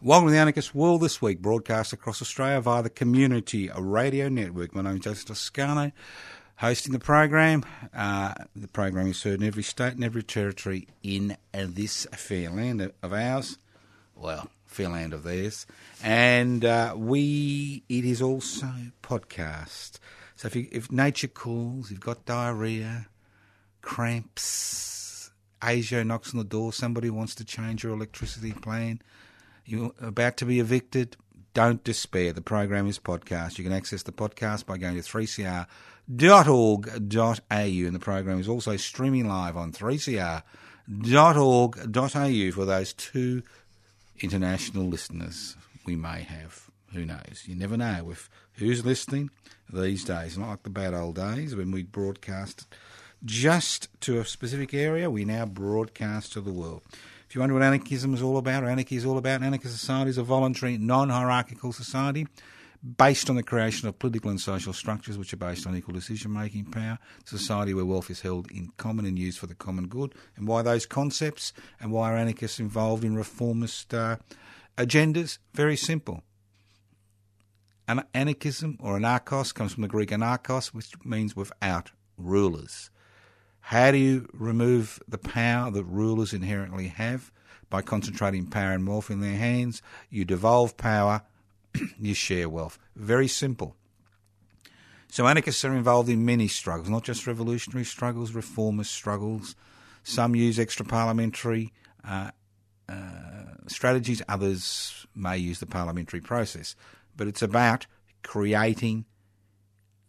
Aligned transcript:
Welcome 0.00 0.28
to 0.28 0.32
the 0.32 0.38
Anarchist 0.38 0.76
World 0.76 1.00
this 1.00 1.20
week, 1.20 1.42
broadcast 1.42 1.92
across 1.92 2.22
Australia 2.22 2.60
via 2.60 2.84
the 2.84 2.88
Community 2.88 3.68
Radio 3.76 4.28
Network. 4.28 4.72
My 4.72 4.82
name 4.82 4.98
is 4.98 5.00
Joseph 5.00 5.24
Toscano, 5.24 5.90
hosting 6.54 6.92
the 6.92 7.00
program. 7.00 7.64
Uh, 7.92 8.32
the 8.54 8.68
program 8.68 9.08
is 9.08 9.20
heard 9.24 9.40
in 9.40 9.42
every 9.48 9.64
state 9.64 9.94
and 9.94 10.04
every 10.04 10.22
territory 10.22 10.86
in 11.02 11.36
this 11.52 12.06
fair 12.12 12.48
land 12.48 12.92
of 13.02 13.12
ours. 13.12 13.58
Well, 14.14 14.48
fair 14.66 14.88
land 14.88 15.14
of 15.14 15.24
theirs. 15.24 15.66
And 16.00 16.64
uh, 16.64 16.94
we, 16.96 17.82
it 17.88 18.04
is 18.04 18.22
also 18.22 18.70
podcast. 19.02 19.98
So 20.36 20.46
if, 20.46 20.54
you, 20.54 20.68
if 20.70 20.92
nature 20.92 21.26
calls, 21.26 21.90
you've 21.90 21.98
got 21.98 22.24
diarrhea, 22.24 23.08
cramps, 23.82 25.32
Asia 25.60 26.04
knocks 26.04 26.32
on 26.32 26.38
the 26.38 26.44
door, 26.44 26.72
somebody 26.72 27.10
wants 27.10 27.34
to 27.34 27.44
change 27.44 27.82
your 27.82 27.94
electricity 27.94 28.52
plan, 28.52 29.02
you're 29.68 29.92
about 30.00 30.36
to 30.38 30.46
be 30.46 30.60
evicted, 30.60 31.16
don't 31.52 31.84
despair. 31.84 32.32
The 32.32 32.40
program 32.40 32.86
is 32.86 32.98
podcast. 32.98 33.58
You 33.58 33.64
can 33.64 33.72
access 33.72 34.02
the 34.02 34.12
podcast 34.12 34.64
by 34.66 34.78
going 34.78 34.94
to 34.94 35.02
3cr.org.au, 35.02 35.66
and 37.50 37.94
the 37.94 37.98
program 37.98 38.40
is 38.40 38.48
also 38.48 38.76
streaming 38.76 39.28
live 39.28 39.56
on 39.56 39.72
3cr.org.au 39.72 40.42
for 42.52 42.64
those 42.64 42.92
two 42.94 43.42
international 44.20 44.86
listeners 44.86 45.56
we 45.84 45.96
may 45.96 46.22
have. 46.22 46.70
Who 46.94 47.04
knows? 47.04 47.42
You 47.44 47.54
never 47.54 47.76
know 47.76 48.04
with 48.04 48.30
who's 48.54 48.86
listening 48.86 49.30
these 49.70 50.04
days. 50.04 50.38
Not 50.38 50.48
like 50.48 50.62
the 50.62 50.70
bad 50.70 50.94
old 50.94 51.16
days 51.16 51.54
when 51.54 51.70
we 51.70 51.82
broadcast 51.82 52.66
just 53.24 53.88
to 54.02 54.18
a 54.18 54.24
specific 54.24 54.72
area. 54.72 55.10
We 55.10 55.24
now 55.24 55.44
broadcast 55.44 56.32
to 56.32 56.40
the 56.40 56.52
world. 56.52 56.82
If 57.28 57.34
you 57.34 57.42
wonder 57.42 57.52
what 57.54 57.62
anarchism 57.62 58.14
is 58.14 58.22
all 58.22 58.38
about, 58.38 58.64
or 58.64 58.70
anarchy 58.70 58.96
is 58.96 59.04
all 59.04 59.18
about, 59.18 59.42
anarchist 59.42 59.78
society 59.78 60.08
is 60.08 60.16
a 60.16 60.22
voluntary, 60.22 60.78
non-hierarchical 60.78 61.72
society 61.72 62.26
based 62.96 63.28
on 63.28 63.36
the 63.36 63.42
creation 63.42 63.86
of 63.86 63.98
political 63.98 64.30
and 64.30 64.40
social 64.40 64.72
structures 64.72 65.18
which 65.18 65.34
are 65.34 65.38
based 65.38 65.66
on 65.66 65.76
equal 65.76 65.92
decision-making 65.92 66.64
power, 66.64 66.98
society 67.26 67.74
where 67.74 67.84
wealth 67.84 68.08
is 68.08 68.22
held 68.22 68.50
in 68.50 68.72
common 68.78 69.04
and 69.04 69.18
used 69.18 69.38
for 69.38 69.46
the 69.46 69.54
common 69.54 69.88
good, 69.88 70.14
and 70.36 70.48
why 70.48 70.62
those 70.62 70.86
concepts 70.86 71.52
and 71.80 71.92
why 71.92 72.10
are 72.10 72.16
anarchists 72.16 72.60
involved 72.60 73.04
in 73.04 73.14
reformist 73.14 73.92
uh, 73.92 74.16
agendas? 74.78 75.36
Very 75.52 75.76
simple. 75.76 76.22
An- 77.86 78.06
anarchism 78.14 78.78
or 78.80 78.96
anarchos 78.96 79.52
comes 79.52 79.74
from 79.74 79.82
the 79.82 79.88
Greek 79.88 80.10
anarchos, 80.10 80.68
which 80.68 80.92
means 81.04 81.36
without 81.36 81.90
rulers. 82.16 82.88
How 83.68 83.90
do 83.90 83.98
you 83.98 84.26
remove 84.32 84.98
the 85.06 85.18
power 85.18 85.70
that 85.70 85.84
rulers 85.84 86.32
inherently 86.32 86.86
have? 86.86 87.30
By 87.68 87.82
concentrating 87.82 88.46
power 88.46 88.72
and 88.72 88.88
wealth 88.88 89.10
in 89.10 89.20
their 89.20 89.36
hands. 89.36 89.82
You 90.08 90.24
devolve 90.24 90.78
power, 90.78 91.20
you 92.00 92.14
share 92.14 92.48
wealth. 92.48 92.78
Very 92.96 93.28
simple. 93.28 93.76
So 95.10 95.26
anarchists 95.26 95.66
are 95.66 95.76
involved 95.76 96.08
in 96.08 96.24
many 96.24 96.48
struggles, 96.48 96.88
not 96.88 97.04
just 97.04 97.26
revolutionary 97.26 97.84
struggles, 97.84 98.32
reformist 98.32 98.90
struggles. 98.90 99.54
Some 100.02 100.34
use 100.34 100.58
extra 100.58 100.86
parliamentary 100.86 101.74
uh, 102.08 102.30
uh, 102.88 102.94
strategies, 103.66 104.22
others 104.30 105.06
may 105.14 105.36
use 105.36 105.60
the 105.60 105.66
parliamentary 105.66 106.22
process. 106.22 106.74
But 107.18 107.28
it's 107.28 107.42
about 107.42 107.86
creating 108.22 109.04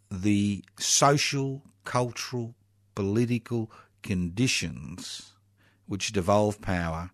the 0.10 0.64
social, 0.78 1.62
cultural, 1.84 2.56
political 3.00 3.72
conditions 4.04 5.32
which 5.88 6.12
devolve 6.12 6.60
power 6.60 7.12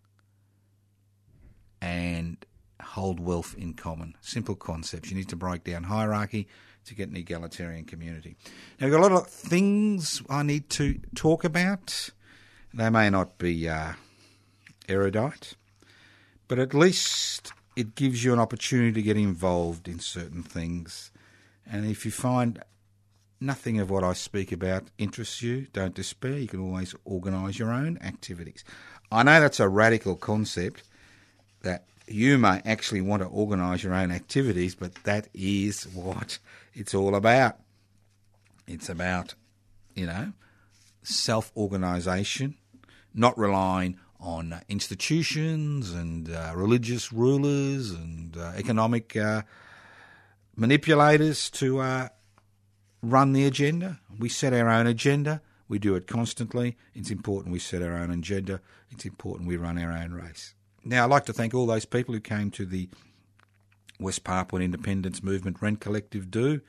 and 1.80 2.44
hold 2.82 3.20
wealth 3.20 3.54
in 3.56 3.76
common. 3.76 4.16
Simple 4.20 4.56
concepts. 4.56 5.12
You 5.12 5.16
need 5.16 5.30
to 5.30 5.36
break 5.36 5.64
down 5.64 5.84
hierarchy 5.84 6.48
to 6.86 6.96
get 6.96 7.10
an 7.10 7.16
egalitarian 7.16 7.86
community. 7.86 8.36
Now, 8.80 8.88
we've 8.88 8.94
got 8.94 9.02
a 9.02 9.14
lot 9.14 9.22
of 9.22 9.28
things 9.28 10.24
I 10.28 10.42
need 10.42 10.72
to 10.72 11.00
talk 11.14 11.44
about. 11.44 12.10
They 12.74 12.90
may 12.90 13.12
not 13.12 13.38
be 13.38 13.70
uh, 13.70 13.94
erudite, 14.90 15.54
but 16.48 16.58
at 16.58 16.74
least 16.74 17.54
it 17.76 17.94
gives 17.94 18.24
you 18.24 18.34
an 18.34 18.40
opportunity 18.40 18.92
to 18.94 19.04
get 19.04 19.18
involved 19.18 19.88
in 19.88 20.00
certain 20.00 20.42
things. 20.42 21.12
And 21.64 21.86
if 21.86 22.06
you 22.06 22.12
find 22.12 22.64
nothing 23.40 23.80
of 23.80 23.90
what 23.90 24.04
I 24.04 24.14
speak 24.14 24.52
about 24.52 24.84
interests 24.98 25.42
you, 25.42 25.68
don't 25.74 25.94
despair. 25.94 26.38
You 26.38 26.48
can 26.48 26.62
always 26.62 26.96
organise 27.06 27.60
your 27.60 27.72
own 27.72 27.98
activities. 28.02 28.64
I 29.12 29.24
know 29.24 29.40
that's 29.40 29.60
a 29.60 29.70
radical 29.70 30.16
concept 30.16 30.84
that 31.62 31.86
you 32.08 32.38
may 32.38 32.62
actually 32.66 33.02
want 33.02 33.22
to 33.22 33.28
organise 33.28 33.84
your 33.84 33.94
own 33.94 34.12
activities, 34.12 34.76
but 34.76 34.96
that 35.04 35.28
is 35.34 35.88
what 35.94 36.40
it's 36.74 36.94
all 36.94 37.16
about. 37.16 37.58
It's 38.68 38.90
about, 38.90 39.36
you 39.96 40.06
know, 40.06 40.34
self 41.04 41.52
organisation, 41.56 42.56
not 43.14 43.38
relying 43.38 44.00
on 44.20 44.62
institutions 44.68 45.92
and 45.92 46.30
uh, 46.30 46.52
religious 46.56 47.14
rulers 47.14 47.92
and 47.92 48.36
uh, 48.38 48.54
economic 48.56 49.16
uh, 49.16 49.44
manipulators 50.56 51.50
to 51.52 51.80
uh, 51.80 52.08
run 53.02 53.34
the 53.34 53.46
agenda. 53.46 54.00
We 54.18 54.30
set 54.30 54.54
our 54.54 54.70
own 54.70 54.88
agenda. 54.88 55.42
We 55.68 55.80
do 55.80 55.96
it 55.96 56.08
constantly. 56.08 56.78
It's 56.94 57.10
important 57.10 57.54
we 57.54 57.60
set 57.60 57.82
our 57.82 57.96
own 57.96 58.12
agenda. 58.12 58.62
It's 58.92 59.06
important 59.06 59.48
we 59.48 59.58
run 59.58 59.78
our 59.78 59.92
own 59.92 60.14
race. 60.14 60.54
Now, 60.84 61.04
I'd 61.04 61.10
like 61.10 61.26
to 61.26 61.34
thank 61.34 61.54
all 61.54 61.66
those 61.66 61.86
people 61.86 62.14
who 62.14 62.20
came 62.20 62.52
to 62.52 62.66
the 62.66 62.88
West 64.00 64.24
Papuan 64.24 64.62
Independence 64.62 65.24
Movement 65.24 65.62
Rent 65.62 65.80
Collective 65.80 66.30
Do, 66.30 66.62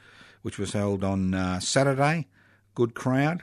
which 0.43 0.59
was 0.59 0.73
held 0.73 1.05
on 1.05 1.35
uh, 1.35 1.61
Saturday. 1.61 2.27
Good 2.75 2.95
crowd. 2.95 3.43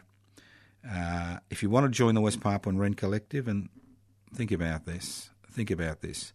Uh, 0.89 1.37
if 1.49 1.61
you 1.61 1.69
want 1.69 1.85
to 1.85 1.89
join 1.89 2.15
the 2.15 2.21
West 2.21 2.39
Papuan 2.41 2.77
Rent 2.77 2.97
Collective, 2.97 3.47
and 3.47 3.69
think 4.33 4.51
about 4.51 4.85
this, 4.85 5.29
think 5.49 5.69
about 5.71 6.01
this. 6.01 6.33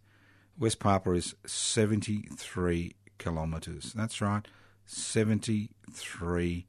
West 0.59 0.79
Papua 0.79 1.17
is 1.17 1.35
73 1.47 2.95
kilometres. 3.19 3.93
That's 3.93 4.21
right, 4.21 4.47
73 4.89 6.67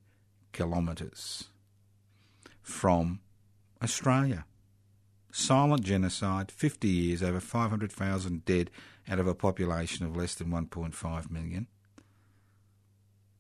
kilometres 0.51 1.45
from 2.62 3.21
Australia. 3.81 4.45
Silent 5.31 5.83
genocide, 5.83 6.51
50 6.51 6.88
years, 6.88 7.24
over 7.24 7.39
500,000 7.39 8.44
dead 8.44 8.69
out 9.10 9.19
of 9.19 9.27
a 9.27 9.33
population 9.33 10.06
of 10.06 10.18
less 10.18 10.36
than 10.36 10.50
1.5 10.50 11.31
million. 11.31 11.68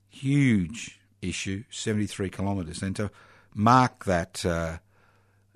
Huge 0.07 0.99
issue, 1.21 1.63
73 1.69 2.29
kilometres. 2.29 2.81
And 2.81 2.95
to 2.95 3.11
mark 3.53 4.05
that, 4.05 4.45
uh, 4.45 4.77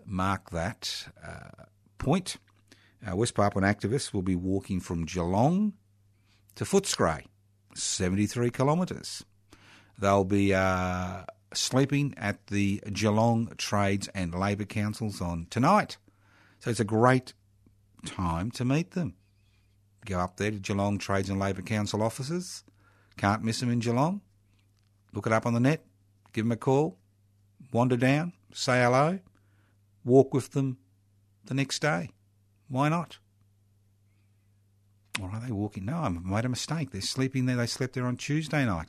mark 0.06 0.50
that 0.50 1.08
uh, 1.26 1.64
point, 1.98 2.36
uh, 3.10 3.16
West 3.16 3.36
Papuan 3.36 3.64
activists 3.64 4.14
will 4.14 4.22
be 4.22 4.36
walking 4.36 4.82
from 4.82 5.06
Geelong 5.06 5.74
to 6.56 6.66
Footscray, 6.66 7.26
73 7.76 8.50
kilometres. 8.50 9.24
They'll 9.98 10.24
be 10.24 10.54
uh, 10.54 11.24
sleeping 11.54 12.14
at 12.18 12.48
the 12.48 12.82
Geelong 12.92 13.54
Trades 13.58 14.08
and 14.10 14.34
Labour 14.34 14.66
Councils 14.66 15.22
on 15.22 15.48
tonight. 15.50 15.98
So 16.60 16.70
it's 16.70 16.80
a 16.80 16.86
great 16.86 17.34
time 18.06 18.52
to 18.52 18.66
meet 18.66 18.92
them. 18.92 19.16
Go 20.06 20.20
up 20.20 20.38
there 20.38 20.52
to 20.52 20.60
Geelong 20.60 20.98
Trades 20.98 21.30
and 21.30 21.40
Labour 21.40 21.62
Council 21.62 22.02
offices. 22.02 22.64
Can't 23.18 23.44
miss 23.44 23.60
them 23.60 23.72
in 23.72 23.80
Geelong. 23.80 24.22
Look 25.14 25.28
it 25.28 25.34
up 25.34 25.46
on 25.46 25.54
the 25.54 25.60
net. 25.60 25.86
Give 26.34 26.46
them 26.46 26.52
a 26.52 26.58
call. 26.58 26.98
Wander 27.72 27.98
down. 27.98 28.34
Say 28.54 28.82
hello. 28.82 29.20
Walk 30.04 30.34
with 30.34 30.52
them 30.52 30.78
the 31.46 31.54
next 31.54 31.80
day. 31.80 32.10
Why 32.68 32.90
not? 32.90 33.20
Or 35.22 35.30
are 35.30 35.40
they 35.40 35.52
walking? 35.52 35.86
No, 35.86 35.98
I 35.98 36.10
made 36.10 36.46
a 36.46 36.50
mistake. 36.50 36.92
They're 36.92 37.02
sleeping 37.02 37.46
there. 37.46 37.56
They 37.56 37.68
slept 37.68 37.94
there 37.94 38.06
on 38.06 38.18
Tuesday 38.18 38.66
night. 38.66 38.88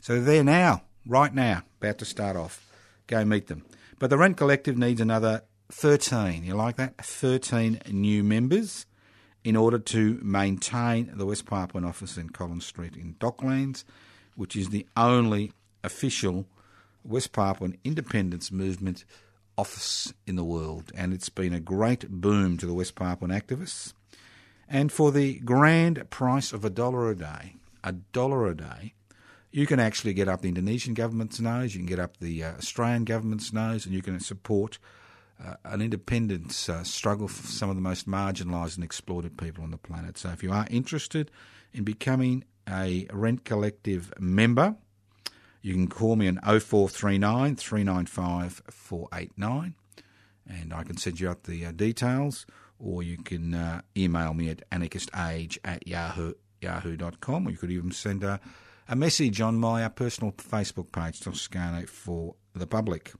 So 0.00 0.14
they're 0.14 0.22
there 0.22 0.44
now, 0.44 0.82
right 1.06 1.34
now, 1.34 1.62
about 1.80 1.98
to 1.98 2.04
start 2.04 2.36
off. 2.36 2.66
Go 3.06 3.24
meet 3.24 3.48
them. 3.48 3.64
But 3.98 4.10
the 4.10 4.18
Rent 4.18 4.36
Collective 4.36 4.76
needs 4.76 5.00
another 5.00 5.42
13. 5.70 6.44
You 6.44 6.54
like 6.54 6.76
that? 6.76 6.96
13 6.98 7.80
new 7.90 8.22
members 8.22 8.86
in 9.44 9.56
order 9.56 9.78
to 9.78 10.18
maintain 10.22 11.10
the 11.14 11.26
West 11.26 11.46
Papuan 11.46 11.84
office 11.84 12.16
in 12.16 12.30
Collins 12.30 12.66
Street 12.66 12.96
in 12.96 13.14
Docklands, 13.14 13.84
which 14.34 14.56
is 14.56 14.70
the 14.70 14.86
only 14.96 15.52
official 15.84 16.46
West 17.04 17.32
Papuan 17.32 17.78
independence 17.84 18.50
movement 18.50 19.04
office 19.56 20.12
in 20.26 20.36
the 20.36 20.44
world. 20.44 20.90
And 20.96 21.12
it's 21.12 21.28
been 21.28 21.52
a 21.52 21.60
great 21.60 22.08
boom 22.08 22.56
to 22.58 22.66
the 22.66 22.74
West 22.74 22.94
Papuan 22.96 23.30
activists. 23.30 23.92
And 24.68 24.90
for 24.90 25.12
the 25.12 25.38
grand 25.40 26.10
price 26.10 26.52
of 26.52 26.64
a 26.64 26.70
dollar 26.70 27.10
a 27.10 27.16
day, 27.16 27.56
a 27.84 27.92
dollar 27.92 28.46
a 28.46 28.56
day, 28.56 28.94
you 29.52 29.66
can 29.66 29.78
actually 29.78 30.12
get 30.12 30.28
up 30.28 30.42
the 30.42 30.48
Indonesian 30.48 30.94
government's 30.94 31.40
nose, 31.40 31.74
you 31.74 31.80
can 31.80 31.86
get 31.86 32.00
up 32.00 32.18
the 32.18 32.42
uh, 32.42 32.52
Australian 32.54 33.04
government's 33.04 33.52
nose, 33.52 33.86
and 33.86 33.94
you 33.94 34.02
can 34.02 34.18
support 34.20 34.78
uh, 35.42 35.54
an 35.64 35.80
independence 35.80 36.68
uh, 36.68 36.82
struggle 36.82 37.28
for 37.28 37.46
some 37.46 37.70
of 37.70 37.76
the 37.76 37.82
most 37.82 38.08
marginalised 38.08 38.76
and 38.76 38.84
exploited 38.84 39.38
people 39.38 39.62
on 39.62 39.70
the 39.70 39.78
planet. 39.78 40.18
So 40.18 40.30
if 40.30 40.42
you 40.42 40.52
are 40.52 40.66
interested 40.68 41.30
in 41.72 41.84
becoming 41.84 42.44
a 42.68 43.06
Rent 43.12 43.44
Collective 43.44 44.12
member, 44.18 44.76
you 45.62 45.74
can 45.74 45.88
call 45.88 46.16
me 46.16 46.28
on 46.28 46.36
0439 46.36 47.56
395 47.56 48.62
489 48.68 49.74
and 50.48 50.72
I 50.72 50.84
can 50.84 50.96
send 50.96 51.20
you 51.20 51.28
out 51.28 51.44
the 51.44 51.66
uh, 51.66 51.72
details 51.72 52.46
or 52.78 53.02
you 53.02 53.16
can 53.18 53.54
uh, 53.54 53.80
email 53.96 54.34
me 54.34 54.50
at 54.50 54.68
anarchistage 54.70 55.58
at 55.64 55.86
yahoo, 55.86 56.34
yahoo.com, 56.60 57.46
or 57.46 57.50
you 57.50 57.56
could 57.56 57.70
even 57.70 57.90
send 57.90 58.22
a, 58.24 58.40
a 58.88 58.96
message 58.96 59.40
on 59.40 59.56
my 59.56 59.84
uh, 59.84 59.88
personal 59.88 60.32
Facebook 60.32 60.92
page, 60.92 61.20
Toscano, 61.20 61.86
for 61.86 62.34
the 62.54 62.66
public. 62.66 63.12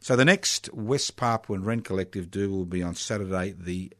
So 0.00 0.16
the 0.16 0.24
next 0.24 0.72
West 0.72 1.16
Papuan 1.16 1.64
Rent 1.64 1.84
Collective 1.84 2.30
do 2.30 2.50
will 2.50 2.64
be 2.64 2.82
on 2.82 2.94
Saturday, 2.94 3.54
the 3.56 3.92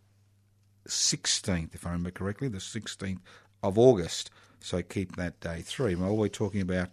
16th, 0.89 1.75
if 1.75 1.87
I 1.87 1.91
remember 1.91 2.11
correctly, 2.11 2.49
the 2.49 2.59
16th 2.59 3.21
of 3.63 3.79
August. 3.79 4.31
So 4.61 4.83
keep 4.83 5.17
that 5.17 5.41
day 5.41 5.63
three. 5.63 5.95
While 5.95 6.17
we're 6.17 6.29
talking 6.29 6.63
about 6.63 6.89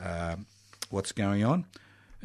uh, 0.00 0.36
what's 0.90 1.12
going 1.12 1.44
on, 1.44 1.66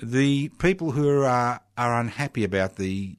the 0.01 0.49
people 0.59 0.91
who 0.91 1.23
are 1.23 1.61
are 1.77 1.99
unhappy 1.99 2.43
about 2.43 2.75
the 2.75 3.17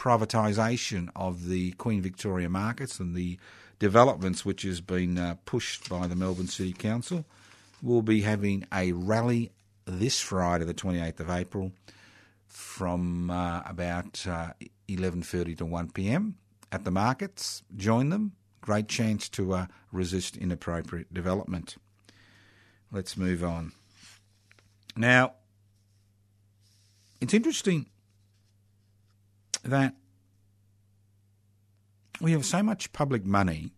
privatisation 0.00 1.10
of 1.14 1.46
the 1.46 1.72
Queen 1.72 2.00
Victoria 2.00 2.48
markets 2.48 2.98
and 2.98 3.14
the 3.14 3.38
developments 3.78 4.46
which 4.46 4.62
has 4.62 4.80
been 4.80 5.18
uh, 5.18 5.36
pushed 5.44 5.90
by 5.90 6.06
the 6.06 6.16
Melbourne 6.16 6.48
City 6.48 6.72
Council 6.72 7.26
will 7.82 8.00
be 8.00 8.22
having 8.22 8.66
a 8.72 8.92
rally 8.92 9.50
this 9.84 10.18
Friday, 10.18 10.64
the 10.64 10.72
28th 10.72 11.20
of 11.20 11.28
April, 11.28 11.72
from 12.48 13.30
uh, 13.30 13.60
about 13.66 14.26
uh, 14.26 14.54
11.30 14.88 15.58
to 15.58 15.66
1pm 15.66 16.32
at 16.72 16.84
the 16.84 16.90
markets. 16.90 17.62
Join 17.76 18.08
them. 18.08 18.32
Great 18.62 18.88
chance 18.88 19.28
to 19.28 19.52
uh, 19.52 19.66
resist 19.92 20.34
inappropriate 20.34 21.12
development. 21.12 21.76
Let's 22.90 23.18
move 23.18 23.44
on. 23.44 23.72
Now, 24.96 25.34
it's 27.20 27.34
interesting 27.34 27.90
that 29.64 29.94
we 32.20 32.32
have 32.32 32.44
so 32.44 32.62
much 32.62 32.92
public 32.92 33.24
money 33.24 33.72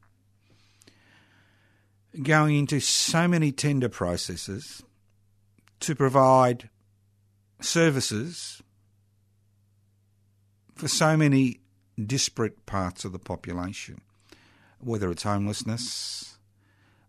going 2.22 2.56
into 2.56 2.80
so 2.80 3.26
many 3.26 3.52
tender 3.52 3.88
processes 3.88 4.82
to 5.80 5.94
provide 5.94 6.68
services 7.60 8.62
for 10.74 10.88
so 10.88 11.16
many 11.16 11.60
disparate 12.04 12.66
parts 12.66 13.04
of 13.04 13.12
the 13.12 13.18
population, 13.18 14.00
whether 14.80 15.10
it's 15.10 15.22
homelessness, 15.22 16.38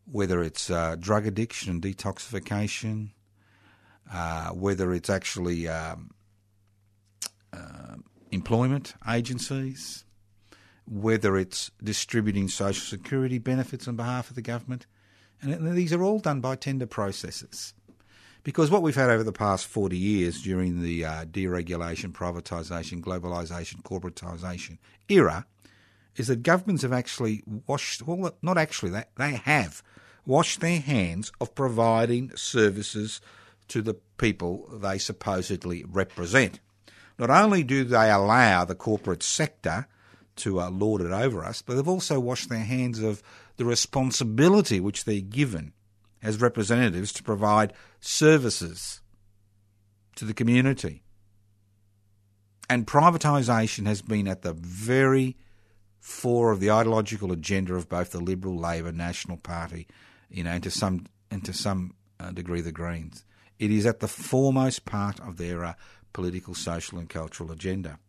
whether 0.09 0.43
it's 0.43 0.69
uh, 0.69 0.95
drug 0.99 1.25
addiction 1.25 1.71
and 1.71 1.81
detoxification, 1.81 3.09
uh, 4.11 4.49
whether 4.49 4.93
it's 4.93 5.09
actually 5.09 5.67
um, 5.67 6.11
employment 8.33 8.95
agencies, 9.07 10.03
whether 10.85 11.37
it's 11.37 11.71
distributing 11.81 12.47
social 12.49 12.83
security 12.83 13.37
benefits 13.37 13.87
on 13.87 13.95
behalf 13.95 14.29
of 14.29 14.35
the 14.35 14.41
government. 14.41 14.85
And 15.41 15.75
these 15.75 15.93
are 15.93 16.03
all 16.03 16.19
done 16.19 16.41
by 16.41 16.55
tender 16.55 16.87
processes. 16.87 17.73
Because 18.43 18.69
what 18.69 18.81
we've 18.81 18.95
had 18.95 19.09
over 19.09 19.23
the 19.23 19.31
past 19.31 19.67
40 19.67 19.97
years 19.97 20.41
during 20.41 20.81
the 20.81 21.05
uh, 21.05 21.25
deregulation, 21.25 22.11
privatisation, 22.11 23.01
globalisation, 23.01 23.81
corporatisation 23.83 24.79
era 25.07 25.45
is 26.17 26.27
that 26.27 26.43
governments 26.43 26.83
have 26.83 26.93
actually 26.93 27.43
washed, 27.67 28.01
well, 28.01 28.35
not 28.41 28.57
actually, 28.57 28.91
they, 28.91 29.05
they 29.17 29.35
have 29.35 29.81
washed 30.25 30.59
their 30.59 30.79
hands 30.79 31.31
of 31.39 31.55
providing 31.55 32.31
services 32.35 33.21
to 33.69 33.81
the 33.81 33.95
people 34.17 34.67
they 34.71 34.97
supposedly 34.97 35.83
represent. 35.87 36.59
Not 37.17 37.29
only 37.29 37.63
do 37.63 37.83
they 37.83 38.09
allow 38.09 38.65
the 38.65 38.75
corporate 38.75 39.23
sector 39.23 39.87
to 40.37 40.59
uh, 40.59 40.69
lord 40.69 41.01
it 41.01 41.11
over 41.11 41.43
us, 41.43 41.61
but 41.61 41.75
they've 41.75 41.87
also 41.87 42.19
washed 42.19 42.49
their 42.49 42.59
hands 42.59 42.99
of 42.99 43.21
the 43.57 43.65
responsibility 43.65 44.79
which 44.79 45.05
they're 45.05 45.21
given 45.21 45.73
as 46.21 46.41
representatives 46.41 47.13
to 47.13 47.23
provide 47.23 47.73
services 47.99 49.01
to 50.15 50.25
the 50.25 50.33
community. 50.33 51.03
And 52.69 52.87
privatisation 52.87 53.85
has 53.85 54.01
been 54.01 54.27
at 54.27 54.41
the 54.41 54.53
very 54.53 55.37
fore 55.99 56.51
of 56.51 56.59
the 56.59 56.71
ideological 56.71 57.31
agenda 57.31 57.75
of 57.75 57.89
both 57.89 58.11
the 58.11 58.19
Liberal, 58.19 58.57
Labor, 58.57 58.91
National 58.91 59.37
Party, 59.37 59.87
you 60.29 60.43
know, 60.43 60.51
and 60.51 60.63
to 60.63 60.71
some 60.71 61.05
and 61.29 61.43
to 61.45 61.53
some 61.53 61.93
uh, 62.19 62.31
degree 62.31 62.61
the 62.61 62.71
Greens. 62.71 63.25
It 63.59 63.71
is 63.71 63.85
at 63.85 63.99
the 63.99 64.07
foremost 64.07 64.85
part 64.85 65.19
of 65.19 65.37
their 65.37 65.63
uh, 65.63 65.73
political, 66.13 66.53
social, 66.53 66.99
and 66.99 67.09
cultural 67.09 67.51
agenda. 67.51 67.99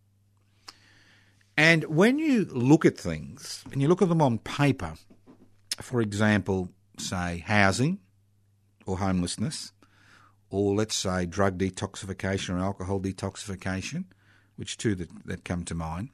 And 1.56 1.84
when 1.84 2.18
you 2.18 2.44
look 2.46 2.84
at 2.84 2.98
things, 2.98 3.64
and 3.72 3.80
you 3.80 3.88
look 3.88 4.02
at 4.02 4.08
them 4.08 4.22
on 4.22 4.38
paper, 4.38 4.94
for 5.80 6.00
example, 6.00 6.70
say 6.98 7.44
housing 7.46 7.98
or 8.86 8.98
homelessness, 8.98 9.72
or 10.50 10.74
let's 10.74 10.94
say 10.96 11.26
drug 11.26 11.58
detoxification 11.58 12.54
or 12.54 12.58
alcohol 12.58 13.00
detoxification, 13.00 14.04
which 14.56 14.76
two 14.76 14.94
that, 14.94 15.08
that 15.26 15.44
come 15.44 15.64
to 15.64 15.74
mind, 15.74 16.10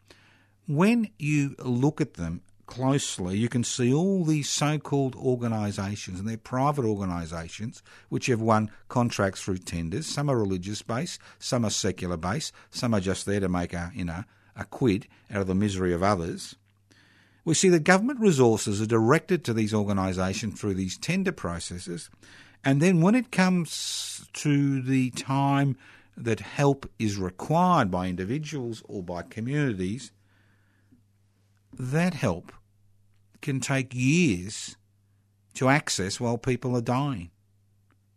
when 0.66 1.10
you 1.18 1.54
look 1.58 2.00
at 2.00 2.14
them 2.14 2.42
closely, 2.70 3.36
you 3.36 3.48
can 3.48 3.64
see 3.64 3.92
all 3.92 4.24
these 4.24 4.48
so 4.48 4.78
called 4.78 5.16
organisations, 5.16 6.20
and 6.20 6.28
they're 6.28 6.36
private 6.36 6.84
organisations 6.84 7.82
which 8.08 8.26
have 8.26 8.40
won 8.40 8.70
contracts 8.88 9.42
through 9.42 9.58
tenders. 9.58 10.06
Some 10.06 10.30
are 10.30 10.38
religious 10.38 10.80
based, 10.80 11.20
some 11.40 11.64
are 11.64 11.70
secular 11.70 12.16
based, 12.16 12.54
some 12.70 12.94
are 12.94 13.00
just 13.00 13.26
there 13.26 13.40
to 13.40 13.48
make 13.48 13.74
a, 13.74 13.90
you 13.92 14.04
know, 14.04 14.22
a 14.54 14.64
quid 14.64 15.08
out 15.32 15.40
of 15.40 15.48
the 15.48 15.54
misery 15.54 15.92
of 15.92 16.04
others. 16.04 16.54
We 17.44 17.54
see 17.54 17.68
that 17.70 17.82
government 17.82 18.20
resources 18.20 18.80
are 18.80 18.86
directed 18.86 19.44
to 19.44 19.52
these 19.52 19.74
organisations 19.74 20.60
through 20.60 20.74
these 20.74 20.96
tender 20.96 21.32
processes, 21.32 22.08
and 22.64 22.80
then 22.80 23.00
when 23.00 23.16
it 23.16 23.32
comes 23.32 24.28
to 24.34 24.80
the 24.80 25.10
time 25.10 25.76
that 26.16 26.38
help 26.38 26.88
is 27.00 27.16
required 27.16 27.90
by 27.90 28.06
individuals 28.06 28.84
or 28.86 29.02
by 29.02 29.22
communities, 29.22 30.12
that 31.72 32.14
help 32.14 32.52
can 33.40 33.60
take 33.60 33.94
years 33.94 34.76
to 35.54 35.68
access 35.68 36.20
while 36.20 36.38
people 36.38 36.76
are 36.76 36.82
dying. 36.82 37.30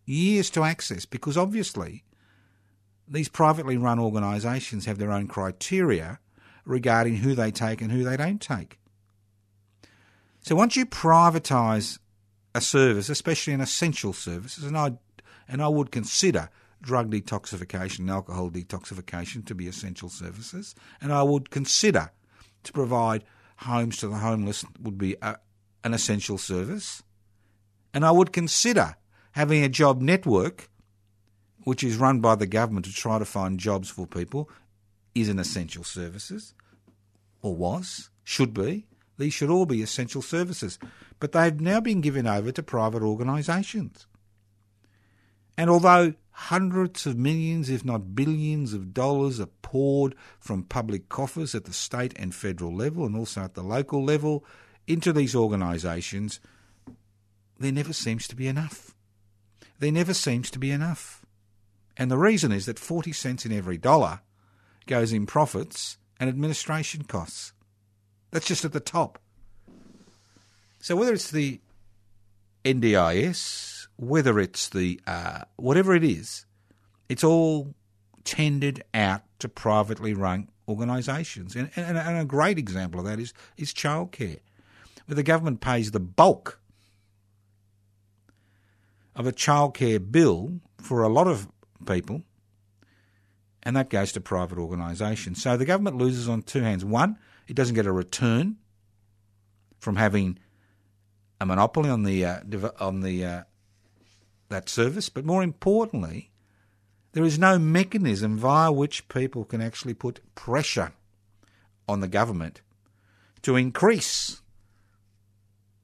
Years 0.06 0.50
to 0.52 0.64
access, 0.64 1.06
because 1.06 1.38
obviously 1.38 2.04
these 3.08 3.30
privately 3.30 3.78
run 3.78 4.00
organisations 4.00 4.86
have 4.86 4.98
their 4.98 5.12
own 5.12 5.28
criteria 5.28 6.20
regarding 6.66 7.18
who 7.18 7.36
they 7.36 7.52
take 7.52 7.82
and 7.82 7.92
who 7.92 8.04
they 8.04 8.18
don't 8.18 8.42
take. 8.42 8.80
So 10.42 10.56
once 10.56 10.76
you 10.76 10.86
privatise 10.86 12.00
a 12.54 12.62
service, 12.62 13.10
especially 13.10 13.54
an 13.54 13.62
essential 13.62 14.14
service, 14.14 14.58
and 14.58 14.78
I 14.78 14.94
and 15.48 15.62
I 15.62 15.68
would 15.68 15.92
consider 15.92 16.50
drug 16.82 17.12
detoxification 17.12 18.00
and 18.00 18.12
alcohol 18.12 18.50
detoxification 18.50 19.46
to 19.46 19.56
be 19.56 19.68
essential 19.68 20.10
services, 20.10 20.76
and 21.02 21.14
I 21.14 21.24
would 21.24 21.50
consider 21.50 22.12
to 22.64 22.74
provide 22.74 23.24
homes 23.64 23.98
to 23.98 24.08
the 24.08 24.16
homeless 24.16 24.64
would 24.82 24.98
be 24.98 25.16
a, 25.22 25.38
an 25.84 25.94
essential 25.94 26.38
service, 26.38 27.04
and 27.94 28.06
I 28.06 28.12
would 28.12 28.32
consider 28.32 28.96
having 29.32 29.64
a 29.64 29.70
job 29.70 30.02
network, 30.02 30.70
which 31.64 31.84
is 31.84 31.98
run 31.98 32.20
by 32.20 32.36
the 32.36 32.48
government 32.48 32.86
to 32.86 32.94
try 32.94 33.20
to 33.20 33.26
find 33.26 33.60
jobs 33.60 33.90
for 33.90 34.08
people, 34.08 34.50
is 35.16 35.30
an 35.30 35.40
essential 35.40 35.84
services, 35.84 36.54
or 37.42 37.56
was, 37.56 38.10
should 38.24 38.54
be. 38.54 38.88
These 39.18 39.34
should 39.34 39.50
all 39.50 39.66
be 39.66 39.82
essential 39.82 40.22
services. 40.22 40.80
But 41.20 41.34
they've 41.34 41.60
now 41.60 41.80
been 41.80 42.02
given 42.02 42.28
over 42.28 42.52
to 42.52 42.64
private 42.64 43.04
organisations. 43.04 44.08
And 45.58 45.70
although 45.70 46.16
hundreds 46.34 47.06
of 47.06 47.18
millions, 47.18 47.70
if 47.70 47.86
not 47.86 48.16
billions, 48.16 48.74
of 48.74 48.94
dollars 48.94 49.40
are 49.40 49.50
poured 49.62 50.16
from 50.40 50.64
public 50.64 51.08
coffers 51.08 51.54
at 51.54 51.66
the 51.66 51.74
state 51.74 52.14
and 52.18 52.34
federal 52.34 52.76
level 52.76 53.06
and 53.06 53.16
also 53.16 53.42
at 53.42 53.54
the 53.54 53.64
local 53.64 54.04
level 54.04 54.44
into 54.88 55.14
these 55.14 55.36
organisations, 55.36 56.40
there 57.60 57.72
never 57.72 57.94
seems 57.94 58.28
to 58.28 58.36
be 58.36 58.48
enough. 58.48 58.96
There 59.80 59.92
never 59.92 60.14
seems 60.14 60.50
to 60.52 60.60
be 60.60 60.72
enough. 60.72 61.26
And 61.96 62.10
the 62.10 62.18
reason 62.18 62.52
is 62.52 62.66
that 62.66 62.80
40 62.80 63.12
cents 63.12 63.46
in 63.46 63.52
every 63.52 63.78
dollar 63.78 64.22
goes 64.88 65.14
in 65.14 65.26
profits 65.26 65.98
and 66.20 66.30
administration 66.30 67.04
costs. 67.04 67.54
That's 68.32 68.48
just 68.48 68.66
at 68.66 68.74
the 68.74 68.80
top. 68.80 69.20
So 70.80 70.96
whether 70.96 71.14
it's 71.14 71.32
the 71.32 71.62
NDIS, 72.66 73.73
whether 73.98 74.40
it's 74.40 74.70
the 74.70 75.00
uh, 75.06 75.42
whatever 75.56 75.96
it 75.96 76.04
is, 76.04 76.46
it's 77.10 77.24
all 77.24 77.74
tendered 78.24 78.84
out 78.94 79.24
to 79.40 79.50
privately 79.50 80.14
run 80.14 80.50
organisations. 80.68 81.56
And, 81.56 81.70
and, 81.76 81.98
and, 81.98 82.18
a 82.18 82.26
great 82.26 82.58
example 82.58 83.00
of 83.02 83.06
that 83.06 83.20
is, 83.20 83.34
is 83.58 83.74
childcare, 83.74 84.40
where 85.06 85.16
the 85.16 85.24
government 85.24 85.62
pays 85.62 85.92
the 85.92 86.00
bulk 86.00 86.60
of 89.16 89.28
a 89.28 89.32
childcare 89.32 90.12
bill 90.12 90.60
for 90.78 91.04
a 91.04 91.10
lot 91.10 91.28
of 91.28 91.48
people, 91.86 92.24
and 93.62 93.76
that 93.76 93.90
goes 93.90 94.12
to 94.14 94.22
private 94.22 94.58
organisations. 94.58 95.42
So 95.42 95.58
the 95.58 95.66
government 95.66 95.98
loses 95.98 96.28
on 96.28 96.42
two 96.42 96.62
hands. 96.62 96.84
One, 96.84 97.18
it 97.48 97.56
doesn't 97.56 97.76
get 97.76 97.86
a 97.86 97.92
return 97.92 98.58
from 99.80 99.98
having 99.98 100.40
a 101.40 101.46
monopoly 101.46 101.90
on 101.90 102.04
the 102.04 102.26
uh, 102.26 102.40
on 102.80 103.02
the 103.02 103.26
uh, 103.26 103.44
that 104.54 104.70
service, 104.70 105.10
but 105.10 105.26
more 105.26 105.44
importantly, 105.44 106.32
there 107.12 107.24
is 107.24 107.38
no 107.38 107.60
mechanism 107.60 108.38
via 108.38 108.72
which 108.72 109.08
people 109.10 109.46
can 109.46 109.62
actually 109.62 109.94
put 109.94 110.22
pressure 110.36 110.94
on 111.88 112.00
the 112.00 112.08
government 112.08 112.62
to 113.42 113.56
increase 113.56 114.42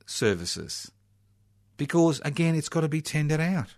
services 0.05 0.91
because 1.77 2.19
again 2.25 2.55
it's 2.55 2.69
got 2.69 2.81
to 2.81 2.87
be 2.87 3.01
tendered 3.01 3.41
out. 3.41 3.75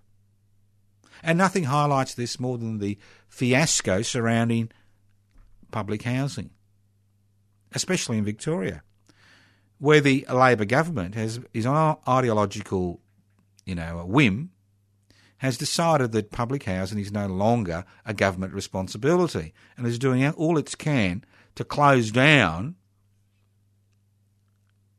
And 1.24 1.38
nothing 1.38 1.66
highlights 1.66 2.16
this 2.16 2.40
more 2.40 2.58
than 2.58 2.80
the 2.80 2.98
fiasco 3.28 4.02
surrounding 4.02 4.72
public 5.72 6.04
housing 6.04 6.52
especially 7.74 8.18
in 8.18 8.26
Victoria, 8.26 8.84
where 9.80 10.02
the 10.02 10.26
Labor 10.32 10.66
government 10.66 11.16
has 11.16 11.40
is 11.54 11.66
on 11.66 11.98
ideological, 12.08 13.00
you 13.66 13.76
know, 13.76 14.00
a 14.00 14.06
whim, 14.06 14.52
has 15.42 15.58
decided 15.58 16.12
that 16.12 16.30
public 16.30 16.66
housing 16.66 17.00
is 17.00 17.12
no 17.12 17.26
longer 17.26 17.84
a 18.06 18.14
government 18.14 18.54
responsibility 18.54 19.56
and 19.76 19.88
is 19.88 19.98
doing 19.98 20.24
all 20.34 20.56
it 20.56 20.78
can 20.78 21.24
to 21.56 21.64
close 21.64 22.12
down 22.12 22.76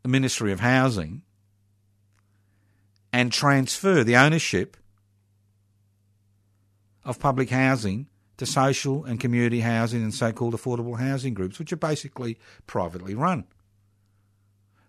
the 0.03 0.09
Ministry 0.09 0.51
of 0.51 0.59
Housing 0.59 1.23
and 3.13 3.31
transfer 3.31 4.03
the 4.03 4.17
ownership 4.17 4.77
of 7.05 7.21
public 7.21 7.51
housing 7.51 8.09
to 8.37 8.45
social 8.45 9.05
and 9.05 9.21
community 9.21 9.61
housing 9.61 10.03
and 10.03 10.13
so 10.13 10.33
called 10.33 10.55
affordable 10.55 10.99
housing 10.99 11.35
groups, 11.35 11.61
which 11.61 11.73
are 11.73 11.77
basically 11.77 12.37
privately 12.67 13.15
run. 13.15 13.45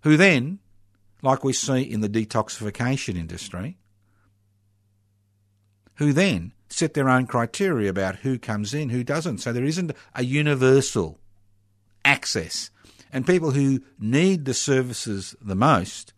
Who 0.01 0.17
then, 0.17 0.57
like 1.21 1.43
we 1.43 1.53
see 1.53 1.83
in 1.83 2.01
the 2.01 2.09
detoxification 2.09 3.15
industry, 3.15 3.77
who 5.95 6.13
then 6.13 6.53
set 6.69 6.93
their 6.93 7.09
own 7.09 7.27
criteria 7.27 7.89
about 7.89 8.17
who 8.17 8.39
comes 8.39 8.73
in, 8.73 8.89
who 8.89 9.03
doesn't. 9.03 9.37
So 9.39 9.53
there 9.53 9.63
isn't 9.63 9.91
a 10.15 10.23
universal 10.23 11.19
access. 12.03 12.71
And 13.11 13.27
people 13.27 13.51
who 13.51 13.81
need 13.99 14.45
the 14.45 14.55
services 14.55 15.35
the 15.39 15.55
most 15.55 16.13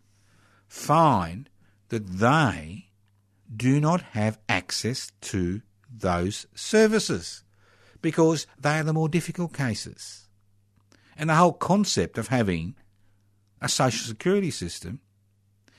find 0.66 1.50
that 1.90 2.06
they 2.06 2.86
do 3.54 3.80
not 3.80 4.00
have 4.12 4.38
access 4.48 5.12
to 5.20 5.60
those 5.90 6.46
services 6.54 7.44
because 8.02 8.46
they 8.58 8.78
are 8.78 8.82
the 8.82 8.92
more 8.92 9.08
difficult 9.08 9.52
cases. 9.52 10.28
And 11.16 11.30
the 11.30 11.34
whole 11.34 11.52
concept 11.52 12.18
of 12.18 12.28
having 12.28 12.74
a 13.60 13.68
social 13.68 14.06
security 14.06 14.50
system 14.50 15.00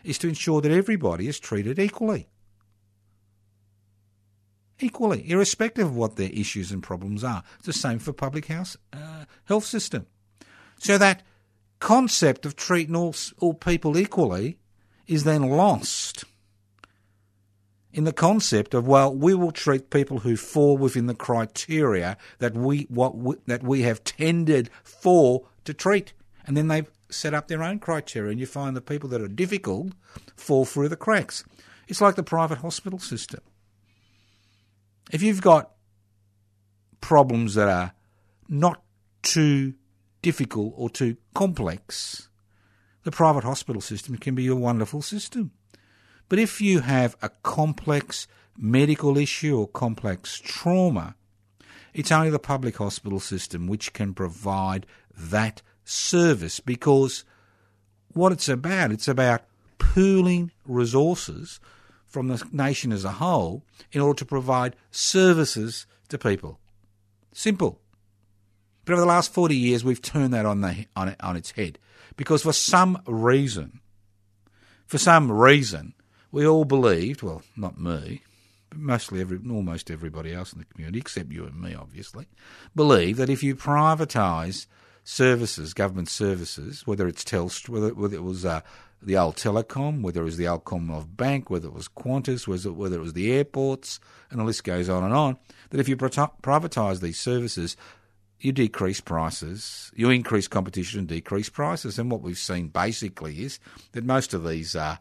is 0.03 0.17
to 0.19 0.27
ensure 0.27 0.61
that 0.61 0.71
everybody 0.71 1.27
is 1.27 1.39
treated 1.39 1.79
equally. 1.79 2.29
Equally, 4.79 5.29
irrespective 5.29 5.87
of 5.87 5.95
what 5.95 6.15
their 6.15 6.29
issues 6.31 6.71
and 6.71 6.83
problems 6.83 7.23
are. 7.23 7.43
It's 7.57 7.65
the 7.65 7.73
same 7.73 7.99
for 7.99 8.13
public 8.13 8.45
house 8.45 8.77
uh, 8.93 9.25
health 9.45 9.65
system. 9.65 10.05
So 10.77 10.97
that 10.97 11.23
concept 11.79 12.45
of 12.45 12.55
treating 12.55 12.95
all, 12.95 13.15
all 13.39 13.53
people 13.53 13.97
equally 13.97 14.59
is 15.07 15.23
then 15.23 15.41
lost 15.41 16.25
in 17.97 18.03
the 18.03 18.13
concept 18.13 18.75
of 18.75 18.87
well, 18.87 19.13
we 19.13 19.33
will 19.33 19.51
treat 19.51 19.89
people 19.89 20.19
who 20.19 20.37
fall 20.37 20.77
within 20.77 21.07
the 21.07 21.15
criteria 21.15 22.15
that 22.37 22.53
we 22.53 22.83
what 22.89 23.17
we, 23.17 23.35
that 23.47 23.63
we 23.63 23.81
have 23.81 24.03
tended 24.03 24.69
for 24.83 25.47
to 25.65 25.73
treat, 25.73 26.13
and 26.45 26.55
then 26.55 26.67
they've 26.67 26.91
set 27.09 27.33
up 27.33 27.47
their 27.47 27.63
own 27.63 27.79
criteria, 27.79 28.29
and 28.29 28.39
you 28.39 28.45
find 28.45 28.75
the 28.75 28.81
people 28.81 29.09
that 29.09 29.21
are 29.21 29.27
difficult 29.27 29.93
fall 30.35 30.63
through 30.63 30.89
the 30.89 30.95
cracks. 30.95 31.43
It's 31.87 31.99
like 31.99 32.13
the 32.13 32.21
private 32.21 32.59
hospital 32.59 32.99
system. 32.99 33.41
If 35.11 35.21
you've 35.21 35.41
got 35.41 35.71
problems 37.01 37.55
that 37.55 37.69
are 37.69 37.93
not 38.49 38.81
too 39.21 39.73
difficult 40.21 40.73
or 40.75 40.89
too 40.89 41.17
complex, 41.33 42.29
the 43.03 43.11
private 43.11 43.43
hospital 43.43 43.81
system 43.81 44.17
can 44.17 44.35
be 44.35 44.47
a 44.47 44.55
wonderful 44.55 45.01
system. 45.01 45.51
But 46.29 46.39
if 46.39 46.59
you 46.59 46.81
have 46.81 47.15
a 47.21 47.29
complex 47.29 48.27
medical 48.57 49.17
issue 49.17 49.57
or 49.57 49.67
complex 49.67 50.39
trauma, 50.43 51.15
it's 51.93 52.11
only 52.11 52.29
the 52.29 52.39
public 52.39 52.77
hospital 52.77 53.19
system 53.19 53.67
which 53.67 53.93
can 53.93 54.13
provide 54.13 54.85
that 55.15 55.61
service 55.85 56.59
because 56.59 57.23
what 58.13 58.31
it's 58.31 58.49
about, 58.49 58.91
it's 58.91 59.07
about 59.07 59.43
pooling 59.77 60.51
resources 60.65 61.59
from 62.07 62.29
the 62.29 62.43
nation 62.51 62.91
as 62.91 63.05
a 63.05 63.11
whole 63.11 63.63
in 63.91 64.01
order 64.01 64.17
to 64.19 64.25
provide 64.25 64.75
services 64.91 65.85
to 66.09 66.17
people. 66.17 66.59
Simple. 67.33 67.79
But 68.85 68.93
over 68.93 69.01
the 69.01 69.07
last 69.07 69.33
40 69.33 69.55
years, 69.55 69.83
we've 69.83 70.01
turned 70.01 70.33
that 70.33 70.45
on, 70.45 70.61
the, 70.61 70.85
on, 70.95 71.15
on 71.19 71.35
its 71.35 71.51
head 71.51 71.77
because 72.15 72.43
for 72.43 72.53
some 72.53 73.01
reason, 73.05 73.81
for 74.85 74.97
some 74.97 75.31
reason, 75.31 75.93
we 76.31 76.47
all 76.47 76.65
believed, 76.65 77.21
well, 77.21 77.41
not 77.55 77.79
me, 77.79 78.21
but 78.69 78.79
mostly 78.79 79.21
every, 79.21 79.39
almost 79.49 79.91
everybody 79.91 80.33
else 80.33 80.53
in 80.53 80.59
the 80.59 80.65
community, 80.65 80.99
except 80.99 81.31
you 81.31 81.45
and 81.45 81.61
me, 81.61 81.75
obviously, 81.75 82.27
believe 82.75 83.17
that 83.17 83.29
if 83.29 83.43
you 83.43 83.55
privatise 83.55 84.67
services, 85.03 85.73
government 85.73 86.09
services, 86.09 86.85
whether 86.85 87.07
it's 87.07 87.23
Telstra, 87.23 87.69
whether, 87.69 87.93
whether 87.93 88.15
it 88.15 88.23
was 88.23 88.45
uh, 88.45 88.61
the 89.01 89.17
old 89.17 89.35
telecom, 89.35 90.01
whether 90.01 90.21
it 90.21 90.25
was 90.25 90.37
the 90.37 90.47
old 90.47 90.65
Commonwealth 90.65 91.07
Bank, 91.15 91.49
whether 91.49 91.67
it 91.67 91.73
was 91.73 91.87
Qantas, 91.87 92.47
whether 92.47 92.95
it 92.95 93.01
was 93.01 93.13
the 93.13 93.31
airports, 93.31 93.99
and 94.29 94.39
the 94.39 94.43
list 94.43 94.63
goes 94.63 94.89
on 94.89 95.03
and 95.03 95.13
on, 95.13 95.37
that 95.69 95.79
if 95.79 95.87
you 95.87 95.95
privatise 95.95 96.99
these 96.99 97.19
services, 97.19 97.77
you 98.39 98.51
decrease 98.51 99.01
prices, 99.01 99.91
you 99.95 100.09
increase 100.09 100.47
competition 100.47 100.99
and 100.99 101.07
decrease 101.07 101.49
prices. 101.49 101.97
And 101.97 102.11
what 102.11 102.21
we've 102.21 102.37
seen 102.37 102.67
basically 102.67 103.43
is 103.43 103.59
that 103.93 104.03
most 104.03 104.33
of 104.33 104.47
these 104.47 104.75
uh, 104.75 104.97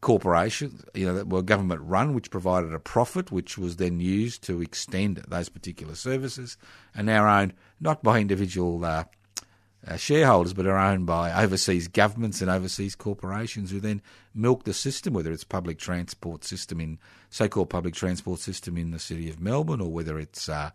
corporations, 0.00 0.84
you 0.94 1.06
know, 1.06 1.14
that 1.14 1.28
were 1.28 1.42
government 1.42 1.82
run, 1.82 2.14
which 2.14 2.30
provided 2.30 2.72
a 2.72 2.78
profit, 2.78 3.32
which 3.32 3.58
was 3.58 3.76
then 3.76 4.00
used 4.00 4.42
to 4.44 4.62
extend 4.62 5.16
those 5.28 5.48
particular 5.48 5.94
services, 5.94 6.56
and 6.94 7.06
now 7.06 7.40
owned 7.40 7.54
not 7.80 8.02
by 8.02 8.18
individual 8.18 8.84
uh, 8.84 9.04
uh, 9.86 9.96
shareholders, 9.96 10.52
but 10.52 10.66
are 10.66 10.78
owned 10.78 11.06
by 11.06 11.32
overseas 11.32 11.88
governments 11.88 12.40
and 12.40 12.50
overseas 12.50 12.94
corporations 12.94 13.70
who 13.70 13.80
then 13.80 14.02
milk 14.34 14.64
the 14.64 14.74
system, 14.74 15.14
whether 15.14 15.32
it's 15.32 15.44
public 15.44 15.78
transport 15.78 16.44
system 16.44 16.80
in 16.80 16.98
so-called 17.30 17.70
public 17.70 17.94
transport 17.94 18.40
system 18.40 18.76
in 18.76 18.90
the 18.90 18.98
city 18.98 19.28
of 19.28 19.40
Melbourne, 19.40 19.80
or 19.80 19.90
whether 19.90 20.18
it's 20.18 20.48
uh, 20.48 20.70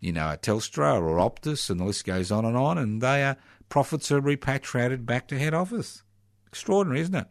you 0.00 0.12
know 0.12 0.30
a 0.30 0.36
Telstra 0.36 1.00
or 1.00 1.16
Optus, 1.16 1.70
and 1.70 1.80
the 1.80 1.84
list 1.84 2.04
goes 2.04 2.30
on 2.30 2.44
and 2.44 2.56
on, 2.56 2.78
and 2.78 3.00
they 3.00 3.24
are 3.24 3.36
profits 3.68 4.12
are 4.12 4.20
repatriated 4.20 5.04
back 5.06 5.26
to 5.28 5.38
head 5.38 5.54
office 5.54 6.04
Extraordinary, 6.54 7.00
isn't 7.00 7.16
it? 7.16 7.26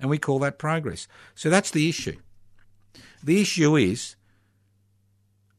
And 0.00 0.10
we 0.10 0.18
call 0.18 0.40
that 0.40 0.58
progress. 0.58 1.06
So 1.36 1.48
that's 1.48 1.70
the 1.70 1.88
issue. 1.88 2.16
The 3.22 3.40
issue 3.40 3.76
is 3.76 4.16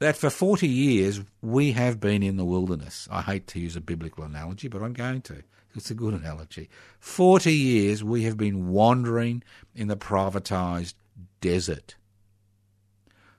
that 0.05 0.15
for 0.15 0.29
40 0.29 0.67
years 0.67 1.19
we 1.41 1.71
have 1.71 1.99
been 1.99 2.21
in 2.21 2.37
the 2.37 2.45
wilderness. 2.45 3.07
I 3.09 3.23
hate 3.23 3.47
to 3.47 3.59
use 3.59 3.75
a 3.75 3.81
biblical 3.81 4.23
analogy, 4.23 4.67
but 4.67 4.83
I'm 4.83 4.93
going 4.93 5.21
to. 5.23 5.41
It's 5.73 5.89
a 5.89 5.95
good 5.95 6.13
analogy. 6.13 6.69
40 6.99 7.51
years 7.51 8.03
we 8.03 8.21
have 8.23 8.37
been 8.37 8.69
wandering 8.69 9.41
in 9.73 9.87
the 9.87 9.97
privatised 9.97 10.93
desert. 11.41 11.95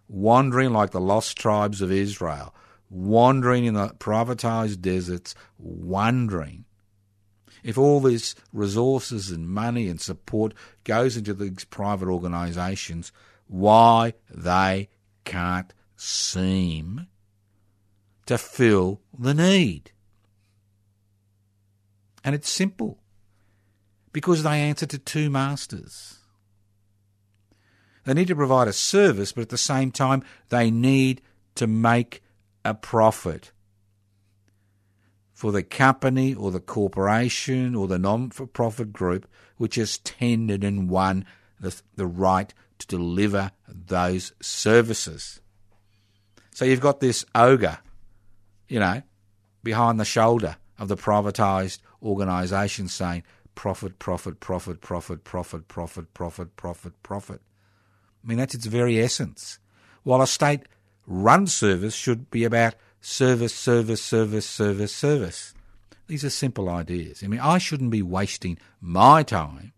Wandering 0.09 0.73
like 0.73 0.91
the 0.91 1.01
lost 1.01 1.39
tribes 1.39 1.81
of 1.81 1.93
Israel. 1.93 2.53
Wandering 2.91 3.65
in 3.65 3.75
the 3.75 3.91
privatised 4.01 4.81
deserts, 4.81 5.37
wondering 5.59 6.65
if 7.63 7.79
all 7.79 8.01
these 8.01 8.35
resources 8.53 9.31
and 9.31 9.49
money 9.49 9.87
and 9.87 10.01
support 10.01 10.53
goes 10.83 11.17
into 11.17 11.33
these 11.33 11.65
private 11.65 12.09
organisations, 12.09 13.13
why 13.47 14.15
they 14.29 14.89
can't 15.25 15.73
seem 15.97 17.07
to 18.27 18.39
fill 18.39 19.01
the 19.19 19.35
need. 19.35 19.93
And 22.25 22.35
it's 22.35 22.51
simple 22.51 22.99
because 24.13 24.43
they 24.43 24.61
answer 24.61 24.87
to 24.87 24.99
two 24.99 25.31
masters. 25.31 26.19
They 28.05 28.15
need 28.15 28.29
to 28.29 28.37
provide 28.37 28.69
a 28.69 28.73
service, 28.73 29.33
but 29.33 29.43
at 29.43 29.49
the 29.49 29.59
same 29.59 29.91
time, 29.91 30.25
they 30.49 30.71
need 30.71 31.23
to 31.57 31.67
make 31.67 32.23
a 32.65 32.75
profit 32.75 33.53
for 35.33 35.53
the 35.53 35.63
company 35.63 36.35
or 36.35 36.51
the 36.51 36.61
corporation 36.61 37.75
or 37.75 37.87
the 37.87 37.99
non 37.99 38.31
for 38.31 38.47
profit 38.47 38.93
group 38.93 39.29
which 39.57 39.75
has 39.75 39.99
tendered 39.99 40.65
and 40.65 40.89
won 40.89 41.25
the, 41.61 41.79
the 41.95 42.07
right 42.07 42.53
to 42.79 42.87
deliver 42.87 43.51
those 43.69 44.33
services. 44.41 45.41
So 46.57 46.65
you've 46.65 46.81
got 46.81 47.01
this 47.01 47.23
ogre, 47.35 47.81
you 48.67 48.81
know, 48.81 49.03
behind 49.63 50.01
the 50.01 50.07
shoulder 50.07 50.57
of 50.79 50.89
the 50.89 50.97
privatised 50.97 51.81
organisation 52.03 52.89
saying 52.89 53.25
profit, 53.55 53.99
profit, 53.99 54.41
profit, 54.41 54.81
profit, 54.81 55.23
profit, 55.23 55.69
profit, 55.69 56.15
profit, 56.15 56.57
profit, 56.57 57.03
profit. 57.03 57.43
I 58.25 58.27
mean, 58.27 58.39
that's 58.39 58.55
its 58.55 58.65
very 58.65 58.99
essence. 58.99 59.59
While 60.03 60.23
a 60.23 60.27
state 60.27 60.63
run 61.07 61.47
service 61.47 61.95
should 61.95 62.31
be 62.31 62.45
about 62.45 62.75
service, 63.03 63.55
service, 63.55 64.03
service, 64.03 64.47
service, 64.47 64.95
service. 64.95 65.53
These 66.07 66.25
are 66.25 66.31
simple 66.31 66.71
ideas. 66.71 67.23
I 67.23 67.27
mean, 67.27 67.41
I 67.41 67.59
shouldn't 67.59 67.91
be 67.91 68.01
wasting 68.01 68.57
my 68.81 69.23
time 69.25 69.75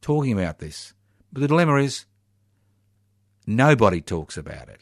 talking 0.00 0.32
about 0.32 0.58
this. 0.58 0.92
But 1.32 1.42
the 1.42 1.46
dilemma 1.46 1.76
is 1.76 2.04
nobody 3.46 4.00
talks 4.00 4.36
about 4.36 4.68
it 4.68 4.80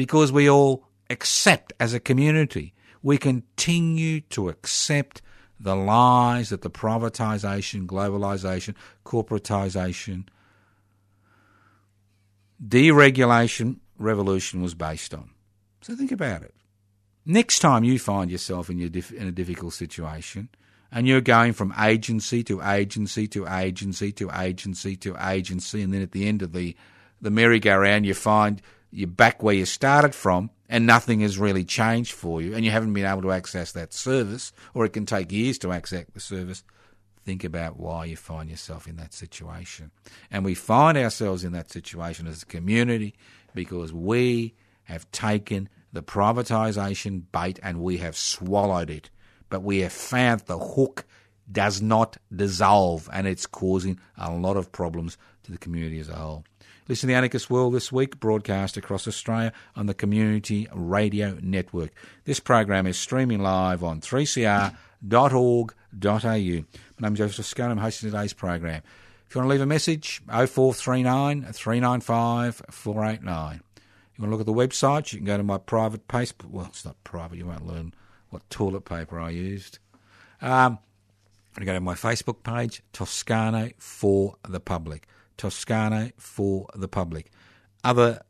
because 0.00 0.32
we 0.32 0.48
all 0.48 0.88
accept 1.10 1.74
as 1.78 1.92
a 1.92 2.00
community. 2.00 2.72
We 3.02 3.18
continue 3.18 4.22
to 4.30 4.48
accept 4.48 5.20
the 5.60 5.76
lies 5.76 6.48
that 6.48 6.62
the 6.62 6.70
privatisation, 6.70 7.84
globalisation, 7.84 8.76
corporatisation, 9.04 10.24
deregulation 12.66 13.80
revolution 13.98 14.62
was 14.62 14.72
based 14.72 15.12
on. 15.12 15.32
So 15.82 15.94
think 15.94 16.12
about 16.12 16.44
it. 16.44 16.54
Next 17.26 17.58
time 17.58 17.84
you 17.84 17.98
find 17.98 18.30
yourself 18.30 18.70
in, 18.70 18.78
your 18.78 18.88
dif- 18.88 19.12
in 19.12 19.26
a 19.26 19.32
difficult 19.32 19.74
situation 19.74 20.48
and 20.90 21.06
you're 21.06 21.20
going 21.20 21.52
from 21.52 21.74
agency 21.78 22.42
to 22.44 22.62
agency 22.62 23.28
to 23.28 23.46
agency 23.46 24.12
to 24.12 24.30
agency 24.30 24.96
to 24.96 25.14
agency, 25.20 25.82
and 25.82 25.92
then 25.92 26.00
at 26.00 26.12
the 26.12 26.26
end 26.26 26.40
of 26.40 26.54
the, 26.54 26.74
the 27.20 27.30
merry-go-round, 27.30 28.06
you 28.06 28.14
find 28.14 28.62
you're 28.90 29.08
back 29.08 29.42
where 29.42 29.54
you 29.54 29.64
started 29.64 30.14
from 30.14 30.50
and 30.68 30.86
nothing 30.86 31.20
has 31.20 31.38
really 31.38 31.64
changed 31.64 32.12
for 32.12 32.42
you 32.42 32.54
and 32.54 32.64
you 32.64 32.70
haven't 32.70 32.92
been 32.92 33.06
able 33.06 33.22
to 33.22 33.32
access 33.32 33.72
that 33.72 33.92
service, 33.92 34.52
or 34.74 34.84
it 34.84 34.92
can 34.92 35.06
take 35.06 35.32
years 35.32 35.58
to 35.58 35.72
access 35.72 36.06
the 36.12 36.20
service, 36.20 36.64
think 37.24 37.44
about 37.44 37.78
why 37.78 38.04
you 38.04 38.16
find 38.16 38.50
yourself 38.50 38.86
in 38.86 38.96
that 38.96 39.12
situation. 39.12 39.90
And 40.30 40.44
we 40.44 40.54
find 40.54 40.96
ourselves 40.96 41.44
in 41.44 41.52
that 41.52 41.70
situation 41.70 42.26
as 42.26 42.42
a 42.42 42.46
community 42.46 43.14
because 43.54 43.92
we 43.92 44.54
have 44.84 45.10
taken 45.12 45.68
the 45.92 46.02
privatisation 46.02 47.22
bait 47.32 47.58
and 47.62 47.80
we 47.80 47.98
have 47.98 48.16
swallowed 48.16 48.90
it. 48.90 49.10
But 49.48 49.62
we 49.62 49.80
have 49.80 49.92
found 49.92 50.42
the 50.42 50.58
hook 50.58 51.04
does 51.50 51.82
not 51.82 52.16
dissolve 52.34 53.08
and 53.12 53.26
it's 53.26 53.46
causing 53.46 53.98
a 54.16 54.32
lot 54.32 54.56
of 54.56 54.70
problems 54.70 55.18
to 55.42 55.52
the 55.52 55.58
community 55.58 55.98
as 55.98 56.08
a 56.08 56.14
whole. 56.14 56.44
Listen 56.90 57.06
to 57.06 57.12
the 57.12 57.16
Anarchist 57.18 57.48
World 57.48 57.72
this 57.72 57.92
week, 57.92 58.18
broadcast 58.18 58.76
across 58.76 59.06
Australia 59.06 59.52
on 59.76 59.86
the 59.86 59.94
Community 59.94 60.66
Radio 60.74 61.38
Network. 61.40 61.92
This 62.24 62.40
program 62.40 62.84
is 62.84 62.98
streaming 62.98 63.38
live 63.38 63.84
on 63.84 64.00
3cr.org.au. 64.00 64.74
My 66.24 66.34
name 66.98 67.12
is 67.12 67.18
Joseph 67.18 67.46
Scott. 67.46 67.70
I'm 67.70 67.78
hosting 67.78 68.10
today's 68.10 68.32
program. 68.32 68.82
If 69.28 69.36
you 69.36 69.38
want 69.38 69.46
to 69.46 69.52
leave 69.52 69.60
a 69.60 69.66
message, 69.66 70.20
0439 70.26 71.52
395 71.52 72.62
489. 72.68 73.54
You 73.54 73.60
want 74.18 74.26
to 74.26 74.26
look 74.26 74.40
at 74.40 74.46
the 74.46 74.52
website? 74.52 75.12
You 75.12 75.20
can 75.20 75.26
go 75.26 75.36
to 75.36 75.44
my 75.44 75.58
private 75.58 76.08
page. 76.08 76.32
Well, 76.44 76.66
it's 76.66 76.84
not 76.84 76.96
private. 77.04 77.38
You 77.38 77.46
won't 77.46 77.68
learn 77.68 77.94
what 78.30 78.50
toilet 78.50 78.84
paper 78.84 79.20
I 79.20 79.30
used. 79.30 79.78
Um, 80.42 80.80
I'm 81.56 81.64
going 81.64 81.66
to 81.66 81.66
go 81.66 81.74
to 81.74 81.80
my 81.80 81.94
Facebook 81.94 82.42
page, 82.42 82.82
Toscano 82.92 83.70
for 83.78 84.34
the 84.48 84.58
Public. 84.58 85.06
Toscano 85.40 86.10
for 86.18 86.66
the 86.74 86.86
Public. 86.86 87.30
Other 87.82 88.20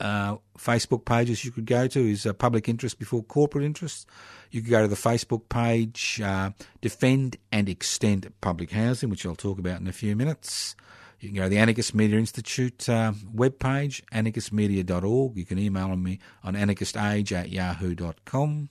uh, 0.00 0.36
Facebook 0.58 1.06
pages 1.06 1.42
you 1.44 1.50
could 1.50 1.64
go 1.64 1.86
to 1.86 1.98
is 1.98 2.26
uh, 2.26 2.34
Public 2.34 2.68
Interest 2.68 2.98
Before 2.98 3.22
Corporate 3.22 3.64
Interests. 3.64 4.04
You 4.50 4.60
could 4.60 4.70
go 4.70 4.82
to 4.82 4.88
the 4.88 4.94
Facebook 4.94 5.48
page 5.48 6.20
uh, 6.22 6.50
Defend 6.82 7.38
and 7.50 7.70
Extend 7.70 8.30
Public 8.42 8.70
Housing, 8.70 9.08
which 9.08 9.24
I'll 9.24 9.34
talk 9.34 9.58
about 9.58 9.80
in 9.80 9.86
a 9.88 9.92
few 9.92 10.14
minutes. 10.14 10.76
You 11.20 11.30
can 11.30 11.36
go 11.36 11.44
to 11.44 11.48
the 11.48 11.58
Anarchist 11.58 11.94
Media 11.94 12.18
Institute 12.18 12.86
uh, 12.86 13.12
webpage, 13.34 14.02
anarchistmedia.org. 14.12 15.36
You 15.36 15.44
can 15.46 15.58
email 15.58 15.96
me 15.96 16.18
on 16.44 16.54
anarchistage 16.54 17.32
at 17.32 17.48
yahoo.com. 17.48 18.68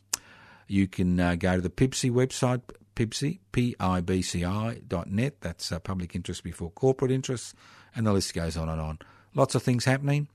You 0.68 0.88
can 0.88 1.20
uh, 1.20 1.36
go 1.36 1.56
to 1.56 1.62
the 1.62 1.70
PIBCI 1.70 2.12
website, 2.12 2.62
PIBCI, 2.96 3.40
P-I-B-C-I 3.52 4.82
dot 4.88 5.10
net. 5.10 5.42
That's 5.42 5.72
uh, 5.72 5.80
Public 5.80 6.16
Interest 6.16 6.44
Before 6.44 6.70
Corporate 6.72 7.12
Interests. 7.12 7.54
And 7.98 8.08
the 8.08 8.14
list 8.14 8.34
goes 8.34 8.56
on 8.56 8.70
and 8.70 8.80
on. 8.80 9.00
Lots 9.34 9.56
of 9.56 9.64
things 9.64 9.84
happening. 9.84 10.30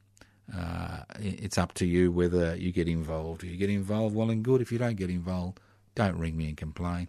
Uh, 0.54 1.04
it's 1.18 1.56
up 1.56 1.72
to 1.74 1.86
you 1.86 2.12
whether 2.12 2.54
you 2.56 2.72
get 2.72 2.88
involved. 2.88 3.44
If 3.44 3.50
you 3.50 3.56
get 3.56 3.70
involved, 3.70 4.14
well 4.14 4.30
and 4.30 4.44
good. 4.44 4.60
If 4.60 4.70
you 4.72 4.78
don't 4.78 4.96
get 4.96 5.08
involved, 5.08 5.60
don't 5.94 6.18
ring 6.18 6.36
me 6.36 6.48
and 6.48 6.56
complain. 6.56 7.08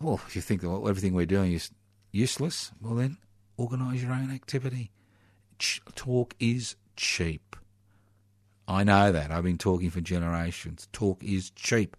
Well, 0.00 0.20
if 0.26 0.36
you 0.36 0.42
think 0.42 0.60
that 0.60 0.70
everything 0.70 1.14
we're 1.14 1.24
doing 1.26 1.52
is 1.52 1.70
useless, 2.10 2.72
well 2.82 2.94
then 2.94 3.18
organise 3.56 4.02
your 4.02 4.12
own 4.12 4.30
activity. 4.30 4.90
Ch- 5.58 5.80
talk 5.94 6.34
is 6.38 6.76
cheap. 6.96 7.56
I 8.66 8.84
know 8.84 9.12
that. 9.12 9.30
I've 9.30 9.44
been 9.44 9.58
talking 9.58 9.90
for 9.90 10.00
generations. 10.00 10.88
Talk 10.92 11.22
is 11.22 11.50
cheap. 11.50 11.96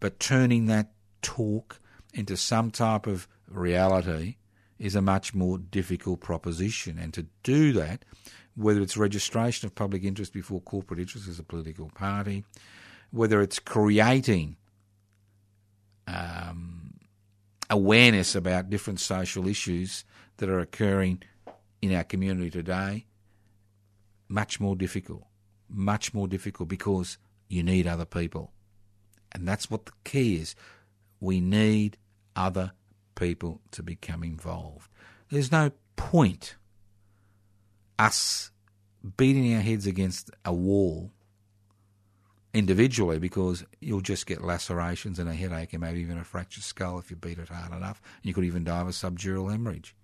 But 0.00 0.20
turning 0.20 0.66
that 0.66 0.90
talk 1.22 1.80
into 2.12 2.36
some 2.36 2.70
type 2.70 3.06
of 3.06 3.26
reality 3.48 4.36
is 4.80 4.96
a 4.96 5.02
much 5.02 5.34
more 5.34 5.58
difficult 5.58 6.20
proposition. 6.20 6.98
And 6.98 7.12
to 7.14 7.26
do 7.42 7.72
that, 7.74 8.04
whether 8.56 8.80
it's 8.80 8.96
registration 8.96 9.66
of 9.66 9.74
public 9.74 10.02
interest 10.02 10.32
before 10.32 10.60
corporate 10.62 10.98
interest 10.98 11.28
as 11.28 11.38
a 11.38 11.44
political 11.44 11.90
party, 11.94 12.44
whether 13.10 13.42
it's 13.42 13.58
creating 13.58 14.56
um, 16.06 16.94
awareness 17.68 18.34
about 18.34 18.70
different 18.70 18.98
social 18.98 19.46
issues 19.46 20.04
that 20.38 20.48
are 20.48 20.60
occurring 20.60 21.22
in 21.82 21.94
our 21.94 22.04
community 22.04 22.50
today, 22.50 23.04
much 24.28 24.58
more 24.60 24.74
difficult. 24.74 25.24
Much 25.68 26.14
more 26.14 26.26
difficult 26.26 26.68
because 26.68 27.18
you 27.48 27.62
need 27.62 27.86
other 27.86 28.06
people. 28.06 28.50
And 29.32 29.46
that's 29.46 29.70
what 29.70 29.86
the 29.86 29.92
key 30.04 30.36
is. 30.36 30.56
We 31.20 31.40
need 31.40 31.98
other 32.34 32.72
people 33.14 33.60
to 33.72 33.82
become 33.82 34.22
involved. 34.22 34.90
There's 35.30 35.52
no 35.52 35.72
point 35.96 36.56
us 37.98 38.50
beating 39.16 39.54
our 39.54 39.60
heads 39.60 39.86
against 39.86 40.30
a 40.44 40.52
wall 40.52 41.10
individually 42.52 43.18
because 43.18 43.64
you'll 43.80 44.00
just 44.00 44.26
get 44.26 44.42
lacerations 44.42 45.18
and 45.18 45.28
a 45.28 45.34
headache 45.34 45.72
and 45.72 45.82
maybe 45.82 46.00
even 46.00 46.18
a 46.18 46.24
fractured 46.24 46.64
skull 46.64 46.98
if 46.98 47.10
you 47.10 47.16
beat 47.16 47.38
it 47.38 47.48
hard 47.48 47.72
enough. 47.72 48.02
You 48.22 48.34
could 48.34 48.44
even 48.44 48.64
die 48.64 48.80
of 48.80 48.88
a 48.88 48.90
subdural 48.90 49.50
hemorrhage. 49.50 49.94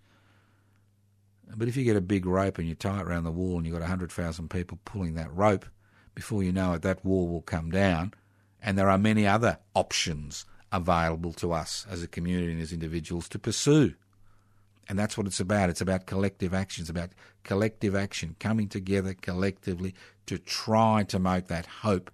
But 1.56 1.68
if 1.68 1.76
you 1.76 1.84
get 1.84 1.96
a 1.96 2.00
big 2.00 2.26
rope 2.26 2.58
and 2.58 2.68
you 2.68 2.74
tie 2.74 3.00
it 3.00 3.06
around 3.06 3.24
the 3.24 3.30
wall 3.30 3.56
and 3.56 3.66
you've 3.66 3.74
got 3.74 3.82
100,000 3.82 4.50
people 4.50 4.78
pulling 4.84 5.14
that 5.14 5.32
rope, 5.34 5.66
before 6.14 6.42
you 6.42 6.52
know 6.52 6.74
it, 6.74 6.82
that 6.82 7.04
wall 7.04 7.28
will 7.28 7.42
come 7.42 7.70
down. 7.70 8.14
And 8.60 8.76
there 8.76 8.90
are 8.90 8.98
many 8.98 9.26
other 9.26 9.58
options 9.74 10.44
available 10.76 11.32
to 11.32 11.52
us 11.52 11.86
as 11.90 12.02
a 12.02 12.08
community 12.08 12.52
and 12.52 12.60
as 12.60 12.72
individuals 12.72 13.28
to 13.30 13.38
pursue. 13.38 13.94
And 14.88 14.98
that's 14.98 15.18
what 15.18 15.26
it's 15.26 15.40
about. 15.40 15.70
It's 15.70 15.80
about 15.80 16.06
collective 16.06 16.54
action. 16.54 16.82
It's 16.82 16.90
about 16.90 17.10
collective 17.42 17.96
action, 17.96 18.36
coming 18.38 18.68
together 18.68 19.14
collectively 19.14 19.94
to 20.26 20.38
try 20.38 21.04
to 21.08 21.18
make 21.18 21.48
that 21.48 21.66
hope, 21.66 22.10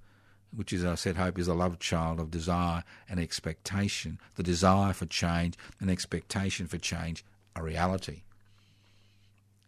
which 0.55 0.73
is, 0.73 0.85
I 0.85 0.95
said, 0.95 1.17
hope 1.17 1.39
is 1.39 1.49
a 1.49 1.55
love 1.55 1.79
child 1.79 2.21
of 2.21 2.31
desire 2.31 2.85
and 3.09 3.21
expectation, 3.21 4.19
the 4.37 4.43
desire 4.43 4.93
for 4.93 5.07
change 5.07 5.57
and 5.81 5.91
expectation 5.91 6.67
for 6.67 6.79
change, 6.79 7.25
a 7.55 7.63
reality. 7.63 8.23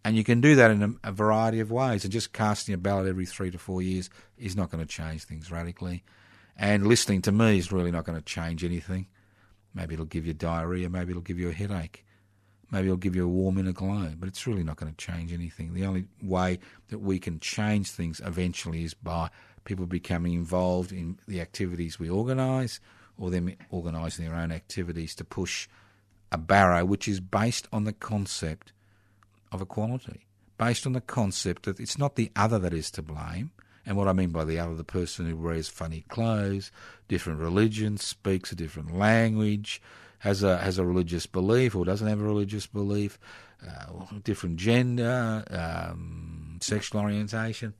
And 0.04 0.16
you 0.16 0.24
can 0.24 0.40
do 0.40 0.54
that 0.54 0.70
in 0.70 0.82
a, 0.82 1.08
a 1.08 1.12
variety 1.12 1.60
of 1.60 1.70
ways. 1.70 2.04
And 2.04 2.12
just 2.12 2.32
casting 2.32 2.74
a 2.74 2.78
ballot 2.78 3.08
every 3.08 3.26
three 3.26 3.50
to 3.50 3.58
four 3.58 3.82
years 3.82 4.10
is 4.38 4.54
not 4.54 4.70
going 4.70 4.84
to 4.86 4.88
change 4.88 5.24
things 5.24 5.50
radically. 5.50 6.04
And 6.56 6.86
listening 6.86 7.22
to 7.22 7.32
me 7.32 7.58
is 7.58 7.72
really 7.72 7.90
not 7.90 8.04
going 8.04 8.18
to 8.18 8.24
change 8.24 8.64
anything. 8.64 9.08
Maybe 9.74 9.94
it'll 9.94 10.06
give 10.06 10.26
you 10.26 10.34
diarrhea, 10.34 10.88
maybe 10.88 11.10
it'll 11.10 11.22
give 11.22 11.38
you 11.38 11.48
a 11.48 11.52
headache, 11.52 12.06
maybe 12.70 12.86
it'll 12.86 12.96
give 12.96 13.16
you 13.16 13.24
a 13.24 13.28
warm 13.28 13.58
inner 13.58 13.72
glow, 13.72 14.12
but 14.16 14.28
it's 14.28 14.46
really 14.46 14.62
not 14.62 14.76
going 14.76 14.92
to 14.92 14.96
change 14.96 15.32
anything. 15.32 15.74
The 15.74 15.84
only 15.84 16.04
way 16.22 16.60
that 16.88 17.00
we 17.00 17.18
can 17.18 17.40
change 17.40 17.90
things 17.90 18.20
eventually 18.24 18.84
is 18.84 18.94
by 18.94 19.30
people 19.64 19.86
becoming 19.86 20.34
involved 20.34 20.92
in 20.92 21.18
the 21.26 21.40
activities 21.40 21.98
we 21.98 22.08
organise 22.08 22.78
or 23.18 23.30
them 23.30 23.52
organising 23.70 24.24
their 24.24 24.36
own 24.36 24.52
activities 24.52 25.14
to 25.16 25.24
push 25.24 25.68
a 26.30 26.38
barrow 26.38 26.84
which 26.84 27.08
is 27.08 27.20
based 27.20 27.68
on 27.72 27.84
the 27.84 27.92
concept 27.92 28.72
of 29.52 29.60
equality, 29.60 30.26
based 30.58 30.86
on 30.86 30.92
the 30.92 31.00
concept 31.00 31.64
that 31.64 31.80
it's 31.80 31.98
not 31.98 32.16
the 32.16 32.30
other 32.36 32.58
that 32.58 32.74
is 32.74 32.90
to 32.92 33.02
blame, 33.02 33.50
and 33.86 33.96
what 33.96 34.08
I 34.08 34.12
mean 34.12 34.30
by 34.30 34.44
the 34.44 34.58
other, 34.58 34.74
the 34.74 34.84
person 34.84 35.28
who 35.28 35.36
wears 35.36 35.68
funny 35.68 36.04
clothes, 36.08 36.70
different 37.08 37.40
religion, 37.40 37.96
speaks 37.98 38.50
a 38.50 38.54
different 38.54 38.96
language, 38.96 39.82
has 40.18 40.42
a 40.42 40.58
has 40.58 40.78
a 40.78 40.86
religious 40.86 41.26
belief 41.26 41.74
or 41.74 41.84
doesn't 41.84 42.08
have 42.08 42.20
a 42.20 42.24
religious 42.24 42.66
belief, 42.66 43.18
uh, 43.66 44.04
different 44.22 44.56
gender, 44.56 45.44
um, 45.50 46.58
sexual 46.60 47.02
orientation. 47.02 47.74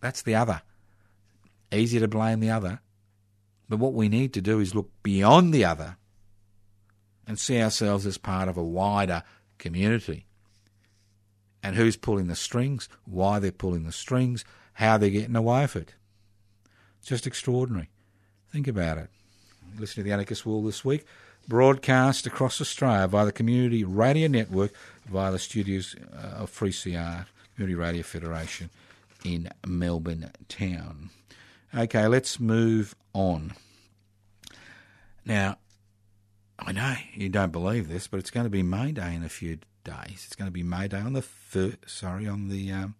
That's 0.00 0.22
the 0.22 0.36
other. 0.36 0.62
Easy 1.72 1.98
to 1.98 2.08
blame 2.08 2.40
the 2.40 2.50
other. 2.50 2.80
But 3.68 3.78
what 3.78 3.92
we 3.92 4.08
need 4.08 4.32
to 4.34 4.40
do 4.40 4.60
is 4.60 4.74
look 4.74 4.90
beyond 5.02 5.52
the 5.52 5.64
other 5.64 5.96
and 7.26 7.38
see 7.38 7.60
ourselves 7.60 8.06
as 8.06 8.16
part 8.16 8.48
of 8.48 8.56
a 8.56 8.64
wider 8.64 9.22
community. 9.58 10.24
And 11.62 11.76
who's 11.76 11.96
pulling 11.96 12.28
the 12.28 12.36
strings, 12.36 12.88
why 13.04 13.40
they're 13.40 13.52
pulling 13.52 13.84
the 13.84 13.92
strings, 13.92 14.44
how 14.78 14.96
they're 14.96 15.10
getting 15.10 15.34
away 15.34 15.62
with 15.62 15.74
it. 15.74 15.94
It's 17.00 17.08
just 17.08 17.26
extraordinary. 17.26 17.90
Think 18.52 18.68
about 18.68 18.96
it. 18.98 19.10
Listen 19.76 19.96
to 19.96 20.02
the 20.04 20.12
Anarchist 20.12 20.46
World 20.46 20.68
this 20.68 20.84
week, 20.84 21.04
broadcast 21.48 22.28
across 22.28 22.60
Australia 22.60 23.08
via 23.08 23.24
the 23.24 23.32
Community 23.32 23.82
Radio 23.82 24.28
Network, 24.28 24.72
via 25.10 25.32
the 25.32 25.38
studios 25.40 25.96
uh, 26.12 26.42
of 26.42 26.52
3CR, 26.52 27.26
Community 27.56 27.74
Radio 27.74 28.04
Federation 28.04 28.70
in 29.24 29.50
Melbourne 29.66 30.30
town. 30.48 31.10
Okay, 31.76 32.06
let's 32.06 32.38
move 32.38 32.94
on. 33.12 33.54
Now, 35.24 35.58
I 36.56 36.70
know 36.70 36.94
you 37.14 37.28
don't 37.28 37.50
believe 37.50 37.88
this, 37.88 38.06
but 38.06 38.20
it's 38.20 38.30
going 38.30 38.46
to 38.46 38.50
be 38.50 38.62
May 38.62 38.92
Day 38.92 39.12
in 39.16 39.24
a 39.24 39.28
few 39.28 39.58
days. 39.82 40.24
It's 40.24 40.36
going 40.36 40.48
to 40.48 40.52
be 40.52 40.62
May 40.62 40.86
Day 40.86 41.00
on 41.00 41.14
the 41.14 41.22
first, 41.22 41.78
sorry, 41.88 42.28
on 42.28 42.48
the 42.48 42.70
um, 42.70 42.94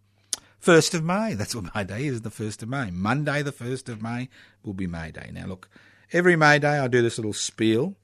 1st 0.63 0.95
of 0.95 1.05
May. 1.05 1.35
That's 1.35 1.55
what 1.55 1.75
May 1.75 1.85
Day 1.85 2.07
is, 2.07 2.23
the 2.23 2.31
1st 2.31 2.63
of 2.63 2.69
May. 2.69 2.91
Monday, 2.91 3.43
the 3.43 3.53
1st 3.53 3.89
of 3.89 4.03
May, 4.03 4.29
will 4.63 4.75
be 4.75 4.87
May 4.87 5.11
Day. 5.11 5.31
Now, 5.33 5.47
look, 5.47 5.69
every 6.13 6.37
May 6.37 6.59
Day 6.59 6.79
I 6.79 6.89
do 6.89 7.01
this 7.01 7.19
little 7.19 7.33
spiel, 7.33 7.95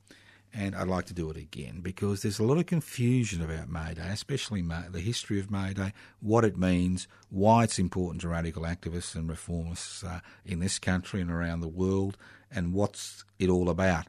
and 0.52 0.76
I'd 0.76 0.86
like 0.86 1.06
to 1.06 1.14
do 1.14 1.30
it 1.30 1.36
again 1.36 1.80
because 1.80 2.22
there's 2.22 2.38
a 2.38 2.44
lot 2.44 2.58
of 2.58 2.66
confusion 2.66 3.42
about 3.42 3.68
May 3.68 3.94
Day, 3.94 4.08
especially 4.08 4.62
May, 4.62 4.84
the 4.88 5.00
history 5.00 5.40
of 5.40 5.50
May 5.50 5.74
Day, 5.74 5.92
what 6.20 6.44
it 6.44 6.56
means, 6.56 7.08
why 7.28 7.64
it's 7.64 7.80
important 7.80 8.20
to 8.20 8.28
radical 8.28 8.62
activists 8.62 9.16
and 9.16 9.28
reformists 9.28 10.04
uh, 10.04 10.20
in 10.44 10.60
this 10.60 10.78
country 10.78 11.20
and 11.20 11.30
around 11.30 11.60
the 11.60 11.68
world, 11.68 12.16
and 12.52 12.72
what's 12.72 13.24
it 13.40 13.50
all 13.50 13.68
about. 13.68 14.06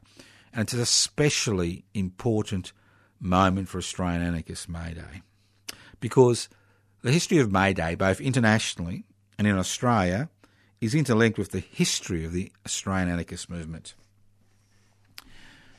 And 0.52 0.62
it's 0.62 0.72
an 0.72 0.80
especially 0.80 1.84
important 1.94 2.72
moment 3.18 3.68
for 3.68 3.78
Australian 3.78 4.22
anarchists, 4.22 4.68
May 4.68 4.94
Day, 4.94 5.22
because 5.98 6.48
the 7.02 7.12
history 7.12 7.38
of 7.38 7.52
May 7.52 7.72
Day, 7.72 7.94
both 7.94 8.20
internationally 8.20 9.04
and 9.38 9.46
in 9.46 9.56
Australia, 9.56 10.28
is 10.80 10.94
interlinked 10.94 11.38
with 11.38 11.50
the 11.50 11.60
history 11.60 12.24
of 12.24 12.32
the 12.32 12.52
Australian 12.64 13.08
anarchist 13.08 13.48
movement. 13.48 13.94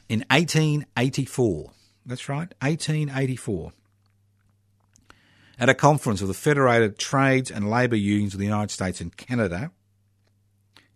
In 0.10 0.24
1884, 0.30 1.72
that's 2.06 2.30
right, 2.30 2.54
1884, 2.62 3.74
at 5.60 5.70
a 5.70 5.74
conference 5.74 6.22
of 6.22 6.28
the 6.28 6.34
Federated 6.34 6.98
Trades 6.98 7.52
and 7.52 7.70
Labour 7.70 7.96
Unions 7.96 8.34
of 8.34 8.40
the 8.40 8.46
United 8.46 8.72
States 8.72 9.02
and 9.02 9.16
Canada, 9.16 9.72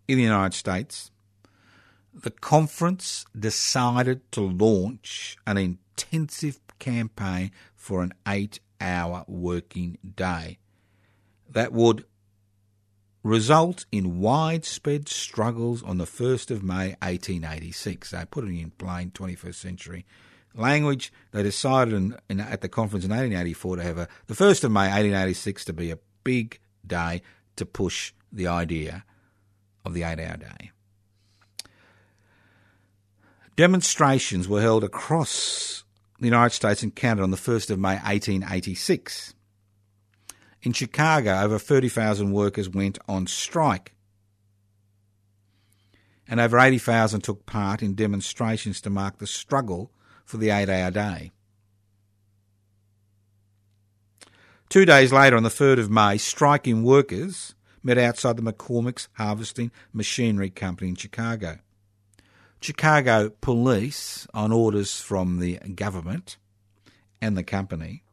in 0.08 0.18
the 0.18 0.24
United 0.24 0.54
States, 0.54 1.10
the 2.14 2.30
conference 2.30 3.24
decided 3.38 4.30
to 4.32 4.40
launch 4.40 5.36
an 5.46 5.58
intensive 5.58 6.60
campaign 6.78 7.50
for 7.74 8.02
an 8.02 8.12
eight 8.26 8.60
hour 8.82 9.24
working 9.26 9.98
day. 10.16 10.58
That 11.48 11.72
would 11.72 12.04
result 13.22 13.86
in 13.92 14.20
widespread 14.20 15.08
struggles 15.08 15.82
on 15.82 15.98
the 15.98 16.04
1st 16.04 16.50
of 16.50 16.62
May 16.62 16.96
1886. 17.00 18.10
They 18.10 18.24
put 18.30 18.44
it 18.44 18.48
in 18.48 18.70
plain 18.72 19.10
21st 19.10 19.54
century 19.54 20.06
language. 20.54 21.12
They 21.30 21.42
decided 21.42 21.94
in, 21.94 22.16
in, 22.28 22.40
at 22.40 22.60
the 22.60 22.68
conference 22.68 23.04
in 23.04 23.10
1884 23.10 23.76
to 23.76 23.82
have 23.82 23.98
a, 23.98 24.08
the 24.26 24.34
1st 24.34 24.64
of 24.64 24.72
May 24.72 24.88
1886 24.88 25.64
to 25.66 25.72
be 25.72 25.90
a 25.90 25.98
big 26.24 26.58
day 26.86 27.22
to 27.56 27.66
push 27.66 28.12
the 28.32 28.46
idea 28.46 29.04
of 29.84 29.94
the 29.94 30.02
eight 30.02 30.18
hour 30.18 30.36
day. 30.36 30.70
Demonstrations 33.56 34.48
were 34.48 34.62
held 34.62 34.82
across 34.82 35.84
the 36.22 36.28
United 36.28 36.54
States 36.54 36.84
and 36.84 36.94
Canada 36.94 37.24
on 37.24 37.32
the 37.32 37.36
1st 37.36 37.70
of 37.70 37.80
May 37.80 37.96
1886. 37.96 39.34
In 40.62 40.72
Chicago, 40.72 41.40
over 41.40 41.58
30,000 41.58 42.30
workers 42.30 42.68
went 42.68 42.96
on 43.08 43.26
strike, 43.26 43.92
and 46.28 46.38
over 46.38 46.60
80,000 46.60 47.22
took 47.22 47.44
part 47.44 47.82
in 47.82 47.96
demonstrations 47.96 48.80
to 48.82 48.88
mark 48.88 49.18
the 49.18 49.26
struggle 49.26 49.90
for 50.24 50.36
the 50.36 50.50
eight 50.50 50.68
hour 50.68 50.92
day. 50.92 51.32
Two 54.68 54.84
days 54.84 55.12
later, 55.12 55.36
on 55.36 55.42
the 55.42 55.48
3rd 55.48 55.80
of 55.80 55.90
May, 55.90 56.18
striking 56.18 56.84
workers 56.84 57.56
met 57.82 57.98
outside 57.98 58.36
the 58.36 58.42
McCormick's 58.42 59.08
Harvesting 59.14 59.72
Machinery 59.92 60.50
Company 60.50 60.90
in 60.90 60.94
Chicago. 60.94 61.58
Chicago 62.62 63.30
police, 63.40 64.26
on 64.32 64.52
orders 64.52 65.00
from 65.00 65.40
the 65.40 65.58
government 65.74 66.36
and 67.20 67.36
the 67.36 67.42
company, 67.42 68.04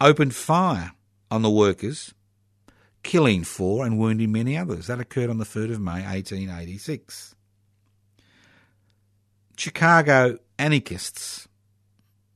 opened 0.00 0.34
fire 0.34 0.92
on 1.30 1.42
the 1.42 1.50
workers, 1.50 2.14
killing 3.02 3.44
four 3.44 3.84
and 3.84 3.98
wounding 3.98 4.32
many 4.32 4.56
others. 4.56 4.86
That 4.86 4.98
occurred 4.98 5.28
on 5.28 5.38
the 5.38 5.44
3rd 5.44 5.72
of 5.72 5.80
May 5.80 6.02
1886. 6.04 7.34
Chicago 9.56 10.38
anarchists, 10.58 11.46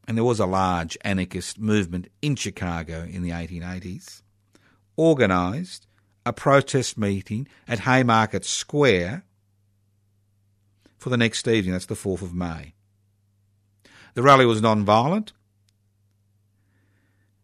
and 0.06 0.16
there 0.16 0.24
was 0.24 0.40
a 0.40 0.46
large 0.46 0.98
anarchist 1.00 1.58
movement 1.58 2.08
in 2.20 2.36
Chicago 2.36 3.02
in 3.02 3.22
the 3.22 3.30
1880s, 3.30 4.22
organised 4.98 5.86
a 6.26 6.32
protest 6.32 6.98
meeting 6.98 7.48
at 7.66 7.80
Haymarket 7.80 8.44
Square 8.44 9.24
for 11.06 11.10
the 11.10 11.16
next 11.16 11.46
evening, 11.46 11.70
that's 11.70 11.86
the 11.86 11.94
4th 11.94 12.20
of 12.20 12.34
May. 12.34 12.74
The 14.14 14.24
rally 14.24 14.44
was 14.44 14.60
non-violent. 14.60 15.32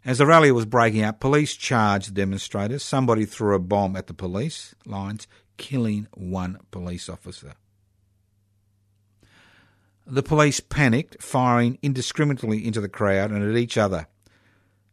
As 0.05 0.19
the 0.19 0.27
rally 0.27 0.51
was 0.51 0.67
breaking 0.67 1.05
up, 1.05 1.21
police 1.21 1.55
charged 1.55 2.09
the 2.09 2.13
demonstrators. 2.13 2.83
Somebody 2.83 3.25
threw 3.25 3.55
a 3.55 3.61
bomb 3.61 3.95
at 3.95 4.09
the 4.09 4.15
police 4.15 4.75
lines, 4.85 5.29
killing 5.59 6.09
one 6.13 6.59
police 6.73 7.09
officer. 7.09 7.53
The 10.09 10.25
police 10.25 10.59
panicked, 10.59 11.23
firing 11.23 11.79
indiscriminately 11.83 12.67
into 12.67 12.81
the 12.81 12.89
crowd 12.89 13.31
and 13.31 13.49
at 13.49 13.57
each 13.57 13.79
other. 13.79 14.09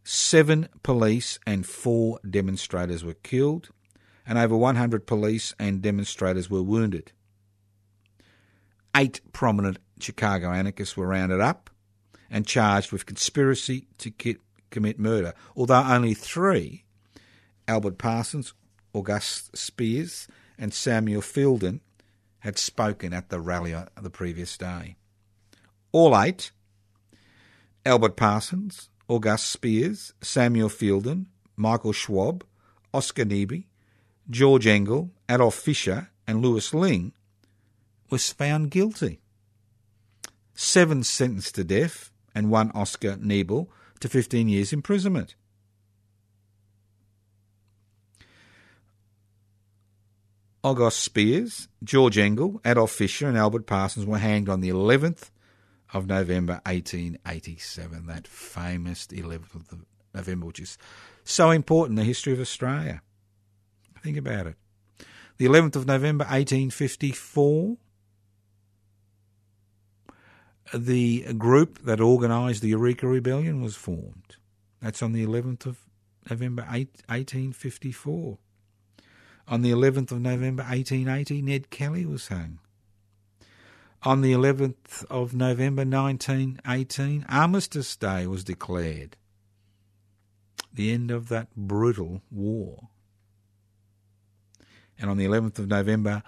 Seven 0.03 0.69
police 0.83 1.39
and 1.47 1.65
four 1.65 2.19
demonstrators 2.29 3.03
were 3.03 3.15
killed, 3.15 3.71
and 4.27 4.37
over 4.37 4.55
100 4.55 5.07
police 5.07 5.55
and 5.57 5.81
demonstrators 5.81 6.51
were 6.51 6.61
wounded. 6.61 7.13
Eight 8.99 9.21
prominent 9.31 9.77
Chicago 10.01 10.51
anarchists 10.51 10.97
were 10.97 11.07
rounded 11.07 11.39
up 11.39 11.69
and 12.29 12.45
charged 12.45 12.91
with 12.91 13.05
conspiracy 13.05 13.87
to 13.99 14.11
commit 14.71 14.99
murder, 14.99 15.33
although 15.55 15.85
only 15.85 16.13
three 16.13 16.83
Albert 17.65 17.97
Parsons, 17.97 18.53
August 18.91 19.55
Spies, 19.55 20.27
and 20.57 20.73
Samuel 20.73 21.21
Fielden 21.21 21.79
had 22.39 22.57
spoken 22.57 23.13
at 23.13 23.29
the 23.29 23.39
rally 23.39 23.73
the 24.01 24.09
previous 24.09 24.57
day. 24.57 24.97
All 25.93 26.19
eight 26.19 26.51
Albert 27.85 28.17
Parsons, 28.17 28.89
August 29.07 29.47
Spies, 29.47 30.13
Samuel 30.21 30.67
Fielden, 30.67 31.27
Michael 31.55 31.93
Schwab, 31.93 32.43
Oscar 32.93 33.23
Neebe, 33.23 33.63
George 34.29 34.67
Engel, 34.67 35.11
Adolf 35.29 35.55
Fischer, 35.55 36.09
and 36.27 36.41
Louis 36.41 36.73
Lingg 36.73 37.13
was 38.11 38.31
found 38.31 38.71
guilty. 38.71 39.19
Seven 40.53 41.03
sentenced 41.03 41.55
to 41.55 41.63
death, 41.63 42.11
and 42.35 42.49
one 42.49 42.71
Oscar 42.71 43.15
Neebe 43.17 43.67
to 43.99 44.09
15 44.09 44.47
years 44.47 44.73
imprisonment. 44.73 45.35
August 50.61 50.99
Spies, 50.99 51.69
George 51.83 52.17
Engel, 52.17 52.59
Adolf 52.65 52.91
Fischer, 52.91 53.27
and 53.27 53.37
Albert 53.37 53.65
Parsons 53.65 54.05
were 54.05 54.17
hanged 54.17 54.49
on 54.49 54.59
the 54.59 54.69
11th 54.69 55.29
of 55.93 56.05
November 56.07 56.61
1887, 56.65 58.07
that 58.07 58.27
famous 58.27 59.07
11th 59.07 59.55
of 59.55 59.85
November, 60.13 60.45
which 60.45 60.59
is 60.59 60.77
so 61.23 61.51
important 61.51 61.97
in 61.97 62.03
the 62.03 62.07
history 62.07 62.33
of 62.33 62.41
Australia. 62.41 63.01
Think 64.03 64.17
about 64.17 64.47
it. 64.47 64.55
The 65.37 65.45
11th 65.45 65.77
of 65.77 65.87
November 65.87 66.25
1854, 66.25 67.77
the 70.73 71.33
group 71.33 71.79
that 71.85 71.99
organised 72.01 72.61
the 72.61 72.69
Eureka 72.69 73.07
Rebellion 73.07 73.61
was 73.61 73.75
formed. 73.75 74.35
That's 74.81 75.01
on 75.01 75.13
the 75.13 75.25
11th 75.25 75.65
of 75.65 75.79
November 76.29 76.63
1854. 76.63 78.37
On 79.47 79.61
the 79.61 79.71
11th 79.71 80.11
of 80.11 80.21
November 80.21 80.63
1880, 80.63 81.41
Ned 81.41 81.69
Kelly 81.69 82.05
was 82.05 82.27
hung. 82.27 82.59
On 84.03 84.21
the 84.21 84.31
11th 84.31 85.03
of 85.09 85.33
November 85.33 85.83
1918, 85.83 87.25
Armistice 87.27 87.95
Day 87.95 88.27
was 88.27 88.43
declared. 88.43 89.17
The 90.71 90.91
end 90.91 91.11
of 91.11 91.29
that 91.29 91.47
brutal 91.55 92.21
war. 92.31 92.89
And 94.99 95.09
on 95.09 95.17
the 95.17 95.25
11th 95.25 95.59
of 95.59 95.67
November 95.67 96.23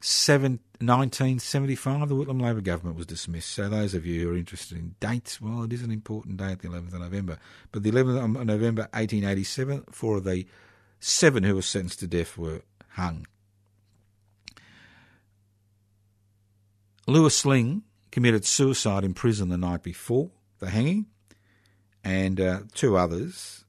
7, 0.00 0.60
1975, 0.80 2.08
the 2.08 2.14
Whitlam 2.14 2.40
Labor 2.40 2.60
government 2.60 2.96
was 2.96 3.06
dismissed. 3.06 3.50
So, 3.50 3.68
those 3.68 3.94
of 3.94 4.06
you 4.06 4.22
who 4.22 4.32
are 4.32 4.36
interested 4.36 4.78
in 4.78 4.94
dates, 5.00 5.40
well, 5.40 5.64
it 5.64 5.72
is 5.72 5.82
an 5.82 5.90
important 5.90 6.40
at 6.40 6.60
the 6.60 6.68
11th 6.68 6.94
of 6.94 7.00
November. 7.00 7.38
But 7.72 7.82
the 7.82 7.90
11th 7.90 8.24
of 8.24 8.46
November 8.46 8.82
1887, 8.92 9.84
four 9.90 10.18
of 10.18 10.24
the 10.24 10.46
seven 11.00 11.42
who 11.42 11.56
were 11.56 11.62
sentenced 11.62 12.00
to 12.00 12.06
death 12.06 12.38
were 12.38 12.62
hung. 12.90 13.26
Louis 17.08 17.44
Lingg 17.44 17.82
committed 18.12 18.44
suicide 18.44 19.02
in 19.02 19.14
prison 19.14 19.48
the 19.48 19.58
night 19.58 19.82
before 19.82 20.30
the 20.58 20.70
hanging, 20.70 21.06
and 22.04 22.40
uh, 22.40 22.60
two 22.74 22.96
others, 22.96 23.64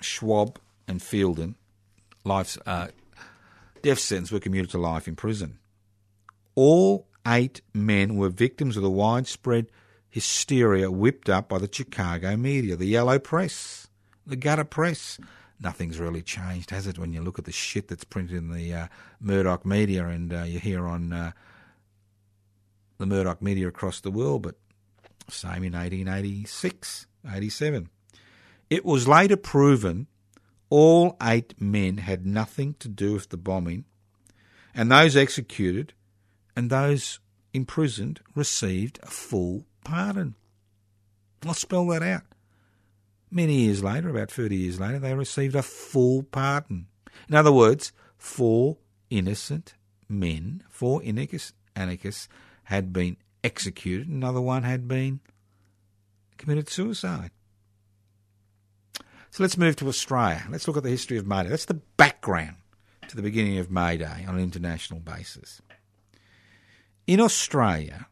Schwab 0.00 0.58
and 0.88 1.00
Fielden, 1.00 1.54
life's 2.24 2.58
uh, 2.66 2.88
death 3.84 3.98
sentence 3.98 4.32
were 4.32 4.40
commuted 4.40 4.70
to 4.70 4.78
life 4.78 5.06
in 5.06 5.14
prison. 5.14 5.58
All 6.54 7.06
eight 7.26 7.60
men 7.74 8.16
were 8.16 8.30
victims 8.30 8.78
of 8.78 8.82
the 8.82 8.90
widespread 8.90 9.66
hysteria 10.08 10.90
whipped 10.90 11.28
up 11.28 11.50
by 11.50 11.58
the 11.58 11.68
Chicago 11.70 12.34
media, 12.36 12.76
the 12.76 12.86
yellow 12.86 13.18
press, 13.18 13.88
the 14.26 14.36
gutter 14.36 14.64
press. 14.64 15.18
Nothing's 15.60 15.98
really 16.00 16.22
changed, 16.22 16.70
has 16.70 16.86
it, 16.86 16.98
when 16.98 17.12
you 17.12 17.20
look 17.20 17.38
at 17.38 17.44
the 17.44 17.52
shit 17.52 17.88
that's 17.88 18.04
printed 18.04 18.36
in 18.36 18.50
the 18.50 18.72
uh, 18.72 18.86
Murdoch 19.20 19.66
media 19.66 20.06
and 20.06 20.32
uh, 20.32 20.42
you 20.44 20.58
hear 20.58 20.86
on 20.86 21.12
uh, 21.12 21.32
the 22.96 23.06
Murdoch 23.06 23.42
media 23.42 23.68
across 23.68 24.00
the 24.00 24.10
world, 24.10 24.42
but 24.42 24.54
same 25.28 25.62
in 25.62 25.72
1886, 25.72 27.06
87. 27.30 27.90
It 28.70 28.84
was 28.84 29.06
later 29.06 29.36
proven 29.36 30.06
all 30.74 31.16
eight 31.22 31.54
men 31.60 31.98
had 31.98 32.26
nothing 32.26 32.74
to 32.80 32.88
do 32.88 33.12
with 33.12 33.28
the 33.28 33.36
bombing, 33.36 33.84
and 34.74 34.90
those 34.90 35.14
executed 35.14 35.92
and 36.56 36.68
those 36.68 37.20
imprisoned 37.52 38.18
received 38.34 38.98
a 39.04 39.06
full 39.06 39.66
pardon. 39.84 40.34
I'll 41.46 41.54
spell 41.54 41.86
that 41.88 42.02
out. 42.02 42.24
Many 43.30 43.66
years 43.66 43.84
later, 43.84 44.08
about 44.08 44.32
30 44.32 44.56
years 44.56 44.80
later, 44.80 44.98
they 44.98 45.14
received 45.14 45.54
a 45.54 45.62
full 45.62 46.24
pardon. 46.24 46.88
In 47.28 47.36
other 47.36 47.52
words, 47.52 47.92
four 48.16 48.78
innocent 49.10 49.74
men, 50.08 50.64
four 50.68 51.00
anarchists, 51.04 51.52
had 52.64 52.92
been 52.92 53.16
executed, 53.44 54.08
another 54.08 54.40
one 54.40 54.64
had 54.64 54.88
been 54.88 55.20
committed 56.36 56.68
suicide. 56.68 57.30
So 59.34 59.42
let's 59.42 59.58
move 59.58 59.74
to 59.76 59.88
Australia. 59.88 60.44
Let's 60.48 60.68
look 60.68 60.76
at 60.76 60.84
the 60.84 60.90
history 60.90 61.18
of 61.18 61.26
May 61.26 61.42
Day. 61.42 61.48
That's 61.48 61.64
the 61.64 61.80
background 61.96 62.54
to 63.08 63.16
the 63.16 63.22
beginning 63.22 63.58
of 63.58 63.68
May 63.68 63.96
Day 63.96 64.24
on 64.28 64.36
an 64.36 64.40
international 64.40 65.00
basis. 65.00 65.60
In 67.08 67.18
Australia, 67.18 68.06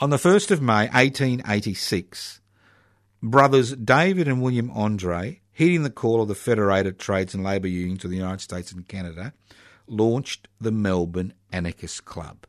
on 0.00 0.10
the 0.10 0.16
1st 0.16 0.50
of 0.50 0.60
May 0.60 0.88
1886, 0.88 2.40
brothers 3.22 3.76
David 3.76 4.26
and 4.26 4.42
William 4.42 4.68
Andrade, 4.76 5.38
heeding 5.52 5.84
the 5.84 5.90
call 5.90 6.22
of 6.22 6.26
the 6.26 6.34
Federated 6.34 6.98
Trades 6.98 7.32
and 7.32 7.44
Labour 7.44 7.68
Unions 7.68 8.04
of 8.04 8.10
the 8.10 8.16
United 8.16 8.40
States 8.40 8.72
and 8.72 8.88
Canada, 8.88 9.32
launched 9.86 10.48
the 10.60 10.72
Melbourne 10.72 11.34
Anarchist 11.52 12.04
Club. 12.04 12.48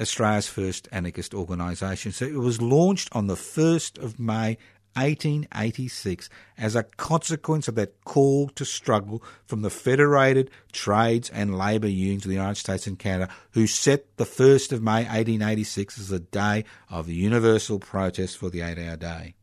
Australia's 0.00 0.48
first 0.48 0.88
anarchist 0.90 1.34
organisation. 1.34 2.12
So 2.12 2.24
it 2.24 2.34
was 2.34 2.62
launched 2.62 3.08
on 3.12 3.26
the 3.26 3.34
1st 3.34 3.98
of 4.02 4.18
May 4.18 4.56
1886 4.98 6.28
as 6.56 6.74
a 6.74 6.82
consequence 6.82 7.68
of 7.68 7.74
that 7.76 8.04
call 8.04 8.48
to 8.50 8.64
struggle 8.64 9.22
from 9.46 9.62
the 9.62 9.70
Federated 9.70 10.50
Trades 10.72 11.30
and 11.30 11.56
Labour 11.56 11.88
Unions 11.88 12.24
of 12.24 12.28
the 12.28 12.36
United 12.36 12.56
States 12.56 12.86
and 12.86 12.98
Canada, 12.98 13.32
who 13.52 13.66
set 13.66 14.16
the 14.16 14.24
1st 14.24 14.72
of 14.72 14.82
May 14.82 15.04
1886 15.04 15.98
as 15.98 16.12
a 16.12 16.20
day 16.20 16.64
of 16.90 17.06
the 17.06 17.14
universal 17.14 17.78
protest 17.78 18.36
for 18.36 18.50
the 18.50 18.60
eight 18.60 18.78
hour 18.78 18.96
day. 18.96 19.34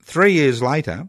Three 0.00 0.32
years 0.32 0.62
later, 0.62 1.08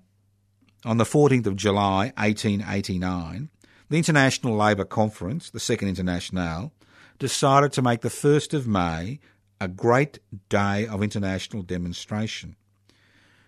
on 0.85 0.97
the 0.97 1.03
14th 1.03 1.47
of 1.47 1.55
July 1.55 2.11
1889, 2.17 3.49
the 3.89 3.97
International 3.97 4.55
Labour 4.55 4.85
Conference, 4.85 5.49
the 5.49 5.59
Second 5.59 5.89
Internationale, 5.89 6.73
decided 7.19 7.71
to 7.73 7.81
make 7.81 8.01
the 8.01 8.09
1st 8.09 8.53
of 8.53 8.67
May 8.67 9.19
a 9.59 9.67
great 9.67 10.19
day 10.49 10.87
of 10.87 11.03
international 11.03 11.63
demonstration. 11.63 12.55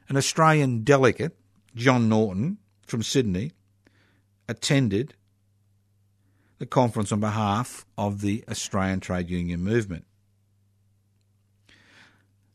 An 0.07 0.17
Australian 0.17 0.83
delegate, 0.83 1.37
John 1.75 2.07
Norton 2.09 2.57
from 2.85 3.03
Sydney, 3.03 3.51
attended 4.47 5.15
the 6.57 6.65
conference 6.65 7.11
on 7.11 7.19
behalf 7.19 7.85
of 7.97 8.21
the 8.21 8.43
Australian 8.49 8.99
trade 8.99 9.29
union 9.29 9.61
movement. 9.63 10.05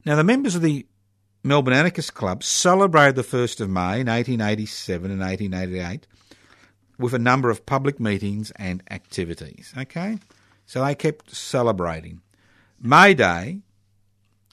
Now, 0.06 0.16
the 0.16 0.24
members 0.24 0.54
of 0.54 0.62
the 0.62 0.86
Melbourne 1.42 1.74
Anarchist 1.74 2.14
Club 2.14 2.42
celebrated 2.42 3.16
the 3.16 3.22
1st 3.22 3.60
of 3.60 3.68
May 3.70 4.00
in 4.00 4.06
1887 4.06 5.10
and 5.10 5.20
1888 5.20 6.06
with 6.98 7.14
a 7.14 7.18
number 7.18 7.50
of 7.50 7.66
public 7.66 7.98
meetings 7.98 8.52
and 8.56 8.82
activities. 8.90 9.74
Okay? 9.76 10.18
So 10.66 10.84
they 10.84 10.94
kept 10.94 11.34
celebrating. 11.34 12.20
May 12.80 13.12
Day 13.14 13.60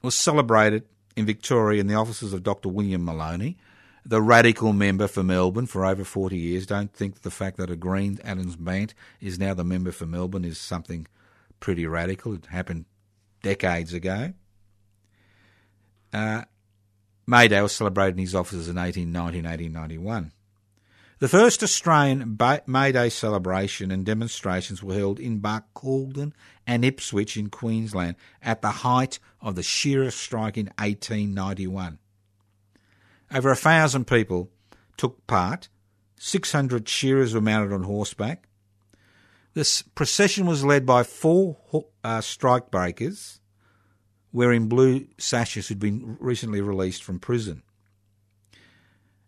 was 0.02 0.14
celebrated 0.14 0.84
in 1.16 1.26
Victoria 1.26 1.80
in 1.80 1.88
the 1.88 1.96
offices 1.96 2.34
of 2.34 2.44
Dr. 2.44 2.68
William 2.68 3.06
Maloney, 3.06 3.58
the 4.06 4.22
radical 4.22 4.74
member 4.74 5.08
for 5.08 5.24
Melbourne 5.24 5.66
for 5.66 5.86
over 5.86 6.04
40 6.04 6.38
years. 6.38 6.66
Don't 6.66 6.94
think 6.94 7.22
the 7.22 7.32
fact 7.32 7.58
that 7.58 7.70
a 7.70 7.76
Green 7.76 8.20
Adams 8.24 8.58
Bandt 8.58 8.94
is 9.22 9.40
now 9.40 9.54
the 9.54 9.64
member 9.64 9.92
for 9.92 10.06
Melbourne 10.06 10.46
is 10.46 10.60
something 10.60 11.08
pretty 11.60 11.86
radical. 11.88 12.34
It 12.34 12.48
happened 12.48 12.86
decades 13.42 13.94
ago. 13.94 14.34
Uh, 16.12 16.44
May 17.26 17.48
Day 17.48 17.62
was 17.62 17.74
celebrated 17.74 18.16
in 18.16 18.22
his 18.22 18.36
offices 18.36 18.68
in 18.68 18.76
1890 18.76 19.40
and 19.40 19.48
1891. 19.48 20.32
The 21.20 21.28
first 21.28 21.64
Australian 21.64 22.38
May 22.68 22.92
Day 22.92 23.10
celebration 23.10 23.90
and 23.90 24.06
demonstrations 24.06 24.84
were 24.84 24.94
held 24.94 25.20
in 25.20 25.40
Barcaldine 25.40 26.34
and 26.68 26.86
Ipswich 26.86 27.36
in 27.36 27.50
Queensland 27.50 28.18
at 28.40 28.62
the 28.62 28.70
height 28.70 29.18
of 29.42 29.56
the 29.56 29.64
shearers' 29.64 30.14
strike 30.14 30.58
in 30.58 30.68
1891. 30.78 31.98
Over 33.34 33.50
a 33.50 33.56
thousand 33.56 34.06
people 34.06 34.52
took 34.96 35.26
part. 35.26 35.70
600 36.20 36.88
shearers 36.88 37.34
were 37.34 37.42
mounted 37.42 37.74
on 37.74 37.84
horseback. 37.84 38.48
This 39.56 39.82
procession 39.82 40.46
was 40.46 40.64
led 40.64 40.86
by 40.86 41.02
four 41.02 41.58
uh, 42.04 42.22
strike 42.22 42.70
breakers 42.70 43.40
wearing 44.32 44.68
blue 44.68 45.08
sashes 45.18 45.68
who'd 45.68 45.80
been 45.80 46.16
recently 46.20 46.62
released 46.62 47.04
from 47.04 47.20
prison. 47.20 47.64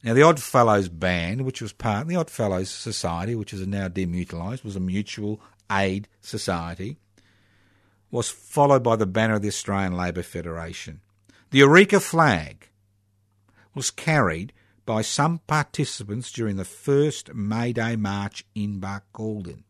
Now, 0.03 0.13
the 0.13 0.23
Odd 0.23 0.41
Fellows 0.41 0.87
Band, 0.87 1.41
which 1.41 1.61
was 1.61 1.73
part 1.73 2.03
of 2.03 2.07
the 2.07 2.15
Odd 2.15 2.29
Fellows 2.29 2.69
Society, 2.69 3.35
which 3.35 3.53
is 3.53 3.67
now 3.67 3.89
demutualised, 3.89 4.63
was 4.63 4.77
a 4.77 4.79
mutual 4.79 5.41
aid 5.69 6.07
society, 6.21 6.97
was 8.09 8.29
followed 8.29 8.81
by 8.81 8.95
the 8.95 9.05
banner 9.05 9.35
of 9.35 9.41
the 9.41 9.49
Australian 9.49 9.97
Labor 9.97 10.23
Federation. 10.23 11.01
The 11.51 11.59
Eureka 11.59 11.99
flag 11.99 12.69
was 13.75 13.91
carried 13.91 14.53
by 14.85 15.01
some 15.01 15.39
participants 15.47 16.31
during 16.31 16.55
the 16.55 16.65
first 16.65 17.33
May 17.33 17.73
Day 17.73 17.95
march 17.95 18.45
in 18.55 18.79
Barcaldine. 18.79 19.63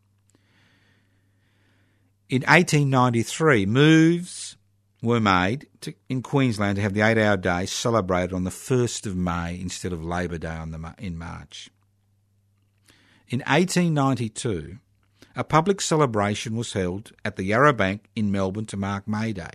In 2.29 2.43
1893, 2.43 3.65
moves 3.65 4.55
were 5.01 5.19
made 5.19 5.67
to, 5.81 5.93
in 6.09 6.21
Queensland 6.21 6.75
to 6.75 6.81
have 6.81 6.93
the 6.93 7.01
eight 7.01 7.17
hour 7.17 7.37
day 7.37 7.65
celebrated 7.65 8.33
on 8.33 8.43
the 8.43 8.49
1st 8.49 9.05
of 9.05 9.15
May 9.15 9.59
instead 9.59 9.93
of 9.93 10.03
Labor 10.03 10.37
Day 10.37 10.57
the, 10.71 10.93
in 10.97 11.17
March. 11.17 11.69
In 13.29 13.39
1892, 13.39 14.77
a 15.35 15.43
public 15.43 15.79
celebration 15.79 16.55
was 16.55 16.73
held 16.73 17.11
at 17.23 17.35
the 17.35 17.43
Yarra 17.43 17.73
Bank 17.73 18.09
in 18.15 18.31
Melbourne 18.31 18.65
to 18.67 18.77
mark 18.77 19.07
May 19.07 19.31
Day. 19.31 19.51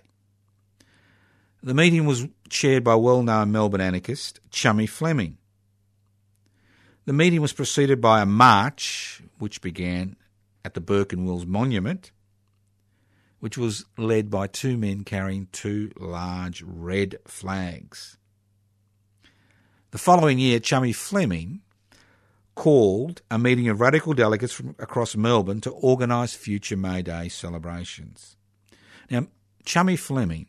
The 1.61 1.73
meeting 1.73 2.05
was 2.05 2.27
chaired 2.49 2.83
by 2.83 2.95
well 2.95 3.23
known 3.23 3.51
Melbourne 3.51 3.81
anarchist 3.81 4.39
Chummy 4.49 4.87
Fleming. 4.87 5.37
The 7.05 7.13
meeting 7.13 7.41
was 7.41 7.53
preceded 7.53 8.01
by 8.01 8.21
a 8.21 8.25
march, 8.25 9.21
which 9.37 9.61
began 9.61 10.15
at 10.63 10.73
the 10.73 10.81
Burke 10.81 11.13
and 11.13 11.25
Wills 11.25 11.45
Monument, 11.45 12.11
which 13.45 13.59
was 13.59 13.85
led 13.95 14.31
by 14.31 14.47
two 14.47 14.75
men 14.75 15.03
carrying 15.03 15.47
two 15.51 15.91
large 15.99 16.63
red 16.63 17.15
flags. 17.27 18.17
The 19.91 19.99
following 19.99 20.39
year, 20.39 20.59
Chummy 20.59 20.91
Fleming 20.91 21.61
called 22.55 23.21
a 23.29 23.37
meeting 23.37 23.69
of 23.69 23.79
radical 23.79 24.15
delegates 24.15 24.51
from 24.51 24.73
across 24.79 25.15
Melbourne 25.15 25.61
to 25.61 25.69
organise 25.69 26.33
future 26.33 26.75
May 26.75 27.03
Day 27.03 27.29
celebrations. 27.29 28.35
Now, 29.11 29.27
Chummy 29.63 29.95
Fleming 29.95 30.47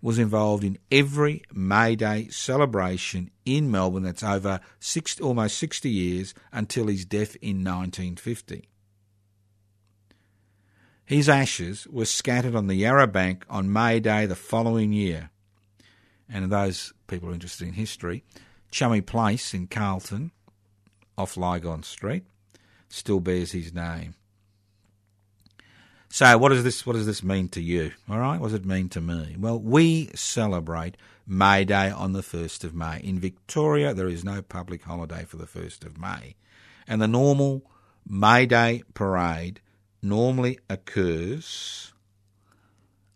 was 0.00 0.16
involved 0.16 0.62
in 0.62 0.78
every 0.88 1.42
May 1.52 1.96
Day 1.96 2.28
celebration 2.28 3.32
in 3.44 3.72
Melbourne 3.72 4.04
that's 4.04 4.22
over 4.22 4.60
six, 4.78 5.18
almost 5.20 5.58
60 5.58 5.90
years 5.90 6.32
until 6.52 6.86
his 6.86 7.04
death 7.04 7.34
in 7.42 7.64
1950. 7.64 8.68
His 11.06 11.28
ashes 11.28 11.86
were 11.86 12.04
scattered 12.04 12.56
on 12.56 12.66
the 12.66 12.74
Yarra 12.74 13.06
Bank 13.06 13.46
on 13.48 13.72
May 13.72 14.00
Day 14.00 14.26
the 14.26 14.34
following 14.34 14.92
year. 14.92 15.30
And 16.28 16.50
those 16.50 16.92
people 17.06 17.32
interested 17.32 17.68
in 17.68 17.74
history, 17.74 18.24
Chummy 18.72 19.00
Place 19.00 19.54
in 19.54 19.68
Carlton, 19.68 20.32
off 21.16 21.36
Lygon 21.36 21.84
Street, 21.84 22.24
still 22.88 23.20
bears 23.20 23.52
his 23.52 23.72
name. 23.72 24.16
So, 26.08 26.36
what 26.38 26.48
does 26.48 26.64
this 26.64 26.84
what 26.84 26.94
does 26.94 27.06
this 27.06 27.22
mean 27.22 27.50
to 27.50 27.60
you? 27.60 27.92
All 28.08 28.18
right, 28.18 28.40
what 28.40 28.48
does 28.48 28.54
it 28.60 28.64
mean 28.64 28.88
to 28.90 29.00
me? 29.00 29.36
Well, 29.38 29.60
we 29.60 30.10
celebrate 30.14 30.96
May 31.24 31.64
Day 31.64 31.90
on 31.90 32.14
the 32.14 32.22
first 32.22 32.64
of 32.64 32.74
May. 32.74 33.00
In 33.00 33.20
Victoria, 33.20 33.94
there 33.94 34.08
is 34.08 34.24
no 34.24 34.42
public 34.42 34.82
holiday 34.82 35.24
for 35.24 35.36
the 35.36 35.46
first 35.46 35.84
of 35.84 35.98
May, 35.98 36.34
and 36.88 37.00
the 37.00 37.06
normal 37.06 37.62
May 38.08 38.46
Day 38.46 38.82
parade 38.94 39.60
normally 40.02 40.58
occurs 40.68 41.92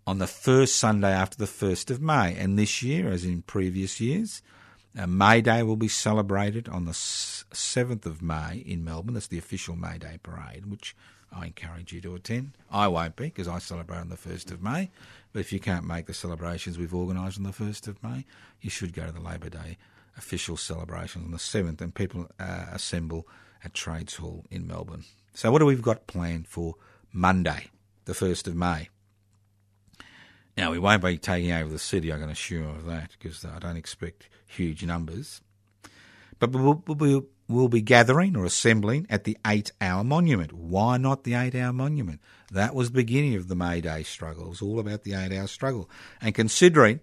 on 0.07 0.19
the 0.19 0.27
first 0.27 0.77
Sunday 0.77 1.12
after 1.12 1.37
the 1.37 1.47
first 1.47 1.90
of 1.90 2.01
May. 2.01 2.35
And 2.35 2.59
this 2.59 2.83
year, 2.83 3.11
as 3.11 3.25
in 3.25 3.43
previous 3.43 4.01
years, 4.01 4.43
uh, 4.99 5.07
May 5.07 5.40
Day 5.40 5.62
will 5.62 5.77
be 5.77 5.88
celebrated 5.88 6.69
on 6.69 6.85
the 6.85 6.93
7th 6.93 8.07
of 8.07 8.23
May 8.23 8.62
in 8.66 8.85
Melbourne. 8.85 9.14
That's 9.14 9.29
the 9.29 9.38
official 9.38 9.77
May 9.77 9.99
Day 9.99 10.19
parade, 10.23 10.66
which 10.66 10.97
I 11.33 11.47
encourage 11.47 11.93
you 11.93 12.01
to 12.01 12.16
attend. 12.16 12.53
I 12.71 12.88
won't 12.88 13.14
be 13.14 13.25
because 13.25 13.47
I 13.47 13.59
celebrate 13.61 13.99
on 13.99 14.09
the 14.09 14.16
1st 14.16 14.51
of 14.51 14.62
May. 14.62 14.90
But 15.33 15.40
if 15.40 15.53
you 15.53 15.61
can't 15.61 15.87
make 15.87 16.07
the 16.07 16.14
celebrations 16.14 16.77
we've 16.77 16.95
organised 16.95 17.38
on 17.38 17.45
the 17.45 17.51
1st 17.51 17.87
of 17.87 18.03
May, 18.03 18.25
you 18.61 18.71
should 18.71 18.93
go 18.93 19.07
to 19.07 19.12
the 19.12 19.21
Labor 19.21 19.49
Day 19.49 19.79
official 20.16 20.57
celebrations 20.57 21.25
on 21.25 21.31
the 21.31 21.38
7th 21.38 21.81
and 21.81 21.95
people 21.95 22.29
uh, 22.38 22.66
assemble 22.73 23.29
at 23.64 23.75
Trades 23.75 24.16
Hall 24.16 24.45
in 24.51 24.66
Melbourne. 24.66 25.05
So, 25.33 25.51
what 25.51 25.61
do 25.61 25.66
we've 25.66 25.83
got 25.83 26.07
planned 26.07 26.49
for 26.49 26.75
Monday, 27.12 27.69
the 28.05 28.12
1st 28.12 28.49
of 28.49 28.57
May? 28.57 28.88
Now, 30.57 30.71
we 30.73 30.79
won't 30.79 31.03
be 31.03 31.16
taking 31.16 31.53
over 31.53 31.71
the 31.71 31.79
city, 31.79 32.12
I 32.12 32.19
can 32.19 32.29
assure 32.29 32.69
of 32.69 32.85
that, 32.87 33.11
because 33.19 33.45
I 33.45 33.59
don't 33.59 33.77
expect 33.77 34.29
huge 34.47 34.85
numbers. 34.85 35.40
But 36.38 36.51
we'll, 36.53 36.83
we'll, 36.87 37.27
we'll 37.49 37.69
be 37.69 37.83
gathering 37.83 38.37
or 38.37 38.45
assembling 38.45 39.07
at 39.09 39.25
the 39.25 39.38
eight 39.47 39.73
hour 39.81 40.03
monument. 40.03 40.53
Why 40.53 40.97
not 40.97 41.25
the 41.25 41.35
eight 41.35 41.55
hour 41.55 41.73
monument? 41.73 42.21
That 42.51 42.75
was 42.75 42.88
the 42.88 42.97
beginning 42.97 43.37
of 43.37 43.49
the 43.49 43.55
May 43.55 43.81
Day 43.81 44.03
struggle. 44.03 44.47
It 44.47 44.51
was 44.51 44.62
all 44.62 44.81
about 44.81 45.05
the 45.05 45.14
eight 45.14 45.33
hour 45.33 45.47
struggle. 45.47 45.88
And 46.21 46.35
considering 46.35 47.01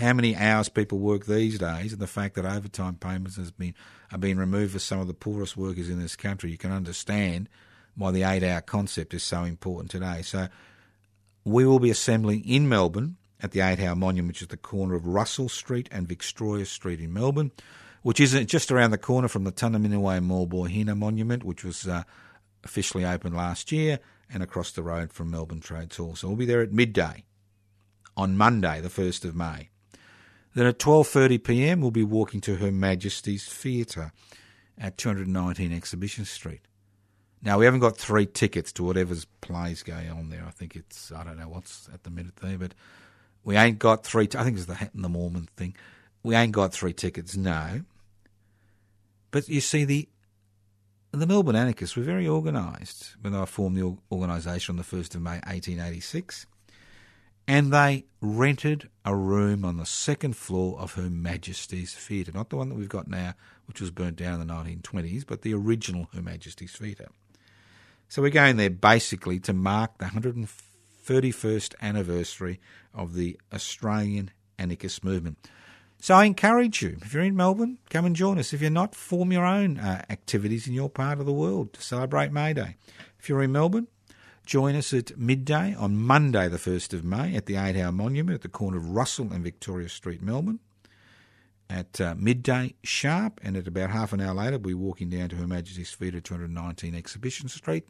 how 0.00 0.12
many 0.12 0.36
hours 0.36 0.68
people 0.68 0.98
work 0.98 1.26
these 1.26 1.58
days 1.58 1.92
and 1.92 2.00
the 2.00 2.06
fact 2.06 2.34
that 2.34 2.44
overtime 2.44 2.96
payments 2.96 3.36
has 3.36 3.50
been 3.50 3.74
are 4.12 4.18
being 4.18 4.38
removed 4.38 4.72
for 4.72 4.78
some 4.78 5.00
of 5.00 5.06
the 5.06 5.14
poorest 5.14 5.56
workers 5.56 5.88
in 5.88 6.00
this 6.00 6.16
country, 6.16 6.50
you 6.50 6.58
can 6.58 6.72
understand 6.72 7.48
why 7.94 8.10
the 8.10 8.24
eight 8.24 8.42
hour 8.42 8.60
concept 8.60 9.14
is 9.14 9.22
so 9.22 9.44
important 9.44 9.90
today. 9.90 10.22
So 10.22 10.48
we 11.44 11.64
will 11.64 11.78
be 11.78 11.90
assembling 11.90 12.44
in 12.44 12.68
Melbourne 12.68 13.16
at 13.40 13.52
the 13.52 13.60
eight 13.60 13.80
hour 13.80 13.94
monument, 13.94 14.34
which 14.34 14.42
is 14.42 14.48
the 14.48 14.56
corner 14.56 14.94
of 14.94 15.06
Russell 15.06 15.48
Street 15.48 15.88
and 15.92 16.08
Victoria 16.08 16.66
Street 16.66 17.00
in 17.00 17.12
Melbourne 17.12 17.52
which 18.02 18.20
is 18.20 18.32
just 18.46 18.70
around 18.70 18.90
the 18.90 18.98
corner 18.98 19.28
from 19.28 19.44
the 19.44 19.52
Tunnerminnerwait 19.52 20.24
Maulboyheenner 20.24 20.96
Monument, 20.96 21.44
which 21.44 21.64
was 21.64 21.86
uh, 21.86 22.04
officially 22.64 23.04
opened 23.04 23.36
last 23.36 23.72
year, 23.72 23.98
and 24.32 24.42
across 24.42 24.72
the 24.72 24.82
road 24.82 25.12
from 25.12 25.30
Melbourne 25.30 25.60
Trades 25.60 25.96
Hall. 25.96 26.14
So 26.14 26.28
we'll 26.28 26.36
be 26.36 26.46
there 26.46 26.62
at 26.62 26.72
midday 26.72 27.24
on 28.16 28.36
Monday, 28.36 28.80
the 28.80 28.88
1st 28.88 29.24
of 29.24 29.36
May. 29.36 29.69
Then 30.54 30.66
at 30.66 30.78
12:30 30.78 31.44
p.m. 31.44 31.80
we'll 31.80 31.90
be 31.90 32.02
walking 32.02 32.40
to 32.42 32.56
Her 32.56 32.72
Majesty's 32.72 33.46
Theatre 33.46 34.12
at 34.78 34.98
219 34.98 35.72
Exhibition 35.72 36.24
Street. 36.24 36.62
Now 37.42 37.58
we 37.58 37.64
haven't 37.64 37.80
got 37.80 37.96
three 37.96 38.26
tickets 38.26 38.72
to 38.72 38.84
whatever's 38.84 39.24
plays 39.40 39.82
going 39.82 40.10
on 40.10 40.30
there. 40.30 40.44
I 40.46 40.50
think 40.50 40.76
it's 40.76 41.12
I 41.12 41.24
don't 41.24 41.38
know 41.38 41.48
what's 41.48 41.88
at 41.92 42.02
the 42.02 42.10
minute 42.10 42.36
there, 42.36 42.58
but 42.58 42.74
we 43.44 43.56
ain't 43.56 43.78
got 43.78 44.04
three. 44.04 44.26
T- 44.26 44.38
I 44.38 44.44
think 44.44 44.56
it's 44.56 44.66
the 44.66 44.74
Hat 44.74 44.92
and 44.94 45.04
the 45.04 45.08
Mormon 45.08 45.48
thing. 45.56 45.74
We 46.22 46.34
ain't 46.34 46.52
got 46.52 46.72
three 46.72 46.92
tickets, 46.92 47.36
no. 47.36 47.82
But 49.30 49.48
you 49.48 49.60
see, 49.60 49.84
the 49.84 50.08
the 51.12 51.26
Melbourne 51.26 51.56
anarchists 51.56 51.96
were 51.96 52.02
very 52.02 52.28
organised 52.28 53.16
when 53.20 53.34
I 53.34 53.44
formed 53.44 53.76
the 53.76 53.96
organisation 54.12 54.74
on 54.74 54.76
the 54.76 54.84
1st 54.84 55.16
of 55.16 55.22
May 55.22 55.40
1886, 55.46 56.46
and 57.50 57.72
they 57.72 58.04
rented 58.20 58.88
a 59.04 59.12
room 59.12 59.64
on 59.64 59.76
the 59.76 59.84
second 59.84 60.36
floor 60.36 60.78
of 60.78 60.94
Her 60.94 61.10
Majesty's 61.10 61.92
Theatre, 61.92 62.30
not 62.32 62.48
the 62.48 62.56
one 62.56 62.68
that 62.68 62.76
we've 62.76 62.88
got 62.88 63.08
now, 63.08 63.34
which 63.66 63.80
was 63.80 63.90
burnt 63.90 64.14
down 64.14 64.40
in 64.40 64.46
the 64.46 64.54
1920s, 64.54 65.26
but 65.26 65.42
the 65.42 65.52
original 65.52 66.06
Her 66.14 66.22
Majesty's 66.22 66.76
Theatre. 66.76 67.08
So 68.08 68.22
we're 68.22 68.30
going 68.30 68.56
there 68.56 68.70
basically 68.70 69.40
to 69.40 69.52
mark 69.52 69.98
the 69.98 70.04
131st 70.04 71.74
anniversary 71.82 72.60
of 72.94 73.14
the 73.14 73.36
Australian 73.52 74.30
anarchist 74.56 75.02
movement. 75.02 75.50
So 75.98 76.14
I 76.14 76.26
encourage 76.26 76.82
you, 76.82 76.98
if 77.02 77.12
you're 77.12 77.24
in 77.24 77.34
Melbourne, 77.34 77.78
come 77.90 78.04
and 78.04 78.14
join 78.14 78.38
us. 78.38 78.52
If 78.52 78.60
you're 78.60 78.70
not, 78.70 78.94
form 78.94 79.32
your 79.32 79.44
own 79.44 79.76
uh, 79.76 80.04
activities 80.08 80.68
in 80.68 80.72
your 80.72 80.88
part 80.88 81.18
of 81.18 81.26
the 81.26 81.32
world 81.32 81.72
to 81.72 81.82
celebrate 81.82 82.30
May 82.30 82.52
Day. 82.52 82.76
If 83.18 83.28
you're 83.28 83.42
in 83.42 83.50
Melbourne, 83.50 83.88
join 84.50 84.74
us 84.74 84.92
at 84.92 85.16
midday 85.16 85.76
on 85.76 85.96
Monday, 85.96 86.48
the 86.48 86.56
1st 86.56 86.92
of 86.92 87.04
May, 87.04 87.36
at 87.36 87.46
the 87.46 87.54
8 87.54 87.76
Hour 87.76 87.92
Monument 87.92 88.34
at 88.34 88.42
the 88.42 88.48
corner 88.48 88.78
of 88.78 88.90
Russell 88.90 89.32
and 89.32 89.44
Victoria 89.44 89.88
Street, 89.88 90.20
Melbourne. 90.20 90.58
At 91.68 92.00
uh, 92.00 92.16
midday 92.18 92.74
sharp, 92.82 93.40
and 93.44 93.56
at 93.56 93.68
about 93.68 93.90
half 93.90 94.12
an 94.12 94.20
hour 94.20 94.34
later, 94.34 94.58
we'll 94.58 94.70
be 94.70 94.74
walking 94.74 95.08
down 95.08 95.28
to 95.28 95.36
Her 95.36 95.46
Majesty's 95.46 95.94
Theatre, 95.94 96.20
219 96.20 96.96
Exhibition 96.96 97.48
Street, 97.48 97.86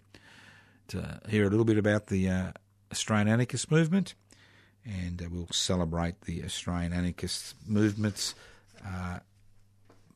to 0.89 1.23
hear 1.31 1.47
a 1.47 1.49
little 1.49 1.65
bit 1.65 1.79
about 1.79 2.09
the 2.09 2.29
uh, 2.29 2.53
Australian 2.93 3.29
anarchist 3.29 3.71
movement 3.71 4.15
and 4.85 5.23
uh, 5.23 5.29
we'll 5.31 5.49
celebrate 5.51 6.21
the 6.23 6.45
Australian 6.45 6.93
anarchist 6.93 7.55
movement's 7.67 8.35
uh, 8.87 9.21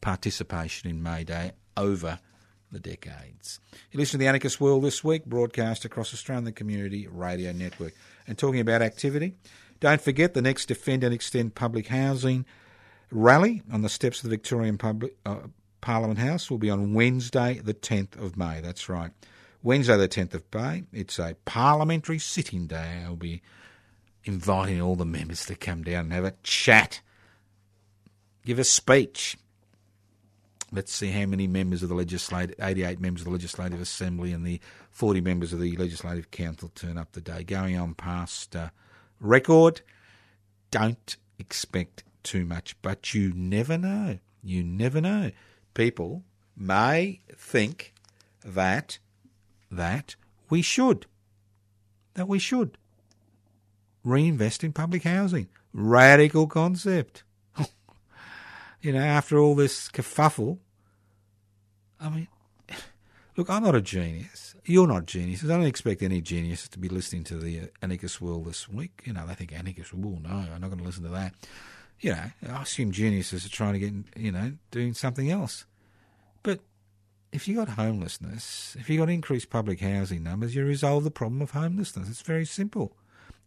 participation 0.03 0.91
in 0.91 1.03
May 1.03 1.25
Day 1.25 1.53
over 1.77 2.19
the 2.75 2.81
decades. 2.81 3.61
You 3.91 3.99
listen 3.99 4.19
to 4.19 4.19
the 4.19 4.29
Anarchist 4.29 4.61
World 4.61 4.85
this 4.85 5.03
week, 5.03 5.25
broadcast 5.25 5.85
across 5.85 6.13
Australian 6.13 6.53
Community 6.53 7.07
Radio 7.07 7.53
Network. 7.53 7.95
And 8.27 8.37
talking 8.37 8.61
about 8.61 8.83
activity, 8.83 9.35
don't 9.81 10.01
forget 10.01 10.35
the 10.35 10.43
next 10.43 10.67
Defend 10.67 11.03
and 11.03 11.15
Extend 11.15 11.55
Public 11.55 11.89
Housing 11.89 12.45
rally 13.11 13.63
on 13.73 13.83
the 13.83 13.89
steps 13.89 14.19
of 14.19 14.25
the 14.25 14.37
Victorian 14.37 14.77
Public, 14.77 15.17
uh, 15.25 15.39
Parliament 15.81 16.19
House 16.19 16.51
will 16.51 16.59
be 16.59 16.71
on 16.71 16.95
Wednesday, 16.95 17.61
the 17.63 17.75
10th 17.75 18.17
of 18.17 18.37
May. 18.37 18.61
That's 18.61 18.89
right. 18.89 19.11
Wednesday, 19.63 19.97
the 19.97 20.09
10th 20.09 20.35
of 20.35 20.45
May. 20.53 20.85
It's 20.93 21.19
a 21.19 21.37
parliamentary 21.45 22.19
sitting 22.19 22.67
day. 22.67 23.03
I'll 23.05 23.17
be 23.17 23.43
inviting 24.25 24.81
all 24.81 24.97
the 24.97 25.05
members 25.05 25.47
to 25.47 25.55
come 25.55 25.83
down 25.83 26.07
and 26.07 26.13
have 26.13 26.25
a 26.25 26.35
chat, 26.43 27.01
give 28.45 28.59
a 28.59 28.65
speech, 28.65 29.37
let's 30.75 30.93
see 30.93 31.11
how 31.11 31.27
many 31.27 31.47
members 31.47 31.83
of 31.83 31.89
the 31.89 31.95
legislative, 31.95 32.57
88 32.61 33.01
members 33.01 33.23
of 33.23 33.27
the 33.27 33.31
Legislative 33.31 33.81
Assembly 33.81 34.33
and 34.33 34.45
the 34.45 34.61
40 34.91 35.21
members 35.21 35.53
of 35.53 35.61
the 35.61 35.77
Legislative 35.77 36.31
Council 36.31 36.71
turn 36.75 36.99
up 36.99 37.13
today. 37.13 37.45
Going 37.45 37.79
on 37.79 37.95
past 37.95 38.57
uh, 38.57 38.71
record, 39.21 39.83
don't 40.71 41.17
expect 41.39 42.03
too 42.23 42.45
much, 42.45 42.77
but 42.83 43.15
you 43.15 43.33
never 43.35 43.79
know. 43.79 44.19
You 44.43 44.65
never 44.65 45.01
know. 45.01 45.31
People 45.75 46.25
may 46.57 47.21
think 47.35 47.95
that 48.45 48.99
that 49.71 50.17
we 50.51 50.63
should 50.63 51.07
that 52.15 52.29
we 52.29 52.39
should 52.39 52.79
reinvest 54.05 54.63
in 54.63 54.73
public 54.73 55.03
housing. 55.03 55.49
Radical 55.73 56.47
concept. 56.47 57.25
You 58.85 58.93
know, 58.93 59.01
after 59.01 59.39
all 59.39 59.55
this 59.55 59.89
kerfuffle, 59.89 60.59
I 61.99 62.11
mean, 62.11 62.29
look, 63.37 63.49
I'm 63.49 63.65
not 63.65 63.75
a 63.75 63.81
genius. 63.81 64.55
You're 64.67 64.87
not 64.87 65.07
geniuses. 65.07 65.51
I 65.51 65.57
don't 65.57 65.67
expect 65.67 66.03
any 66.03 66.21
geniuses 66.21 66.69
to 66.69 66.79
be 66.79 66.91
listening 66.91 67.25
to 67.25 67.39
the 67.39 67.61
uh, 67.61 67.67
Anarchist 67.81 68.21
World 68.21 68.45
this 68.45 68.69
week. 68.69 69.01
You 69.07 69.15
know, 69.15 69.27
they 69.27 69.35
think 69.35 69.55
Anarchist 69.55 69.95
World. 69.95 70.25
No, 70.25 70.29
I'm 70.29 70.61
not 70.61 70.69
going 70.69 70.79
to 70.79 70.85
listen 70.85 71.03
to 71.05 71.09
that. 71.11 71.33
You 72.01 72.13
know, 72.13 72.25
I 72.51 72.63
assume 72.63 72.93
geniuses 72.93 73.47
are 73.47 73.51
trying 73.51 73.73
to 73.73 73.79
get, 73.79 73.95
you 74.17 74.33
know, 74.33 74.53
doing 74.71 74.93
something 74.93 75.31
else. 75.31 75.65
But 76.43 76.61
if 77.33 77.49
you 77.49 77.57
got 77.57 77.71
homelessness, 77.71 78.77
if 78.79 78.91
you 78.91 78.99
got 78.99 79.09
increased 79.09 79.49
public 79.49 79.81
housing 79.81 80.23
numbers, 80.23 80.55
you 80.55 80.63
resolve 80.63 81.05
the 81.05 81.11
problem 81.11 81.41
of 81.41 81.53
homelessness. 81.53 82.11
It's 82.11 82.21
very 82.21 82.45
simple. 82.45 82.95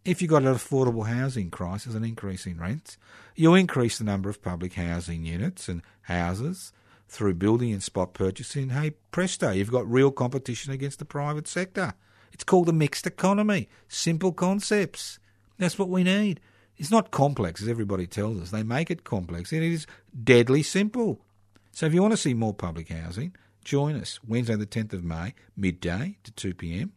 If 0.04 0.22
you've 0.22 0.30
got 0.30 0.42
an 0.42 0.54
affordable 0.54 1.06
housing 1.06 1.50
crisis, 1.50 1.94
and 1.94 2.04
increase 2.04 2.46
in 2.46 2.58
rents, 2.58 2.96
you 3.34 3.54
increase 3.54 3.98
the 3.98 4.04
number 4.04 4.30
of 4.30 4.42
public 4.42 4.74
housing 4.74 5.24
units 5.24 5.68
and 5.68 5.82
houses 6.02 6.72
through 7.08 7.34
building 7.34 7.72
and 7.72 7.82
spot 7.82 8.14
purchasing. 8.14 8.70
Hey, 8.70 8.92
presto, 9.10 9.50
you've 9.50 9.70
got 9.70 9.90
real 9.90 10.10
competition 10.10 10.72
against 10.72 10.98
the 10.98 11.04
private 11.04 11.46
sector. 11.46 11.94
It's 12.32 12.44
called 12.44 12.68
a 12.68 12.72
mixed 12.72 13.06
economy. 13.06 13.68
Simple 13.88 14.32
concepts. 14.32 15.18
That's 15.58 15.78
what 15.78 15.88
we 15.88 16.04
need. 16.04 16.40
It's 16.76 16.90
not 16.90 17.10
complex, 17.10 17.60
as 17.62 17.68
everybody 17.68 18.06
tells 18.06 18.40
us. 18.40 18.50
They 18.50 18.62
make 18.62 18.90
it 18.90 19.04
complex. 19.04 19.52
It 19.52 19.62
is 19.62 19.86
deadly 20.22 20.62
simple. 20.62 21.20
So 21.72 21.86
if 21.86 21.94
you 21.94 22.00
want 22.02 22.12
to 22.12 22.18
see 22.18 22.34
more 22.34 22.54
public 22.54 22.88
housing, 22.88 23.34
Join 23.68 23.96
us 23.96 24.18
Wednesday, 24.26 24.56
the 24.56 24.64
10th 24.64 24.94
of 24.94 25.04
May, 25.04 25.34
midday 25.54 26.16
to 26.24 26.32
2 26.32 26.54
pm. 26.54 26.94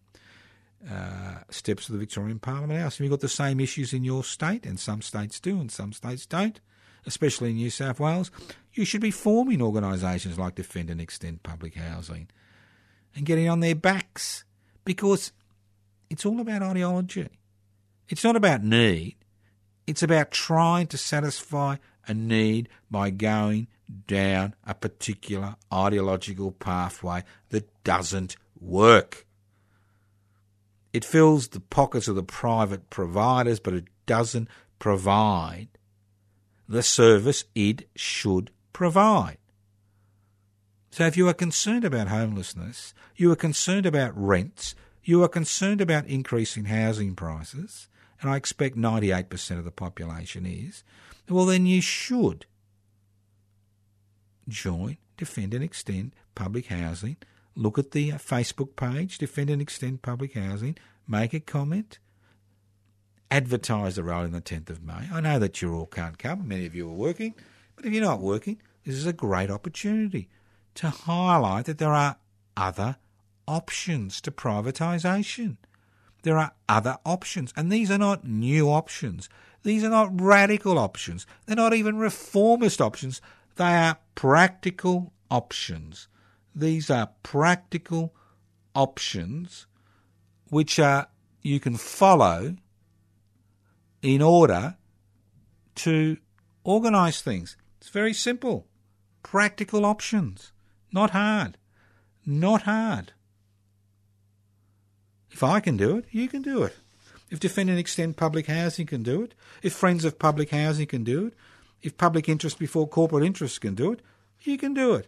Uh, 0.89 1.41
steps 1.51 1.87
of 1.87 1.93
the 1.93 1.99
Victorian 1.99 2.39
Parliament 2.39 2.79
House. 2.79 2.97
Have 2.97 3.05
you 3.05 3.09
got 3.11 3.19
the 3.19 3.29
same 3.29 3.59
issues 3.59 3.93
in 3.93 4.03
your 4.03 4.23
state? 4.23 4.65
And 4.65 4.79
some 4.79 5.03
states 5.03 5.39
do, 5.39 5.59
and 5.59 5.71
some 5.71 5.93
states 5.93 6.25
don't, 6.25 6.59
especially 7.05 7.51
in 7.51 7.57
New 7.57 7.69
South 7.69 7.99
Wales. 7.99 8.31
You 8.73 8.83
should 8.83 9.01
be 9.01 9.11
forming 9.11 9.61
organisations 9.61 10.39
like 10.39 10.55
Defend 10.55 10.89
and 10.89 10.99
Extend 10.99 11.43
Public 11.43 11.75
Housing 11.75 12.29
and 13.15 13.25
getting 13.27 13.47
on 13.47 13.59
their 13.59 13.75
backs 13.75 14.43
because 14.83 15.31
it's 16.09 16.25
all 16.25 16.39
about 16.39 16.63
ideology. 16.63 17.29
It's 18.09 18.23
not 18.23 18.35
about 18.35 18.63
need, 18.63 19.17
it's 19.87 20.03
about 20.03 20.31
trying 20.31 20.87
to 20.87 20.97
satisfy 20.97 21.77
a 22.07 22.13
need 22.13 22.69
by 22.89 23.09
going 23.09 23.67
down 24.07 24.55
a 24.65 24.73
particular 24.73 25.55
ideological 25.71 26.51
pathway 26.51 27.23
that 27.49 27.83
doesn't 27.83 28.35
work. 28.59 29.25
It 30.93 31.05
fills 31.05 31.47
the 31.47 31.59
pockets 31.59 32.07
of 32.07 32.15
the 32.15 32.23
private 32.23 32.89
providers, 32.89 33.59
but 33.59 33.73
it 33.73 33.85
doesn't 34.05 34.49
provide 34.79 35.69
the 36.67 36.83
service 36.83 37.45
it 37.55 37.87
should 37.95 38.51
provide. 38.73 39.37
So 40.89 41.05
if 41.05 41.15
you 41.15 41.27
are 41.29 41.33
concerned 41.33 41.85
about 41.85 42.09
homelessness, 42.09 42.93
you 43.15 43.31
are 43.31 43.37
concerned 43.37 43.85
about 43.85 44.11
rents, 44.15 44.75
you 45.03 45.23
are 45.23 45.29
concerned 45.29 45.79
about 45.79 46.05
increasing 46.05 46.65
housing 46.65 47.15
prices, 47.15 47.87
and 48.21 48.29
I 48.29 48.35
expect 48.35 48.77
98% 48.77 49.57
of 49.57 49.63
the 49.63 49.71
population 49.71 50.45
is, 50.45 50.83
well, 51.29 51.45
then 51.45 51.65
you 51.65 51.81
should 51.81 52.45
join, 54.47 54.97
defend 55.17 55.53
and 55.53 55.63
extend 55.63 56.13
public 56.35 56.67
housing. 56.67 57.17
Look 57.55 57.77
at 57.77 57.91
the 57.91 58.11
Facebook 58.11 58.75
page, 58.75 59.17
defend 59.17 59.49
and 59.49 59.61
extend 59.61 60.01
public 60.01 60.33
housing. 60.33 60.77
Make 61.07 61.33
a 61.33 61.39
comment. 61.39 61.99
Advertise 63.29 63.95
the 63.95 64.03
role 64.03 64.23
in 64.23 64.31
the 64.31 64.41
10th 64.41 64.69
of 64.69 64.83
May. 64.83 65.09
I 65.11 65.21
know 65.21 65.39
that 65.39 65.61
you 65.61 65.73
all 65.73 65.85
can't 65.85 66.17
come. 66.17 66.47
Many 66.47 66.65
of 66.65 66.75
you 66.75 66.87
are 66.89 66.93
working. 66.93 67.33
But 67.75 67.85
if 67.85 67.93
you're 67.93 68.03
not 68.03 68.21
working, 68.21 68.61
this 68.85 68.95
is 68.95 69.05
a 69.05 69.13
great 69.13 69.49
opportunity 69.49 70.29
to 70.75 70.89
highlight 70.89 71.65
that 71.65 71.77
there 71.77 71.93
are 71.93 72.17
other 72.55 72.97
options 73.47 74.21
to 74.21 74.31
privatisation. 74.31 75.57
There 76.23 76.37
are 76.37 76.53
other 76.69 76.97
options, 77.05 77.53
and 77.57 77.71
these 77.71 77.89
are 77.89 77.97
not 77.97 78.25
new 78.27 78.69
options. 78.69 79.29
These 79.63 79.83
are 79.83 79.89
not 79.89 80.19
radical 80.19 80.77
options. 80.77 81.25
They're 81.45 81.55
not 81.55 81.73
even 81.73 81.97
reformist 81.97 82.81
options. 82.81 83.21
They 83.55 83.75
are 83.75 83.97
practical 84.15 85.13
options. 85.29 86.07
These 86.55 86.89
are 86.89 87.11
practical 87.23 88.13
options 88.75 89.67
which 90.49 90.79
are 90.79 91.07
you 91.41 91.59
can 91.59 91.77
follow 91.77 92.55
in 94.01 94.21
order 94.21 94.75
to 95.75 96.17
organise 96.63 97.21
things. 97.21 97.55
It's 97.79 97.89
very 97.89 98.13
simple. 98.13 98.67
Practical 99.23 99.85
options. 99.85 100.51
Not 100.91 101.11
hard. 101.11 101.57
Not 102.25 102.63
hard. 102.63 103.13
If 105.31 105.43
I 105.43 105.59
can 105.59 105.77
do 105.77 105.97
it, 105.97 106.05
you 106.11 106.27
can 106.27 106.41
do 106.41 106.63
it. 106.63 106.75
If 107.29 107.39
Defend 107.39 107.69
and 107.69 107.79
Extend 107.79 108.17
Public 108.17 108.47
Housing 108.47 108.85
can 108.85 109.03
do 109.03 109.23
it, 109.23 109.33
if 109.63 109.73
Friends 109.73 110.03
of 110.03 110.19
Public 110.19 110.49
Housing 110.49 110.87
can 110.87 111.03
do 111.03 111.27
it, 111.27 111.33
if 111.81 111.97
public 111.97 112.27
interest 112.27 112.59
before 112.59 112.87
corporate 112.87 113.23
interest 113.23 113.61
can 113.61 113.73
do 113.73 113.91
it, 113.93 114.01
you 114.41 114.57
can 114.57 114.73
do 114.73 114.93
it. 114.93 115.07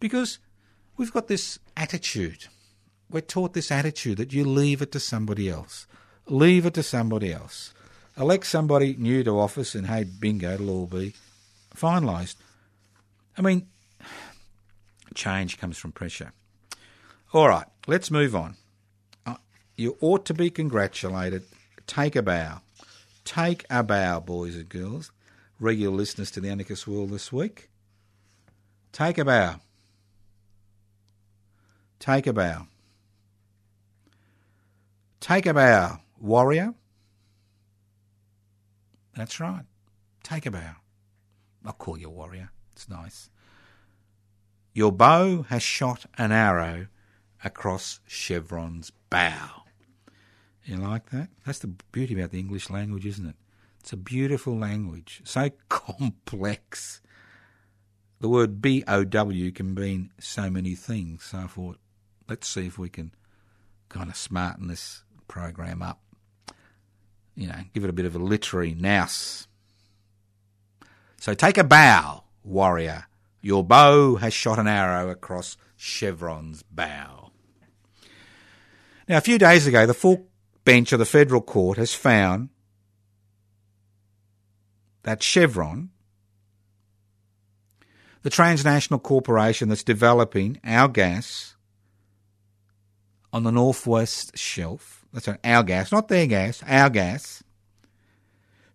Because 0.00 0.38
we've 0.96 1.12
got 1.12 1.28
this 1.28 1.58
attitude. 1.76 2.46
We're 3.10 3.20
taught 3.20 3.54
this 3.54 3.70
attitude 3.70 4.18
that 4.18 4.32
you 4.32 4.44
leave 4.44 4.82
it 4.82 4.92
to 4.92 5.00
somebody 5.00 5.48
else. 5.48 5.86
Leave 6.28 6.66
it 6.66 6.74
to 6.74 6.82
somebody 6.82 7.32
else. 7.32 7.72
Elect 8.18 8.46
somebody 8.46 8.96
new 8.98 9.22
to 9.22 9.38
office 9.38 9.74
and 9.74 9.86
hey, 9.86 10.04
bingo, 10.04 10.54
it'll 10.54 10.70
all 10.70 10.86
be 10.86 11.14
finalised. 11.74 12.36
I 13.36 13.42
mean, 13.42 13.66
change 15.14 15.58
comes 15.58 15.78
from 15.78 15.92
pressure. 15.92 16.32
All 17.32 17.48
right, 17.48 17.66
let's 17.86 18.10
move 18.10 18.34
on. 18.34 18.56
Uh, 19.26 19.34
you 19.76 19.96
ought 20.00 20.24
to 20.26 20.34
be 20.34 20.50
congratulated. 20.50 21.44
Take 21.86 22.16
a 22.16 22.22
bow. 22.22 22.60
Take 23.24 23.64
a 23.68 23.82
bow, 23.82 24.20
boys 24.20 24.56
and 24.56 24.68
girls 24.68 25.12
regular 25.58 25.94
listeners 25.94 26.30
to 26.32 26.40
the 26.40 26.48
Anarchist 26.48 26.86
World 26.86 27.10
this 27.10 27.32
week. 27.32 27.68
Take 28.92 29.18
a 29.18 29.24
bow. 29.24 29.56
Take 31.98 32.26
a 32.26 32.32
bow. 32.32 32.66
Take 35.20 35.46
a 35.46 35.54
bow, 35.54 35.98
warrior. 36.20 36.74
That's 39.14 39.40
right. 39.40 39.64
Take 40.22 40.46
a 40.46 40.50
bow. 40.50 40.76
I'll 41.64 41.72
call 41.72 41.98
you 41.98 42.10
warrior. 42.10 42.50
It's 42.74 42.88
nice. 42.88 43.30
Your 44.74 44.92
bow 44.92 45.42
has 45.48 45.62
shot 45.62 46.04
an 46.18 46.32
arrow 46.32 46.88
across 47.42 48.00
Chevron's 48.06 48.92
bow. 49.08 49.62
You 50.64 50.76
like 50.76 51.10
that? 51.10 51.28
That's 51.46 51.60
the 51.60 51.68
beauty 51.92 52.14
about 52.14 52.30
the 52.30 52.38
English 52.38 52.70
language, 52.70 53.06
isn't 53.06 53.26
it? 53.26 53.36
It's 53.80 53.92
a 53.92 53.96
beautiful 53.96 54.58
language, 54.58 55.22
so 55.24 55.50
complex. 55.68 57.00
The 58.20 58.28
word 58.28 58.60
B 58.60 58.82
O 58.88 59.04
W 59.04 59.52
can 59.52 59.74
mean 59.74 60.10
so 60.18 60.50
many 60.50 60.74
things. 60.74 61.24
So 61.24 61.38
I 61.38 61.46
thought, 61.46 61.78
let's 62.28 62.48
see 62.48 62.66
if 62.66 62.78
we 62.78 62.88
can 62.88 63.12
kind 63.88 64.10
of 64.10 64.16
smarten 64.16 64.68
this 64.68 65.02
program 65.28 65.82
up. 65.82 66.00
You 67.34 67.48
know, 67.48 67.60
give 67.74 67.84
it 67.84 67.90
a 67.90 67.92
bit 67.92 68.06
of 68.06 68.16
a 68.16 68.18
literary 68.18 68.74
nous. 68.74 69.46
So 71.18 71.34
take 71.34 71.58
a 71.58 71.64
bow, 71.64 72.24
warrior. 72.44 73.06
Your 73.42 73.62
bow 73.64 74.16
has 74.16 74.32
shot 74.32 74.58
an 74.58 74.66
arrow 74.66 75.10
across 75.10 75.56
Chevron's 75.76 76.62
bow. 76.62 77.30
Now, 79.08 79.18
a 79.18 79.22
few 79.22 79.38
days 79.38 79.66
ago, 79.66 79.86
the 79.86 79.94
full 79.94 80.26
bench 80.64 80.92
of 80.92 80.98
the 80.98 81.04
federal 81.04 81.40
court 81.40 81.78
has 81.78 81.94
found 81.94 82.48
that 85.02 85.22
Chevron, 85.22 85.90
the 88.22 88.30
transnational 88.30 88.98
corporation 88.98 89.68
that's 89.68 89.84
developing 89.84 90.58
our 90.64 90.88
gas 90.88 91.55
on 93.36 93.42
the 93.42 93.52
northwest 93.52 94.34
shelf, 94.38 95.04
that's 95.12 95.28
our 95.44 95.62
gas, 95.62 95.92
not 95.92 96.08
their 96.08 96.26
gas, 96.26 96.62
our 96.66 96.88
gas, 96.88 97.44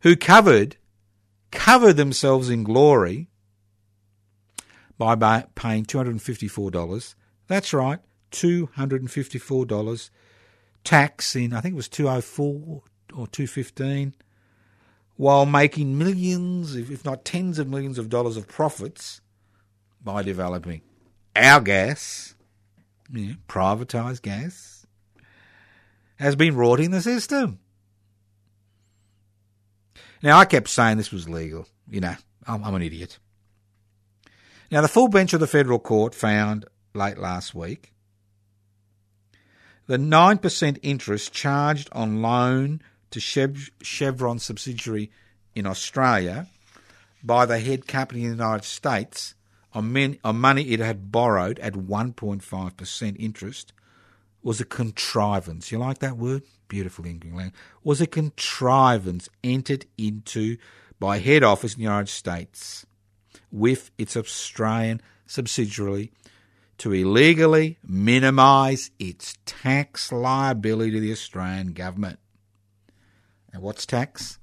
who 0.01 0.15
covered 0.15 0.77
covered 1.49 1.93
themselves 1.93 2.47
in 2.47 2.63
glory 2.63 3.27
by 4.99 5.15
ba- 5.15 5.47
paying 5.55 5.83
$254. 5.83 7.15
That's 7.47 7.73
right, 7.73 7.97
$254 8.31 10.09
tax 10.83 11.35
in, 11.35 11.53
I 11.53 11.61
think 11.61 11.73
it 11.73 11.75
was 11.75 11.89
204 11.89 12.83
or 13.15 13.27
215, 13.27 14.13
while 15.15 15.47
making 15.47 15.97
millions, 15.97 16.75
if 16.75 17.03
not 17.03 17.25
tens 17.25 17.57
of 17.57 17.67
millions 17.67 17.97
of 17.97 18.09
dollars 18.09 18.37
of 18.37 18.47
profits 18.47 19.21
by 20.03 20.21
developing 20.21 20.81
our 21.35 21.61
gas, 21.61 22.30
yeah, 23.13 23.33
privatised 23.47 24.21
gas, 24.21 24.85
has 26.17 26.35
been 26.35 26.55
rorting 26.55 26.91
the 26.91 27.01
system. 27.01 27.59
Now, 30.23 30.37
I 30.37 30.45
kept 30.45 30.69
saying 30.69 30.97
this 30.97 31.11
was 31.11 31.27
legal. 31.27 31.67
You 31.89 32.01
know, 32.01 32.15
I'm, 32.45 32.63
I'm 32.63 32.75
an 32.75 32.81
idiot. 32.81 33.17
Now, 34.69 34.81
the 34.81 34.87
full 34.87 35.07
bench 35.07 35.33
of 35.33 35.39
the 35.39 35.47
federal 35.47 35.79
court 35.79 36.13
found 36.13 36.65
late 36.93 37.17
last 37.17 37.55
week 37.55 37.91
the 39.87 39.97
9% 39.97 40.77
interest 40.83 41.33
charged 41.33 41.89
on 41.91 42.21
loan 42.21 42.81
to 43.09 43.19
Chevron 43.19 44.39
subsidiary 44.39 45.11
in 45.53 45.65
Australia 45.65 46.47
by 47.21 47.45
the 47.45 47.59
head 47.59 47.87
company 47.87 48.21
in 48.21 48.29
the 48.29 48.43
United 48.43 48.63
States 48.63 49.35
on, 49.73 49.93
men, 49.93 50.17
on 50.23 50.39
money 50.39 50.63
it 50.69 50.79
had 50.79 51.11
borrowed 51.11 51.59
at 51.59 51.73
1.5% 51.73 53.15
interest 53.19 53.73
was 54.43 54.59
a 54.59 54.65
contrivance. 54.65 55.71
You 55.71 55.77
like 55.77 55.99
that 55.99 56.17
word? 56.17 56.43
Beautiful 56.67 57.05
English 57.05 57.33
language. 57.33 57.53
Was 57.83 58.01
a 58.01 58.07
contrivance 58.07 59.29
entered 59.43 59.85
into 59.97 60.57
by 60.99 61.19
head 61.19 61.43
office 61.43 61.73
in 61.73 61.79
the 61.79 61.83
United 61.83 62.09
States 62.09 62.85
with 63.51 63.91
its 63.97 64.15
Australian 64.15 65.01
subsidiary 65.25 66.11
to 66.77 66.93
illegally 66.93 67.77
minimise 67.87 68.91
its 68.99 69.37
tax 69.45 70.11
liability 70.11 70.91
to 70.91 70.99
the 70.99 71.11
Australian 71.11 71.73
government. 71.73 72.19
And 73.53 73.61
what's 73.61 73.85
tax? 73.85 74.39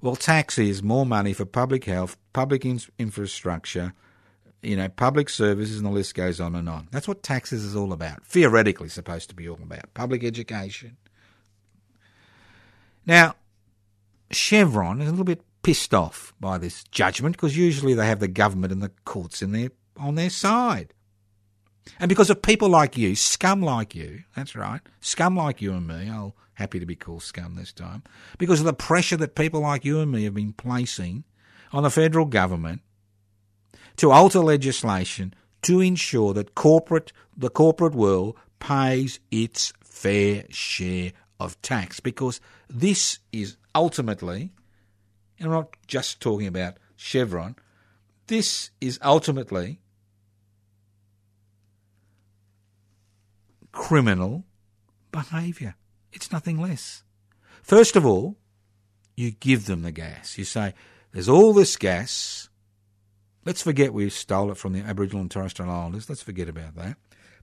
Well, 0.00 0.16
tax 0.16 0.58
is 0.58 0.82
more 0.82 1.06
money 1.06 1.32
for 1.32 1.44
public 1.44 1.84
health, 1.84 2.16
public 2.32 2.64
in- 2.64 2.80
infrastructure, 2.98 3.92
you 4.68 4.76
know, 4.76 4.88
public 4.88 5.30
services, 5.30 5.78
and 5.78 5.86
the 5.86 5.90
list 5.90 6.14
goes 6.14 6.40
on 6.40 6.54
and 6.54 6.68
on. 6.68 6.88
That's 6.90 7.08
what 7.08 7.22
taxes 7.22 7.64
is 7.64 7.74
all 7.74 7.92
about. 7.92 8.24
Theoretically, 8.26 8.90
supposed 8.90 9.30
to 9.30 9.34
be 9.34 9.48
all 9.48 9.58
about 9.62 9.94
public 9.94 10.22
education. 10.22 10.98
Now, 13.06 13.36
Chevron 14.30 15.00
is 15.00 15.08
a 15.08 15.10
little 15.10 15.24
bit 15.24 15.42
pissed 15.62 15.94
off 15.94 16.34
by 16.38 16.58
this 16.58 16.84
judgment 16.84 17.36
because 17.36 17.56
usually 17.56 17.94
they 17.94 18.06
have 18.06 18.20
the 18.20 18.28
government 18.28 18.70
and 18.72 18.82
the 18.82 18.92
courts 19.06 19.40
in 19.40 19.52
their 19.52 19.70
on 19.96 20.16
their 20.16 20.28
side. 20.28 20.92
And 21.98 22.10
because 22.10 22.28
of 22.28 22.42
people 22.42 22.68
like 22.68 22.98
you, 22.98 23.16
scum 23.16 23.62
like 23.62 23.94
you, 23.94 24.24
that's 24.36 24.54
right, 24.54 24.82
scum 25.00 25.34
like 25.34 25.62
you 25.62 25.72
and 25.72 25.88
me, 25.88 26.10
I'll 26.10 26.36
happy 26.54 26.78
to 26.78 26.86
be 26.86 26.94
called 26.94 27.22
scum 27.22 27.54
this 27.54 27.72
time, 27.72 28.02
because 28.36 28.60
of 28.60 28.66
the 28.66 28.74
pressure 28.74 29.16
that 29.16 29.34
people 29.34 29.60
like 29.60 29.86
you 29.86 30.00
and 30.00 30.12
me 30.12 30.24
have 30.24 30.34
been 30.34 30.52
placing 30.52 31.24
on 31.72 31.82
the 31.82 31.90
federal 31.90 32.26
government 32.26 32.82
to 33.98 34.10
alter 34.10 34.40
legislation 34.40 35.34
to 35.62 35.80
ensure 35.80 36.32
that 36.34 36.54
corporate 36.54 37.12
the 37.36 37.50
corporate 37.50 37.94
world 37.94 38.36
pays 38.58 39.20
its 39.30 39.72
fair 39.82 40.44
share 40.50 41.12
of 41.38 41.60
tax 41.62 42.00
because 42.00 42.40
this 42.68 43.18
is 43.32 43.56
ultimately 43.74 44.50
and 45.38 45.46
I'm 45.46 45.52
not 45.52 45.76
just 45.86 46.20
talking 46.20 46.46
about 46.46 46.78
Chevron 46.96 47.54
this 48.26 48.70
is 48.80 48.98
ultimately 49.02 49.80
criminal 53.72 54.44
behaviour. 55.12 55.76
It's 56.12 56.32
nothing 56.32 56.60
less. 56.60 57.04
First 57.62 57.96
of 57.96 58.04
all, 58.04 58.36
you 59.16 59.30
give 59.30 59.66
them 59.66 59.82
the 59.82 59.92
gas. 59.92 60.36
You 60.36 60.44
say, 60.44 60.74
there's 61.12 61.28
all 61.28 61.52
this 61.52 61.76
gas. 61.76 62.47
Let's 63.48 63.62
forget 63.62 63.94
we 63.94 64.10
stole 64.10 64.50
it 64.50 64.58
from 64.58 64.74
the 64.74 64.80
Aboriginal 64.80 65.22
and 65.22 65.30
Torres 65.30 65.52
Strait 65.52 65.70
Islanders. 65.70 66.10
Let's 66.10 66.20
forget 66.20 66.50
about 66.50 66.74
that. 66.74 66.98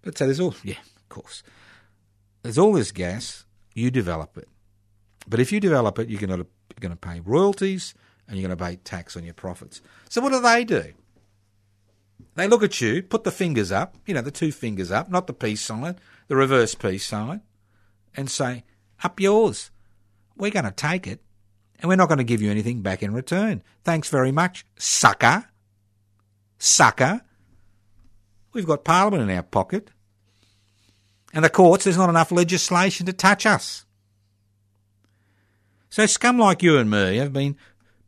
Let's 0.05 0.19
say 0.19 0.25
there's 0.25 0.39
all, 0.39 0.53
yeah, 0.63 0.77
of 0.97 1.09
course. 1.09 1.41
There's 2.43 2.59
all 2.59 2.73
this 2.73 2.91
gas. 2.91 3.43
You 3.73 3.89
develop 3.89 4.37
it. 4.37 4.47
But 5.27 5.39
if 5.39 5.51
you 5.51 5.59
develop 5.59 5.97
it, 5.97 6.07
you're 6.07 6.21
going 6.21 6.29
to, 6.29 6.45
you're 6.45 6.79
going 6.79 6.91
to 6.91 6.95
pay 6.95 7.21
royalties 7.21 7.95
and 8.27 8.37
you're 8.37 8.47
going 8.47 8.55
to 8.55 8.63
pay 8.63 8.75
tax 8.75 9.17
on 9.17 9.23
your 9.23 9.33
profits. 9.33 9.81
So 10.07 10.21
what 10.21 10.31
do 10.31 10.39
they 10.39 10.63
do? 10.63 10.93
They 12.35 12.47
look 12.47 12.61
at 12.61 12.79
you, 12.79 13.01
put 13.01 13.23
the 13.23 13.31
fingers 13.31 13.71
up, 13.71 13.97
you 14.05 14.13
know, 14.13 14.21
the 14.21 14.29
two 14.29 14.51
fingers 14.51 14.91
up, 14.91 15.09
not 15.09 15.25
the 15.25 15.33
peace 15.33 15.61
sign, 15.61 15.95
the 16.27 16.35
reverse 16.35 16.75
peace 16.75 17.07
sign, 17.07 17.41
and 18.15 18.29
say, 18.29 18.63
Up 19.03 19.19
yours. 19.19 19.71
We're 20.37 20.51
going 20.51 20.65
to 20.65 20.71
take 20.71 21.07
it, 21.07 21.23
and 21.79 21.89
we're 21.89 21.95
not 21.95 22.09
going 22.09 22.19
to 22.19 22.23
give 22.23 22.43
you 22.43 22.51
anything 22.51 22.83
back 22.83 23.01
in 23.01 23.11
return. 23.11 23.63
Thanks 23.83 24.07
very 24.07 24.31
much, 24.31 24.67
sucker. 24.77 25.45
Sucker. 26.57 27.21
We've 28.53 28.65
got 28.65 28.85
Parliament 28.85 29.29
in 29.29 29.35
our 29.35 29.43
pocket. 29.43 29.91
And 31.33 31.43
the 31.43 31.49
courts, 31.49 31.83
there's 31.83 31.97
not 31.97 32.09
enough 32.09 32.31
legislation 32.31 33.05
to 33.07 33.13
touch 33.13 33.45
us. 33.45 33.85
So 35.89 36.05
scum 36.05 36.39
like 36.39 36.63
you 36.63 36.77
and 36.77 36.89
me 36.89 37.17
have 37.17 37.33
been 37.33 37.57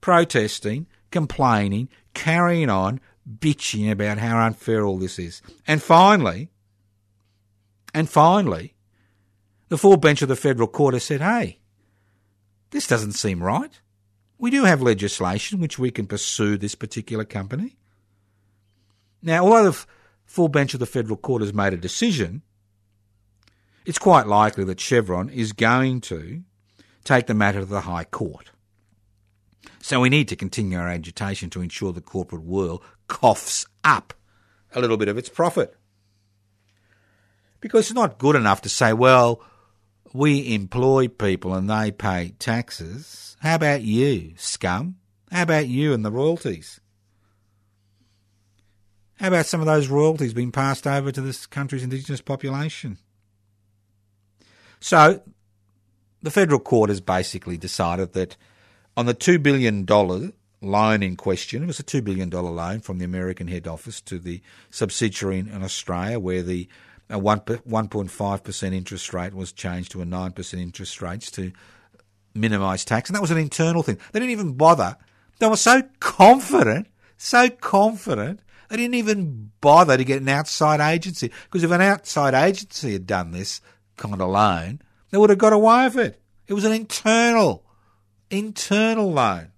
protesting, 0.02 0.88
complaining, 1.12 1.90
carrying 2.14 2.70
on, 2.70 3.02
bitching 3.30 3.92
about 3.92 4.18
how 4.18 4.40
unfair 4.46 4.86
all 4.86 4.98
this 4.98 5.20
is. 5.20 5.42
And 5.68 5.82
finally, 5.82 6.50
and 7.94 8.10
finally, 8.10 8.76
the 9.70 9.78
full 9.78 9.98
bench 9.98 10.22
of 10.22 10.30
the 10.30 10.36
federal 10.36 10.68
court 10.68 10.94
has 10.94 11.04
said, 11.04 11.22
hey, 11.22 11.60
this 12.72 12.88
doesn't 12.88 13.14
seem 13.14 13.44
right. 13.44 13.80
We 14.38 14.52
do 14.52 14.64
have 14.64 14.82
legislation 14.82 15.60
which 15.60 15.80
we 15.80 15.92
can 15.92 16.08
pursue 16.08 16.58
this 16.58 16.76
particular 16.76 17.26
company. 17.26 17.78
Now, 19.22 19.46
although 19.46 19.72
the 19.72 19.86
full 20.26 20.48
bench 20.50 20.74
of 20.74 20.80
the 20.80 20.86
federal 20.86 21.18
court 21.18 21.42
has 21.42 21.54
made 21.54 21.74
a 21.74 21.78
decision, 21.78 22.42
it's 23.86 24.00
quite 24.00 24.28
likely 24.28 24.64
that 24.66 24.80
Chevron 24.80 25.30
is 25.30 25.54
going 25.54 26.02
to 26.02 26.44
take 27.04 27.28
the 27.28 27.34
matter 27.34 27.60
to 27.60 27.66
the 27.66 27.82
High 27.82 28.04
Court. 28.04 28.52
So 29.82 30.02
we 30.02 30.10
need 30.10 30.28
to 30.28 30.36
continue 30.36 30.78
our 30.78 30.90
agitation 30.90 31.50
to 31.52 31.62
ensure 31.62 31.94
the 31.94 32.02
corporate 32.02 32.44
world 32.44 32.84
coughs 33.08 33.66
up 33.84 34.14
a 34.74 34.82
little 34.82 34.98
bit 34.98 35.08
of 35.08 35.18
its 35.18 35.30
profit. 35.30 35.76
Because 37.62 37.86
it's 37.86 37.94
not 37.94 38.18
good 38.18 38.36
enough 38.36 38.62
to 38.64 38.70
say, 38.70 38.92
well, 38.92 39.42
we 40.14 40.54
employ 40.54 41.08
people 41.08 41.54
and 41.54 41.70
they 41.70 41.92
pay 41.92 42.34
taxes. 42.40 43.38
How 43.40 43.56
about 43.56 43.82
you, 43.82 44.34
scum? 44.36 44.98
How 45.32 45.44
about 45.44 45.68
you 45.68 45.94
and 45.94 46.04
the 46.04 46.12
royalties? 46.12 46.82
How 49.20 49.30
about 49.30 49.46
some 49.46 49.60
of 49.60 49.66
those 49.66 49.88
royalties 49.88 50.34
being 50.34 50.52
passed 50.52 50.86
over 50.86 51.12
to 51.12 51.22
this 51.22 51.46
country's 51.46 51.84
indigenous 51.84 52.22
population? 52.22 53.00
So, 54.80 55.22
the 56.22 56.32
federal 56.32 56.60
court 56.60 56.90
has 56.90 57.02
basically 57.02 57.58
decided 57.58 58.14
that 58.14 58.38
on 58.96 59.06
the 59.06 59.16
$2 59.16 59.42
billion 59.42 59.86
loan 60.62 61.04
in 61.04 61.16
question, 61.16 61.64
it 61.64 61.68
was 61.68 61.80
a 61.80 61.84
$2 61.84 62.04
billion 62.04 62.30
loan 62.30 62.80
from 62.82 63.00
the 63.00 63.06
American 63.06 63.48
head 63.48 63.68
office 63.68 64.02
to 64.02 64.20
the 64.20 64.42
subsidiary 64.70 65.40
in 65.40 65.64
Australia, 65.64 66.20
where 66.20 66.44
the 66.44 66.68
a 67.10 67.18
1, 67.18 67.40
1.5% 67.40 68.74
interest 68.74 69.14
rate 69.14 69.34
was 69.34 69.52
changed 69.52 69.92
to 69.92 70.02
a 70.02 70.06
9% 70.06 70.54
interest 70.60 71.02
rate 71.02 71.22
to 71.22 71.52
minimise 72.34 72.84
tax. 72.84 73.10
And 73.10 73.16
that 73.16 73.22
was 73.22 73.32
an 73.32 73.38
internal 73.38 73.84
thing. 73.84 73.98
They 74.12 74.20
didn't 74.20 74.32
even 74.32 74.54
bother. 74.54 74.98
They 75.40 75.48
were 75.48 75.56
so 75.56 75.84
confident, 76.00 76.88
so 77.18 77.50
confident, 77.50 78.42
they 78.70 78.78
didn't 78.78 78.96
even 78.96 79.52
bother 79.62 79.98
to 79.98 80.04
get 80.04 80.22
an 80.22 80.30
outside 80.30 80.80
agency. 80.80 81.32
Because 81.46 81.64
if 81.64 81.72
an 81.72 81.82
outside 81.82 82.34
agency 82.34 82.94
had 82.94 83.08
done 83.08 83.32
this 83.32 83.62
kind 83.96 84.22
of 84.22 84.30
loan, 84.30 84.82
they 85.10 85.18
would 85.18 85.30
have 85.30 85.40
got 85.40 85.54
away 85.54 85.86
with 85.86 85.98
it. 85.98 86.22
It 86.48 86.54
was 86.54 86.66
an 86.66 86.74
internal, 86.74 87.64
internal 88.30 89.12
loan. 89.12 89.52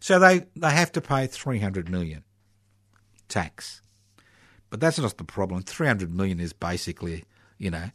So 0.00 0.18
they, 0.18 0.46
they 0.54 0.70
have 0.70 0.92
to 0.92 1.00
pay 1.00 1.26
300 1.26 1.88
million 1.88 2.24
tax. 3.28 3.80
But 4.70 4.80
that's 4.80 4.98
not 4.98 5.16
the 5.16 5.24
problem. 5.24 5.62
300 5.62 6.12
million 6.12 6.40
is 6.40 6.52
basically, 6.52 7.24
you 7.58 7.70
know, 7.70 7.90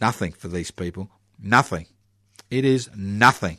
nothing 0.00 0.32
for 0.32 0.48
these 0.48 0.70
people. 0.70 1.10
Nothing. 1.38 1.86
It 2.50 2.64
is 2.64 2.90
nothing. 2.94 3.58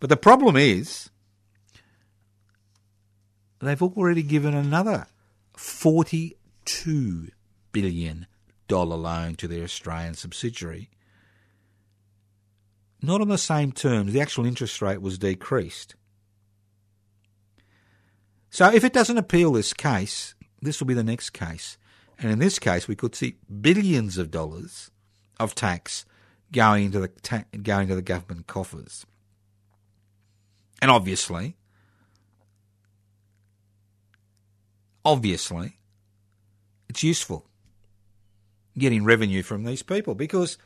But 0.00 0.10
the 0.10 0.16
problem 0.16 0.56
is, 0.56 1.10
they've 3.66 3.82
already 3.82 4.22
given 4.22 4.54
another 4.54 5.06
$42 5.56 7.30
billion 7.72 8.26
loan 8.70 9.34
to 9.36 9.48
their 9.48 9.64
Australian 9.64 10.14
subsidiary. 10.14 10.90
Not 13.00 13.20
on 13.20 13.28
the 13.28 13.38
same 13.38 13.72
terms, 13.72 14.12
the 14.12 14.20
actual 14.20 14.46
interest 14.46 14.82
rate 14.82 15.00
was 15.00 15.18
decreased. 15.18 15.94
So 18.50 18.72
if 18.72 18.82
it 18.82 18.92
doesn't 18.92 19.18
appeal 19.18 19.52
this 19.52 19.72
case, 19.72 20.34
this 20.60 20.80
will 20.80 20.86
be 20.86 20.94
the 20.94 21.04
next 21.04 21.30
case. 21.30 21.78
And 22.18 22.32
in 22.32 22.38
this 22.38 22.58
case, 22.58 22.88
we 22.88 22.96
could 22.96 23.14
see 23.14 23.36
billions 23.60 24.18
of 24.18 24.30
dollars 24.30 24.90
of 25.38 25.54
tax 25.54 26.04
going 26.52 26.86
into 26.86 26.98
the 27.00 27.08
ta- 27.08 27.44
going 27.62 27.88
to 27.88 27.94
the 27.94 28.02
government 28.02 28.46
coffers. 28.46 29.06
And 30.80 30.90
obviously, 30.90 31.56
obviously, 35.08 35.78
it's 36.90 37.02
useful 37.02 37.46
getting 38.76 39.04
revenue 39.04 39.42
from 39.42 39.64
these 39.64 39.82
people 39.82 40.14
because, 40.14 40.58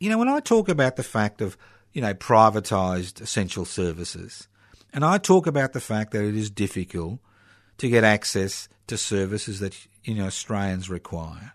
you 0.00 0.10
know, 0.10 0.18
when 0.18 0.28
I 0.28 0.40
talk 0.40 0.68
about 0.68 0.96
the 0.96 1.04
fact 1.04 1.40
of, 1.40 1.56
you 1.92 2.02
know, 2.02 2.12
privatised 2.14 3.20
essential 3.20 3.64
services, 3.64 4.48
and 4.92 5.04
I 5.04 5.18
talk 5.18 5.46
about 5.46 5.72
the 5.72 5.80
fact 5.80 6.10
that 6.10 6.24
it 6.24 6.34
is 6.34 6.50
difficult 6.50 7.20
to 7.78 7.88
get 7.88 8.02
access 8.02 8.68
to 8.88 8.98
services 8.98 9.60
that, 9.60 9.86
you 10.02 10.14
know, 10.14 10.26
Australians 10.26 10.90
require. 10.90 11.54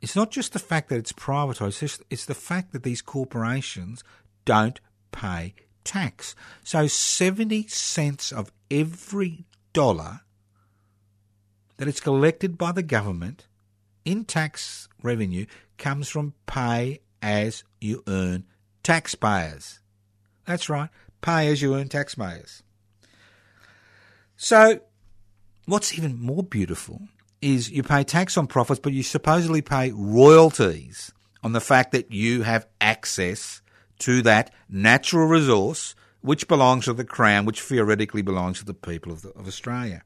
It's 0.00 0.16
not 0.16 0.30
just 0.30 0.54
the 0.54 0.58
fact 0.58 0.88
that 0.88 0.98
it's 0.98 1.12
privatised, 1.12 2.00
it's 2.08 2.24
the 2.24 2.34
fact 2.34 2.72
that 2.72 2.84
these 2.84 3.02
corporations 3.02 4.02
don't 4.46 4.80
pay 5.12 5.54
tax. 5.84 6.34
So 6.64 6.86
70 6.86 7.66
cents 7.68 8.32
of 8.32 8.50
every 8.70 9.44
dollar 9.76 10.22
that 11.76 11.86
is 11.86 12.00
collected 12.00 12.56
by 12.56 12.72
the 12.72 12.82
government 12.82 13.46
in 14.06 14.24
tax 14.24 14.88
revenue 15.02 15.44
comes 15.76 16.08
from 16.08 16.32
pay 16.46 17.00
as 17.20 17.62
you 17.78 18.02
earn 18.08 18.44
taxpayers. 18.82 19.80
That's 20.46 20.70
right, 20.70 20.88
pay 21.20 21.48
as 21.48 21.60
you 21.60 21.74
earn 21.74 21.90
taxpayers. 21.90 22.62
So, 24.34 24.80
what's 25.66 25.92
even 25.98 26.18
more 26.18 26.42
beautiful 26.42 27.02
is 27.42 27.70
you 27.70 27.82
pay 27.82 28.02
tax 28.02 28.38
on 28.38 28.46
profits, 28.46 28.80
but 28.80 28.94
you 28.94 29.02
supposedly 29.02 29.60
pay 29.60 29.92
royalties 29.92 31.12
on 31.42 31.52
the 31.52 31.60
fact 31.60 31.92
that 31.92 32.10
you 32.10 32.44
have 32.44 32.66
access 32.80 33.60
to 33.98 34.22
that 34.22 34.54
natural 34.70 35.26
resource 35.26 35.94
which 36.26 36.48
belongs 36.48 36.86
to 36.86 36.92
the 36.92 37.04
Crown, 37.04 37.44
which 37.44 37.62
theoretically 37.62 38.20
belongs 38.20 38.58
to 38.58 38.64
the 38.64 38.74
people 38.74 39.12
of, 39.12 39.22
the, 39.22 39.30
of 39.30 39.46
Australia. 39.46 40.02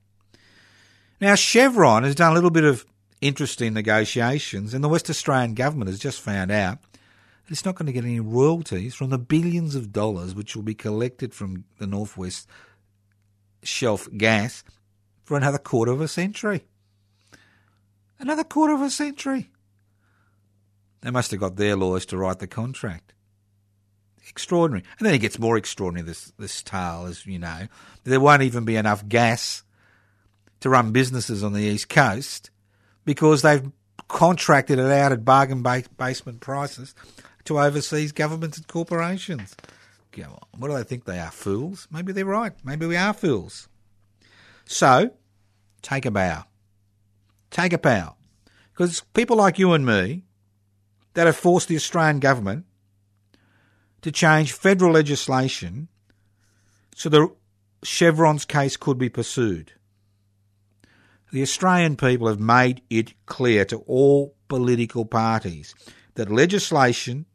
Now, 1.18 1.34
Chevron 1.34 2.04
has 2.04 2.14
done 2.14 2.32
a 2.32 2.34
little 2.34 2.50
bit 2.50 2.64
of 2.64 2.84
interesting 3.22 3.72
negotiations, 3.72 4.74
and 4.74 4.84
the 4.84 4.88
West 4.88 5.08
Australian 5.08 5.54
government 5.54 5.88
has 5.88 5.98
just 5.98 6.20
found 6.20 6.50
out 6.50 6.82
that 6.82 7.50
it's 7.50 7.64
not 7.64 7.74
going 7.74 7.86
to 7.86 7.92
get 7.92 8.04
any 8.04 8.20
royalties 8.20 8.94
from 8.94 9.08
the 9.08 9.18
billions 9.18 9.74
of 9.74 9.92
dollars 9.92 10.34
which 10.34 10.54
will 10.54 10.62
be 10.62 10.74
collected 10.74 11.32
from 11.32 11.64
the 11.78 11.86
Northwest 11.86 12.46
Shelf 13.62 14.06
gas 14.14 14.62
for 15.24 15.38
another 15.38 15.58
quarter 15.58 15.92
of 15.92 16.02
a 16.02 16.08
century. 16.08 16.64
Another 18.18 18.44
quarter 18.44 18.74
of 18.74 18.82
a 18.82 18.90
century. 18.90 19.48
They 21.00 21.10
must 21.10 21.30
have 21.30 21.40
got 21.40 21.56
their 21.56 21.76
lawyers 21.76 22.04
to 22.06 22.18
write 22.18 22.40
the 22.40 22.46
contract. 22.46 23.14
Extraordinary. 24.28 24.84
And 24.98 25.06
then 25.06 25.14
it 25.14 25.18
gets 25.18 25.38
more 25.38 25.56
extraordinary, 25.56 26.06
this, 26.06 26.32
this 26.38 26.62
tale, 26.62 27.06
as 27.06 27.26
you 27.26 27.38
know. 27.38 27.66
There 28.04 28.20
won't 28.20 28.42
even 28.42 28.64
be 28.64 28.76
enough 28.76 29.06
gas 29.08 29.62
to 30.60 30.68
run 30.68 30.92
businesses 30.92 31.42
on 31.42 31.52
the 31.52 31.62
East 31.62 31.88
Coast 31.88 32.50
because 33.04 33.42
they've 33.42 33.70
contracted 34.08 34.78
it 34.78 34.90
out 34.90 35.12
at 35.12 35.24
bargain 35.24 35.62
basement 35.96 36.40
prices 36.40 36.94
to 37.44 37.58
overseas 37.58 38.12
governments 38.12 38.58
and 38.58 38.66
corporations. 38.68 39.56
Go 40.12 40.22
on. 40.24 40.60
What 40.60 40.68
do 40.68 40.74
they 40.74 40.82
think 40.82 41.04
they 41.04 41.18
are? 41.18 41.30
Fools? 41.30 41.88
Maybe 41.90 42.12
they're 42.12 42.24
right. 42.24 42.52
Maybe 42.64 42.86
we 42.86 42.96
are 42.96 43.14
fools. 43.14 43.68
So, 44.64 45.10
take 45.82 46.04
a 46.06 46.10
bow. 46.10 46.44
Take 47.50 47.72
a 47.72 47.78
bow. 47.78 48.16
Because 48.72 49.00
people 49.14 49.36
like 49.36 49.58
you 49.58 49.72
and 49.72 49.84
me 49.84 50.24
that 51.14 51.26
have 51.26 51.36
forced 51.36 51.68
the 51.68 51.76
Australian 51.76 52.20
government 52.20 52.66
to 54.02 54.10
change 54.10 54.52
federal 54.52 54.92
legislation 54.92 55.88
so 56.94 57.08
the 57.08 57.30
Chevron's 57.82 58.44
case 58.44 58.76
could 58.76 58.98
be 58.98 59.08
pursued. 59.08 59.72
The 61.32 61.42
Australian 61.42 61.96
people 61.96 62.28
have 62.28 62.40
made 62.40 62.82
it 62.90 63.14
clear 63.26 63.64
to 63.66 63.78
all 63.86 64.34
political 64.48 65.04
parties 65.04 65.74
that 66.14 66.30
legislation 66.30 67.26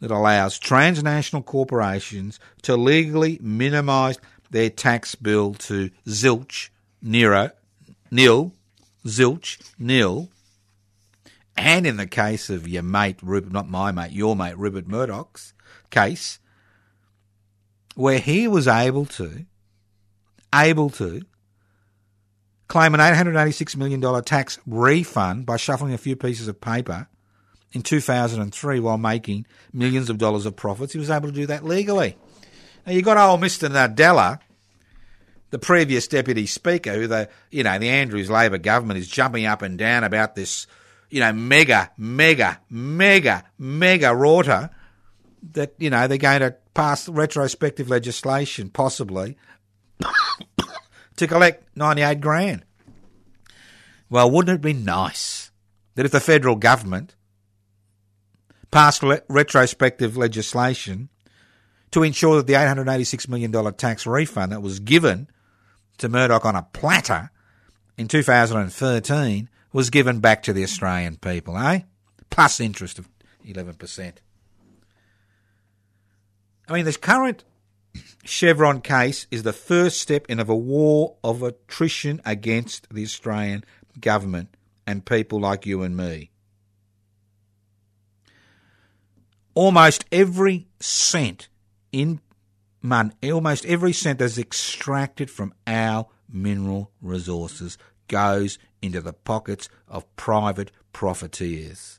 that 0.00 0.10
allows 0.10 0.58
transnational 0.58 1.42
corporations 1.42 2.38
to 2.62 2.76
legally 2.76 3.38
minimise 3.40 4.18
their 4.50 4.70
tax 4.70 5.14
bill 5.14 5.54
to 5.54 5.90
zilch, 6.06 6.70
nero, 7.02 7.50
nil, 8.10 8.52
zilch, 9.06 9.58
nil, 9.78 10.28
and 11.56 11.86
in 11.86 11.96
the 11.96 12.06
case 12.06 12.50
of 12.50 12.68
your 12.68 12.82
mate, 12.82 13.18
Rupert, 13.22 13.52
not 13.52 13.68
my 13.68 13.90
mate, 13.90 14.12
your 14.12 14.36
mate, 14.36 14.56
Rupert 14.56 14.86
Murdoch's 14.86 15.54
case, 15.90 16.38
where 17.94 18.18
he 18.18 18.46
was 18.46 18.68
able 18.68 19.06
to, 19.06 19.46
able 20.54 20.90
to 20.90 21.22
claim 22.68 22.94
an 22.94 23.00
$886 23.00 23.76
million 23.76 24.22
tax 24.22 24.58
refund 24.66 25.46
by 25.46 25.56
shuffling 25.56 25.94
a 25.94 25.98
few 25.98 26.14
pieces 26.14 26.48
of 26.48 26.60
paper 26.60 27.08
in 27.72 27.82
2003 27.82 28.80
while 28.80 28.98
making 28.98 29.46
millions 29.72 30.10
of 30.10 30.18
dollars 30.18 30.46
of 30.46 30.54
profits. 30.54 30.92
He 30.92 30.98
was 30.98 31.10
able 31.10 31.28
to 31.28 31.34
do 31.34 31.46
that 31.46 31.64
legally. 31.64 32.16
Now 32.86 32.92
you 32.92 33.02
got 33.02 33.16
old 33.16 33.40
Mr. 33.40 33.68
Nardella, 33.68 34.38
the 35.50 35.58
previous 35.58 36.06
deputy 36.08 36.46
speaker, 36.46 36.92
who 36.92 37.06
the 37.06 37.28
you 37.50 37.62
know 37.62 37.78
the 37.78 37.88
Andrews 37.88 38.30
Labor 38.30 38.58
government 38.58 38.98
is 38.98 39.08
jumping 39.08 39.46
up 39.46 39.62
and 39.62 39.78
down 39.78 40.04
about 40.04 40.34
this, 40.34 40.66
you 41.10 41.20
know, 41.20 41.32
mega, 41.32 41.90
mega, 41.96 42.60
mega, 42.70 43.44
mega 43.58 44.14
rorter 44.14 44.70
that 45.52 45.74
you 45.78 45.90
know 45.90 46.06
they're 46.06 46.18
going 46.18 46.40
to 46.40 46.56
pass 46.74 47.08
retrospective 47.08 47.88
legislation 47.88 48.70
possibly 48.70 49.36
to 51.16 51.26
collect 51.26 51.76
98 51.76 52.20
grand. 52.20 52.64
Well, 54.10 54.30
wouldn't 54.30 54.56
it 54.56 54.62
be 54.62 54.72
nice 54.72 55.50
that 55.94 56.06
if 56.06 56.12
the 56.12 56.20
federal 56.20 56.56
government 56.56 57.14
passed 58.70 59.02
le- 59.02 59.22
retrospective 59.28 60.16
legislation 60.16 61.08
to 61.90 62.02
ensure 62.02 62.36
that 62.36 62.46
the 62.46 62.52
$886 62.54 63.28
million 63.28 63.74
tax 63.74 64.06
refund 64.06 64.52
that 64.52 64.62
was 64.62 64.78
given 64.78 65.28
to 65.98 66.08
Murdoch 66.08 66.44
on 66.44 66.54
a 66.54 66.62
platter 66.62 67.30
in 67.96 68.08
2013 68.08 69.48
was 69.72 69.90
given 69.90 70.20
back 70.20 70.42
to 70.44 70.52
the 70.52 70.62
Australian 70.62 71.16
people, 71.16 71.58
eh? 71.58 71.80
Plus 72.30 72.60
interest 72.60 72.98
of 72.98 73.08
11%. 73.46 74.12
I 76.68 76.74
mean, 76.74 76.84
this 76.84 76.98
current 76.98 77.44
Chevron 78.24 78.82
case 78.82 79.26
is 79.30 79.42
the 79.42 79.54
first 79.54 80.00
step 80.00 80.26
in 80.28 80.38
a 80.38 80.44
war 80.44 81.16
of 81.24 81.42
attrition 81.42 82.20
against 82.26 82.88
the 82.92 83.02
Australian 83.02 83.64
government 83.98 84.54
and 84.86 85.04
people 85.04 85.40
like 85.40 85.64
you 85.64 85.82
and 85.82 85.96
me. 85.96 86.30
Almost 89.54 90.04
every 90.12 90.68
cent 90.78 91.48
in 91.90 92.20
money, 92.82 93.12
almost 93.24 93.64
every 93.64 93.94
cent 93.94 94.18
that's 94.18 94.38
extracted 94.38 95.30
from 95.30 95.54
our 95.66 96.06
mineral 96.28 96.92
resources 97.00 97.78
goes 98.08 98.58
into 98.82 99.00
the 99.00 99.12
pockets 99.12 99.68
of 99.88 100.16
private 100.16 100.70
profiteers 100.92 101.98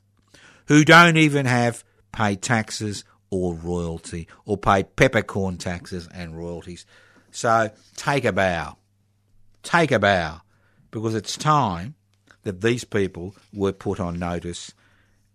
who 0.67 0.85
don't 0.85 1.17
even 1.17 1.45
have 1.45 1.83
pay 2.11 2.35
taxes 2.35 3.03
or 3.29 3.53
royalty 3.53 4.27
or 4.45 4.57
pay 4.57 4.83
peppercorn 4.83 5.57
taxes 5.57 6.07
and 6.13 6.37
royalties. 6.37 6.85
So 7.31 7.69
take 7.95 8.25
a 8.25 8.33
bow. 8.33 8.77
Take 9.63 9.91
a 9.91 9.99
bow 9.99 10.41
because 10.91 11.15
it's 11.15 11.37
time 11.37 11.95
that 12.43 12.61
these 12.61 12.83
people 12.83 13.35
were 13.53 13.73
put 13.73 13.99
on 13.99 14.17
notice, 14.17 14.73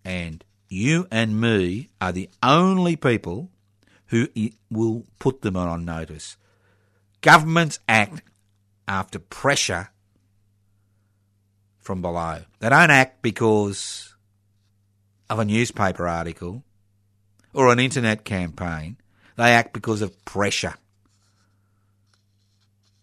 and 0.04 0.42
you 0.68 1.06
and 1.10 1.40
me 1.40 1.90
are 2.00 2.12
the 2.12 2.30
only 2.42 2.96
people 2.96 3.50
who 4.06 4.28
will 4.70 5.04
put 5.18 5.42
them 5.42 5.56
on 5.56 5.84
notice. 5.84 6.36
Governments 7.20 7.78
act 7.88 8.22
after 8.88 9.18
pressure 9.18 9.90
from 11.78 12.00
below. 12.02 12.40
They 12.60 12.68
don't 12.70 12.90
act 12.90 13.22
because 13.22 14.14
of 15.28 15.38
a 15.38 15.44
newspaper 15.44 16.08
article 16.08 16.64
or 17.54 17.72
an 17.72 17.78
internet 17.78 18.24
campaign. 18.24 18.96
They 19.36 19.52
act 19.52 19.72
because 19.72 20.02
of 20.02 20.24
pressure. 20.24 20.74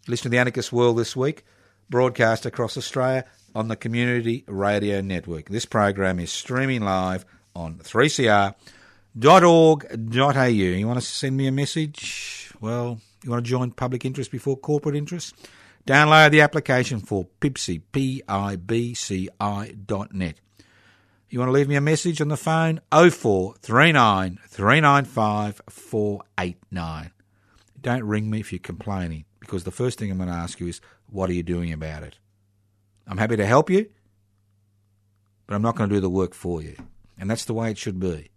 Listen 0.07 0.23
to 0.23 0.29
the 0.29 0.37
Anarchist 0.39 0.71
World 0.71 0.97
this 0.97 1.15
week, 1.15 1.43
broadcast 1.89 2.45
across 2.45 2.77
Australia 2.77 3.25
on 3.53 3.67
the 3.67 3.75
Community 3.75 4.43
Radio 4.47 5.01
Network. 5.01 5.49
This 5.49 5.65
program 5.65 6.19
is 6.19 6.31
streaming 6.31 6.81
live 6.81 7.25
on 7.55 7.75
3cr.org.au. 7.75 8.53
You 10.45 10.87
want 10.87 10.99
to 10.99 11.05
send 11.05 11.37
me 11.37 11.47
a 11.47 11.51
message? 11.51 12.51
Well, 12.61 12.99
You 13.23 13.29
want 13.29 13.45
to 13.45 13.49
join 13.49 13.71
public 13.71 14.05
interest 14.05 14.31
before 14.31 14.57
corporate 14.57 14.95
interest? 14.95 15.35
Download 15.85 16.31
the 16.31 16.41
application 16.41 16.99
for 16.99 17.27
Pibci, 17.39 17.81
P-I-B-C-I 17.91 19.75
dot 19.85 20.13
net. 20.13 20.39
You 21.31 21.39
want 21.39 21.47
to 21.47 21.53
leave 21.53 21.69
me 21.69 21.77
a 21.77 21.81
message 21.81 22.19
on 22.19 22.27
the 22.27 22.35
phone? 22.35 22.81
0439 22.91 24.37
395 24.49 25.61
489. 25.69 27.11
Don't 27.79 28.03
ring 28.03 28.29
me 28.29 28.41
if 28.41 28.51
you're 28.51 28.59
complaining, 28.59 29.23
because 29.39 29.63
the 29.63 29.71
first 29.71 29.97
thing 29.97 30.11
I'm 30.11 30.17
going 30.17 30.27
to 30.27 30.35
ask 30.35 30.59
you 30.59 30.67
is, 30.67 30.81
what 31.07 31.29
are 31.29 31.33
you 31.33 31.41
doing 31.41 31.71
about 31.71 32.03
it? 32.03 32.17
I'm 33.07 33.17
happy 33.17 33.37
to 33.37 33.45
help 33.45 33.69
you, 33.69 33.89
but 35.47 35.55
I'm 35.55 35.61
not 35.61 35.77
going 35.77 35.89
to 35.89 35.95
do 35.95 36.01
the 36.01 36.09
work 36.09 36.33
for 36.33 36.61
you. 36.61 36.75
And 37.17 37.29
that's 37.29 37.45
the 37.45 37.53
way 37.53 37.71
it 37.71 37.77
should 37.77 38.01
be. 38.01 38.29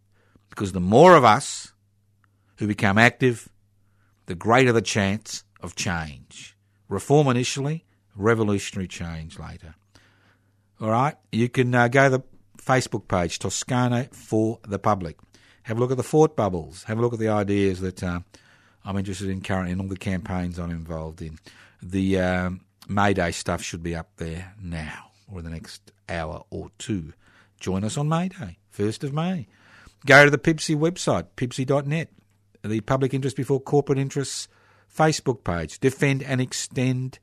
Because 0.49 0.71
the 0.71 0.79
more 0.79 1.17
of 1.17 1.25
us 1.25 1.73
who 2.59 2.69
become 2.69 2.97
active, 2.97 3.49
the 4.27 4.37
greater 4.37 4.71
the 4.71 4.81
chance 4.81 5.43
of 5.61 5.75
change. 5.75 6.57
Reform 6.89 7.27
initially, 7.27 7.87
revolutionary 8.15 8.87
change 8.87 9.37
later. 9.37 9.75
All 10.81 10.91
right, 10.91 11.17
you 11.33 11.49
can 11.49 11.75
uh, 11.75 11.89
go 11.89 12.09
the 12.09 12.23
Facebook 12.65 13.09
page, 13.09 13.39
Toscano 13.39 14.05
for 14.13 14.59
the 14.67 14.79
Public. 14.79 15.19
Have 15.65 15.79
a 15.79 15.81
look 15.81 15.91
at 15.91 15.97
the 15.97 16.03
Fort 16.03 16.37
Bubbles. 16.37 16.85
Have 16.85 16.99
a 16.99 17.01
look 17.01 17.13
at 17.13 17.19
the 17.19 17.29
ideas 17.29 17.81
that 17.81 18.03
uh, 18.03 18.21
I'm 18.85 18.97
interested 18.97 19.29
in 19.29 19.41
currently 19.41 19.73
and 19.73 19.81
all 19.81 19.89
the 19.89 19.97
campaigns 19.97 20.59
I'm 20.59 20.71
involved 20.71 21.23
in. 21.23 21.39
The 21.83 22.21
um, 22.21 22.61
May 22.89 23.15
Day 23.15 23.31
stuff 23.31 23.63
should 23.63 23.83
be 23.83 23.95
up 23.95 24.11
there 24.17 24.55
now 24.61 25.11
or 25.31 25.39
in 25.39 25.45
the 25.45 25.51
next 25.51 25.93
hour 26.09 26.45
or 26.51 26.71
two. 26.79 27.13
Join 27.61 27.85
us 27.85 27.97
on 27.97 28.09
May 28.09 28.29
Day, 28.29 28.59
1st 28.77 29.05
of 29.05 29.13
May. 29.13 29.47
Go 30.07 30.25
to 30.25 30.31
the 30.31 30.39
Pibci 30.39 30.77
website, 30.77 31.29
pibci.net, 31.37 32.11
the 32.63 32.81
Public 32.83 33.15
Interest 33.15 33.37
Before 33.37 33.61
Corporate 33.61 33.99
Interests 33.99 34.49
Facebook 34.95 35.45
page. 35.45 35.79
Defend 35.81 36.23
and 36.23 36.41
extend 36.41 37.19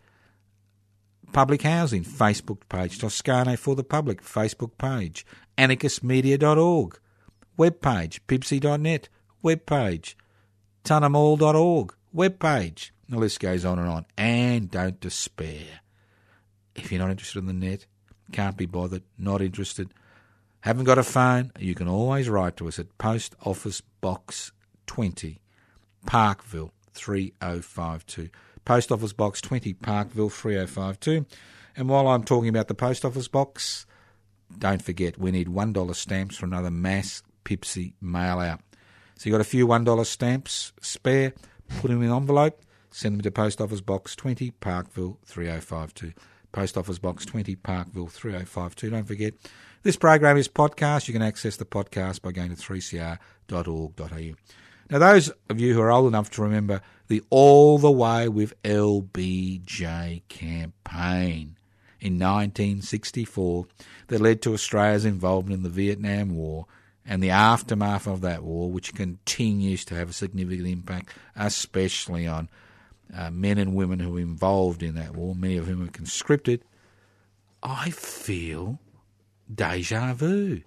public 1.31 1.61
housing 1.61 2.03
Facebook 2.03 2.61
page. 2.69 2.99
Toscano 2.99 3.55
for 3.55 3.75
the 3.75 3.83
Public 3.83 4.23
Facebook 4.23 4.77
page. 4.77 5.25
Anarchistmedia.org 5.57 6.99
web 7.57 7.81
page. 7.81 8.25
Pibci.net 8.27 9.09
web 9.41 9.65
page. 9.65 10.17
Tunamall.org 10.83 11.93
web 12.13 12.39
page. 12.39 12.93
The 13.09 13.17
list 13.17 13.39
goes 13.39 13.65
on 13.65 13.79
and 13.79 13.89
on. 13.89 14.05
And 14.17 14.71
don't 14.71 14.99
despair. 14.99 15.81
If 16.75 16.91
you're 16.91 17.01
not 17.01 17.11
interested 17.11 17.39
in 17.39 17.47
the 17.47 17.53
net, 17.53 17.85
can't 18.31 18.55
be 18.55 18.65
bothered, 18.65 19.03
not 19.17 19.41
interested, 19.41 19.93
haven't 20.61 20.85
got 20.85 20.97
a 20.97 21.03
phone, 21.03 21.51
you 21.59 21.75
can 21.75 21.87
always 21.87 22.29
write 22.29 22.55
to 22.57 22.67
us 22.67 22.79
at 22.79 22.97
Post 22.97 23.35
Office 23.43 23.81
Box 23.99 24.51
20, 24.87 25.39
Parkville 26.05 26.71
3052. 26.93 28.29
Post 28.65 28.91
Office 28.91 29.13
Box 29.13 29.41
20, 29.41 29.73
Parkville 29.73 30.29
3052. 30.29 31.25
And 31.75 31.89
while 31.89 32.07
I'm 32.07 32.23
talking 32.23 32.49
about 32.49 32.67
the 32.67 32.75
Post 32.75 33.05
Office 33.05 33.27
Box, 33.27 33.85
don't 34.57 34.81
forget 34.81 35.17
we 35.17 35.31
need 35.31 35.47
$1 35.47 35.95
stamps 35.95 36.37
for 36.37 36.45
another 36.45 36.71
mass 36.71 37.23
Pibci 37.45 37.93
mail 38.01 38.39
out. 38.39 38.61
So 39.15 39.29
you 39.29 39.31
got 39.31 39.41
a 39.41 39.45
few 39.45 39.67
$1 39.67 40.05
stamps 40.05 40.73
spare, 40.81 41.33
put 41.79 41.89
them 41.89 42.01
in 42.01 42.09
an 42.09 42.15
envelope, 42.15 42.61
send 42.91 43.15
them 43.15 43.21
to 43.21 43.31
Post 43.31 43.61
Office 43.61 43.81
Box 43.81 44.15
20, 44.15 44.51
Parkville 44.51 45.19
3052. 45.25 46.13
Post 46.51 46.77
Office 46.77 46.99
Box 46.99 47.25
20, 47.25 47.55
Parkville 47.55 48.07
3052. 48.07 48.89
Don't 48.89 49.07
forget, 49.07 49.33
this 49.83 49.95
program 49.95 50.37
is 50.37 50.47
podcast. 50.47 51.07
You 51.07 51.13
can 51.13 51.21
access 51.21 51.55
the 51.55 51.65
podcast 51.65 52.21
by 52.21 52.31
going 52.31 52.53
to 52.53 52.61
3cr.org.au. 52.61 54.35
Now, 54.89 54.99
those 54.99 55.31
of 55.49 55.59
you 55.59 55.73
who 55.73 55.81
are 55.81 55.91
old 55.91 56.07
enough 56.07 56.29
to 56.31 56.41
remember 56.41 56.81
the 57.11 57.21
All 57.29 57.77
the 57.77 57.91
Way 57.91 58.29
with 58.29 58.53
LBJ 58.63 60.21
campaign 60.29 61.57
in 61.99 62.13
1964 62.17 63.65
that 64.07 64.21
led 64.21 64.41
to 64.41 64.53
Australia's 64.53 65.03
involvement 65.03 65.57
in 65.57 65.63
the 65.63 65.69
Vietnam 65.69 66.37
War 66.37 66.67
and 67.05 67.21
the 67.21 67.29
aftermath 67.29 68.07
of 68.07 68.21
that 68.21 68.43
war, 68.43 68.71
which 68.71 68.95
continues 68.95 69.83
to 69.83 69.95
have 69.95 70.11
a 70.11 70.13
significant 70.13 70.69
impact, 70.69 71.09
especially 71.35 72.25
on 72.25 72.47
uh, 73.13 73.29
men 73.29 73.57
and 73.57 73.75
women 73.75 73.99
who 73.99 74.11
were 74.11 74.19
involved 74.21 74.81
in 74.81 74.95
that 74.95 75.13
war, 75.13 75.35
many 75.35 75.57
of 75.57 75.67
whom 75.67 75.81
were 75.81 75.87
conscripted, 75.87 76.63
I 77.61 77.89
feel 77.89 78.79
deja 79.53 80.13
vu. 80.13 80.61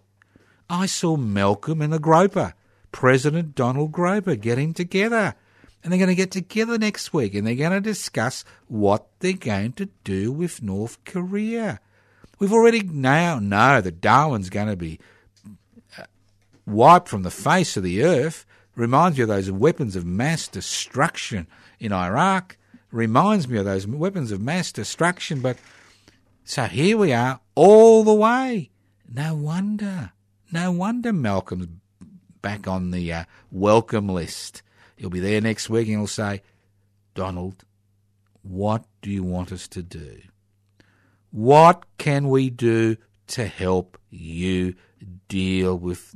I 0.68 0.84
saw 0.84 1.16
Malcolm 1.16 1.80
and 1.80 1.90
the 1.90 1.99
Groper, 1.99 2.53
President 2.92 3.55
Donald 3.55 3.92
Groper, 3.92 4.34
getting 4.34 4.74
together. 4.74 5.36
And 5.85 5.93
they're 5.93 5.99
going 5.99 6.09
to 6.09 6.14
get 6.14 6.30
together 6.30 6.78
next 6.78 7.12
week 7.12 7.35
and 7.35 7.47
they're 7.47 7.55
going 7.55 7.72
to 7.72 7.80
discuss 7.80 8.43
what 8.68 9.07
they're 9.20 9.35
going 9.35 9.74
to 9.74 9.91
do 10.03 10.32
with 10.32 10.62
North 10.62 11.05
Korea. 11.05 11.78
We've 12.39 12.55
already 12.55 12.82
now 12.82 13.39
know 13.39 13.82
that 13.82 14.01
Darwin's 14.01 14.49
going 14.49 14.68
to 14.68 14.76
be 14.76 14.99
uh, 15.99 16.05
wiped 16.66 17.09
from 17.09 17.22
the 17.22 17.30
face 17.30 17.76
of 17.76 17.82
the 17.82 18.03
earth. 18.03 18.47
Reminds 18.74 19.18
me 19.18 19.22
of 19.22 19.28
those 19.28 19.51
weapons 19.51 19.95
of 19.95 20.07
mass 20.07 20.49
destruction 20.49 21.47
in 21.78 21.93
Iraq. 21.93 22.57
Reminds 22.91 23.47
me 23.47 23.59
of 23.59 23.66
those 23.66 23.87
weapons 23.87 24.32
of 24.32 24.41
mass 24.41 24.72
destruction. 24.72 25.41
But 25.41 25.59
so 26.45 26.64
here 26.64 26.97
we 26.97 27.12
are, 27.12 27.41
all 27.55 28.05
the 28.05 28.14
way. 28.14 28.70
No 29.12 29.35
wonder. 29.35 30.12
No 30.51 30.72
wonder 30.72 31.12
Malcolm's 31.12 31.68
back 32.43 32.66
on 32.66 32.91
the 32.91 33.12
uh, 33.12 33.24
welcome 33.51 34.09
list. 34.09 34.62
He'll 34.97 35.11
be 35.11 35.20
there 35.20 35.40
next 35.40 35.68
week 35.68 35.88
and 35.88 35.99
he'll 35.99 36.07
say, 36.07 36.42
Donald, 37.14 37.64
what 38.42 38.84
do 39.03 39.11
you 39.11 39.22
want 39.22 39.53
us 39.53 39.68
to 39.68 39.82
do? 39.82 40.20
What 41.30 41.84
can 41.99 42.28
we 42.28 42.51
do 42.51 42.97
to 43.28 43.47
help 43.47 43.99
you 44.11 44.74
deal 45.28 45.76
with 45.76 46.14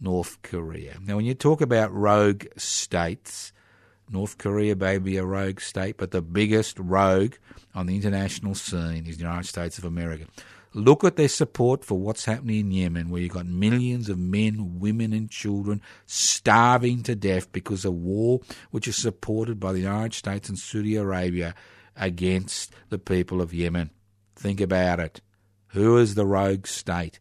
North 0.00 0.42
Korea? 0.42 0.98
Now, 1.02 1.16
when 1.16 1.24
you 1.24 1.34
talk 1.34 1.60
about 1.60 1.92
rogue 1.92 2.46
states, 2.56 3.52
North 4.10 4.38
Korea 4.38 4.74
may 4.74 4.98
be 4.98 5.16
a 5.16 5.24
rogue 5.24 5.60
state, 5.60 5.96
but 5.96 6.10
the 6.10 6.20
biggest 6.20 6.78
rogue 6.78 7.34
on 7.74 7.86
the 7.86 7.94
international 7.94 8.54
scene 8.54 9.06
is 9.06 9.16
the 9.16 9.22
United 9.22 9.46
States 9.46 9.78
of 9.78 9.84
America. 9.84 10.26
Look 10.72 11.02
at 11.02 11.16
their 11.16 11.28
support 11.28 11.84
for 11.84 11.98
what's 11.98 12.26
happening 12.26 12.60
in 12.60 12.70
Yemen, 12.70 13.10
where 13.10 13.20
you've 13.20 13.32
got 13.32 13.46
millions 13.46 14.08
of 14.08 14.18
men, 14.18 14.78
women, 14.78 15.12
and 15.12 15.28
children 15.28 15.82
starving 16.06 17.02
to 17.04 17.16
death 17.16 17.50
because 17.50 17.84
of 17.84 17.94
war, 17.94 18.40
which 18.70 18.86
is 18.86 18.96
supported 18.96 19.58
by 19.58 19.72
the 19.72 19.80
United 19.80 20.14
States 20.14 20.48
and 20.48 20.58
Saudi 20.58 20.94
Arabia 20.94 21.54
against 21.96 22.72
the 22.88 22.98
people 22.98 23.40
of 23.40 23.52
Yemen. 23.52 23.90
Think 24.36 24.60
about 24.60 25.00
it. 25.00 25.20
Who 25.68 25.98
is 25.98 26.14
the 26.14 26.26
rogue 26.26 26.68
state? 26.68 27.18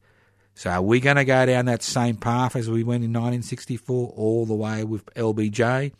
So 0.53 0.69
are 0.69 0.81
we 0.81 0.99
going 0.99 1.15
to 1.15 1.25
go 1.25 1.45
down 1.45 1.65
that 1.65 1.81
same 1.81 2.17
path 2.17 2.55
as 2.55 2.69
we 2.69 2.83
went 2.83 3.03
in 3.03 3.11
1964, 3.11 4.13
all 4.15 4.45
the 4.45 4.53
way 4.53 4.83
with 4.83 5.05
LBJ, 5.15 5.91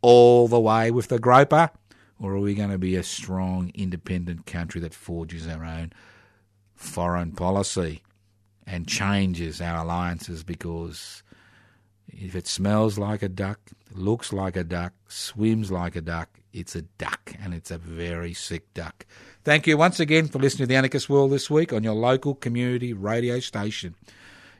all 0.00 0.48
the 0.48 0.60
way 0.60 0.90
with 0.90 1.08
the 1.08 1.18
Groper? 1.18 1.70
Or 2.18 2.32
are 2.32 2.40
we 2.40 2.54
going 2.54 2.70
to 2.70 2.78
be 2.78 2.96
a 2.96 3.02
strong, 3.02 3.72
independent 3.74 4.46
country 4.46 4.80
that 4.80 4.94
forges 4.94 5.46
our 5.46 5.64
own 5.64 5.92
foreign 6.84 7.32
policy 7.32 8.02
and 8.66 8.86
changes 8.86 9.60
our 9.60 9.82
alliances 9.84 10.42
because 10.44 11.22
if 12.08 12.34
it 12.34 12.46
smells 12.46 12.98
like 12.98 13.22
a 13.22 13.28
duck, 13.28 13.60
looks 13.92 14.32
like 14.32 14.56
a 14.56 14.64
duck, 14.64 14.92
swims 15.08 15.70
like 15.70 15.96
a 15.96 16.00
duck, 16.00 16.28
it's 16.52 16.76
a 16.76 16.82
duck 16.82 17.34
and 17.42 17.52
it's 17.52 17.70
a 17.70 17.78
very 17.78 18.32
sick 18.32 18.72
duck. 18.74 19.06
Thank 19.42 19.66
you 19.66 19.76
once 19.76 20.00
again 20.00 20.28
for 20.28 20.38
listening 20.38 20.64
to 20.64 20.68
The 20.68 20.76
Anarchist 20.76 21.10
World 21.10 21.32
this 21.32 21.50
week 21.50 21.72
on 21.72 21.82
your 21.82 21.94
local 21.94 22.34
community 22.34 22.92
radio 22.92 23.40
station. 23.40 23.94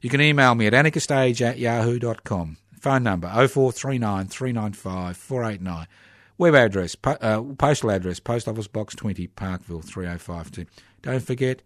You 0.03 0.11
can 0.11 0.21
email 0.21 0.55
me 0.55 0.67
at 0.67 0.73
anarchistage 0.75 1.41
at 1.41 1.59
yahoo.com. 1.59 2.59
Phone 2.81 3.03
number 3.03 3.29
0439 3.29 4.27
395 4.27 5.17
489. 5.17 5.87
Web 6.37 6.55
address, 6.55 6.95
po- 6.97 7.13
uh, 7.13 7.41
postal 7.57 7.93
address, 7.93 8.19
Post 8.19 8.49
Office 8.49 8.67
Box 8.67 8.95
20, 8.97 9.29
Parkville 9.29 9.81
3052. 9.81 10.67
Don't 11.01 11.23
forget, 11.23 11.63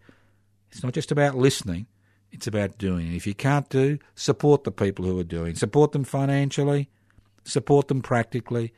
it's 0.71 0.83
not 0.83 0.93
just 0.93 1.11
about 1.11 1.35
listening, 1.35 1.87
it's 2.31 2.47
about 2.47 2.77
doing. 2.77 3.13
If 3.13 3.25
you 3.25 3.33
can't 3.33 3.69
do, 3.69 3.99
support 4.15 4.63
the 4.63 4.71
people 4.71 5.05
who 5.05 5.19
are 5.19 5.23
doing. 5.23 5.55
Support 5.55 5.91
them 5.91 6.03
financially, 6.03 6.89
support 7.43 7.87
them 7.87 8.01
practically. 8.01 8.73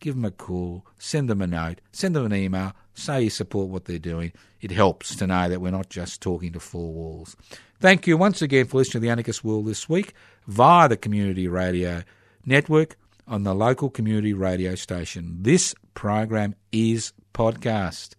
Give 0.00 0.16
them 0.16 0.24
a 0.24 0.32
call, 0.32 0.84
send 0.98 1.30
them 1.30 1.40
a 1.40 1.46
note, 1.46 1.80
send 1.92 2.16
them 2.16 2.26
an 2.26 2.34
email, 2.34 2.72
say 2.92 3.22
you 3.22 3.30
support 3.30 3.68
what 3.68 3.84
they're 3.84 4.00
doing. 4.00 4.32
It 4.60 4.72
helps 4.72 5.14
to 5.14 5.28
know 5.28 5.48
that 5.48 5.60
we're 5.60 5.70
not 5.70 5.90
just 5.90 6.20
talking 6.20 6.52
to 6.54 6.60
four 6.60 6.92
walls. 6.92 7.36
Thank 7.78 8.08
you 8.08 8.16
once 8.16 8.42
again 8.42 8.66
for 8.66 8.78
listening 8.78 8.92
to 8.94 8.98
the 9.00 9.10
Anarchist 9.10 9.44
World 9.44 9.66
this 9.66 9.88
week 9.88 10.14
via 10.48 10.88
the 10.88 10.96
Community 10.96 11.46
Radio 11.46 12.02
Network 12.44 12.96
on 13.28 13.44
the 13.44 13.54
local 13.54 13.90
community 13.90 14.32
radio 14.34 14.74
station. 14.74 15.36
This 15.40 15.72
program 15.94 16.56
is 16.72 17.12
podcast, 17.32 18.14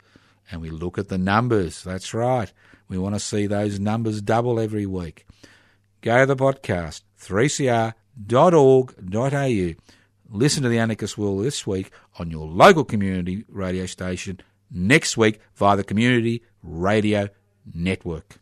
and 0.49 0.61
we 0.61 0.70
look 0.70 0.97
at 0.97 1.09
the 1.09 1.18
numbers. 1.18 1.84
That's 1.84 2.14
right. 2.14 2.51
We 2.94 3.00
want 3.00 3.16
to 3.16 3.20
see 3.20 3.48
those 3.48 3.80
numbers 3.80 4.22
double 4.22 4.60
every 4.60 4.86
week. 4.86 5.26
Go 6.02 6.20
to 6.20 6.26
the 6.28 6.36
podcast, 6.36 7.02
3cr.org.au. 7.20 7.96
listen 10.30 10.62
to 10.64 10.70
the 10.70 10.78
Anarchist 10.78 11.18
World 11.18 11.44
this 11.44 11.66
week 11.66 11.89
on 12.20 12.30
your 12.30 12.46
local 12.46 12.84
community 12.84 13.46
radio 13.50 13.88
station 13.88 14.41
next 14.70 15.18
week 15.18 15.39
via 15.56 15.76
the 15.76 15.84
Community 15.84 16.44
Radio 16.62 17.30
Network. 17.74 18.36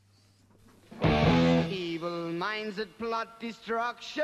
Evil 1.01 2.33
minds 2.33 2.75
that 2.75 2.97
plot 2.99 3.39
destruction. 3.39 4.23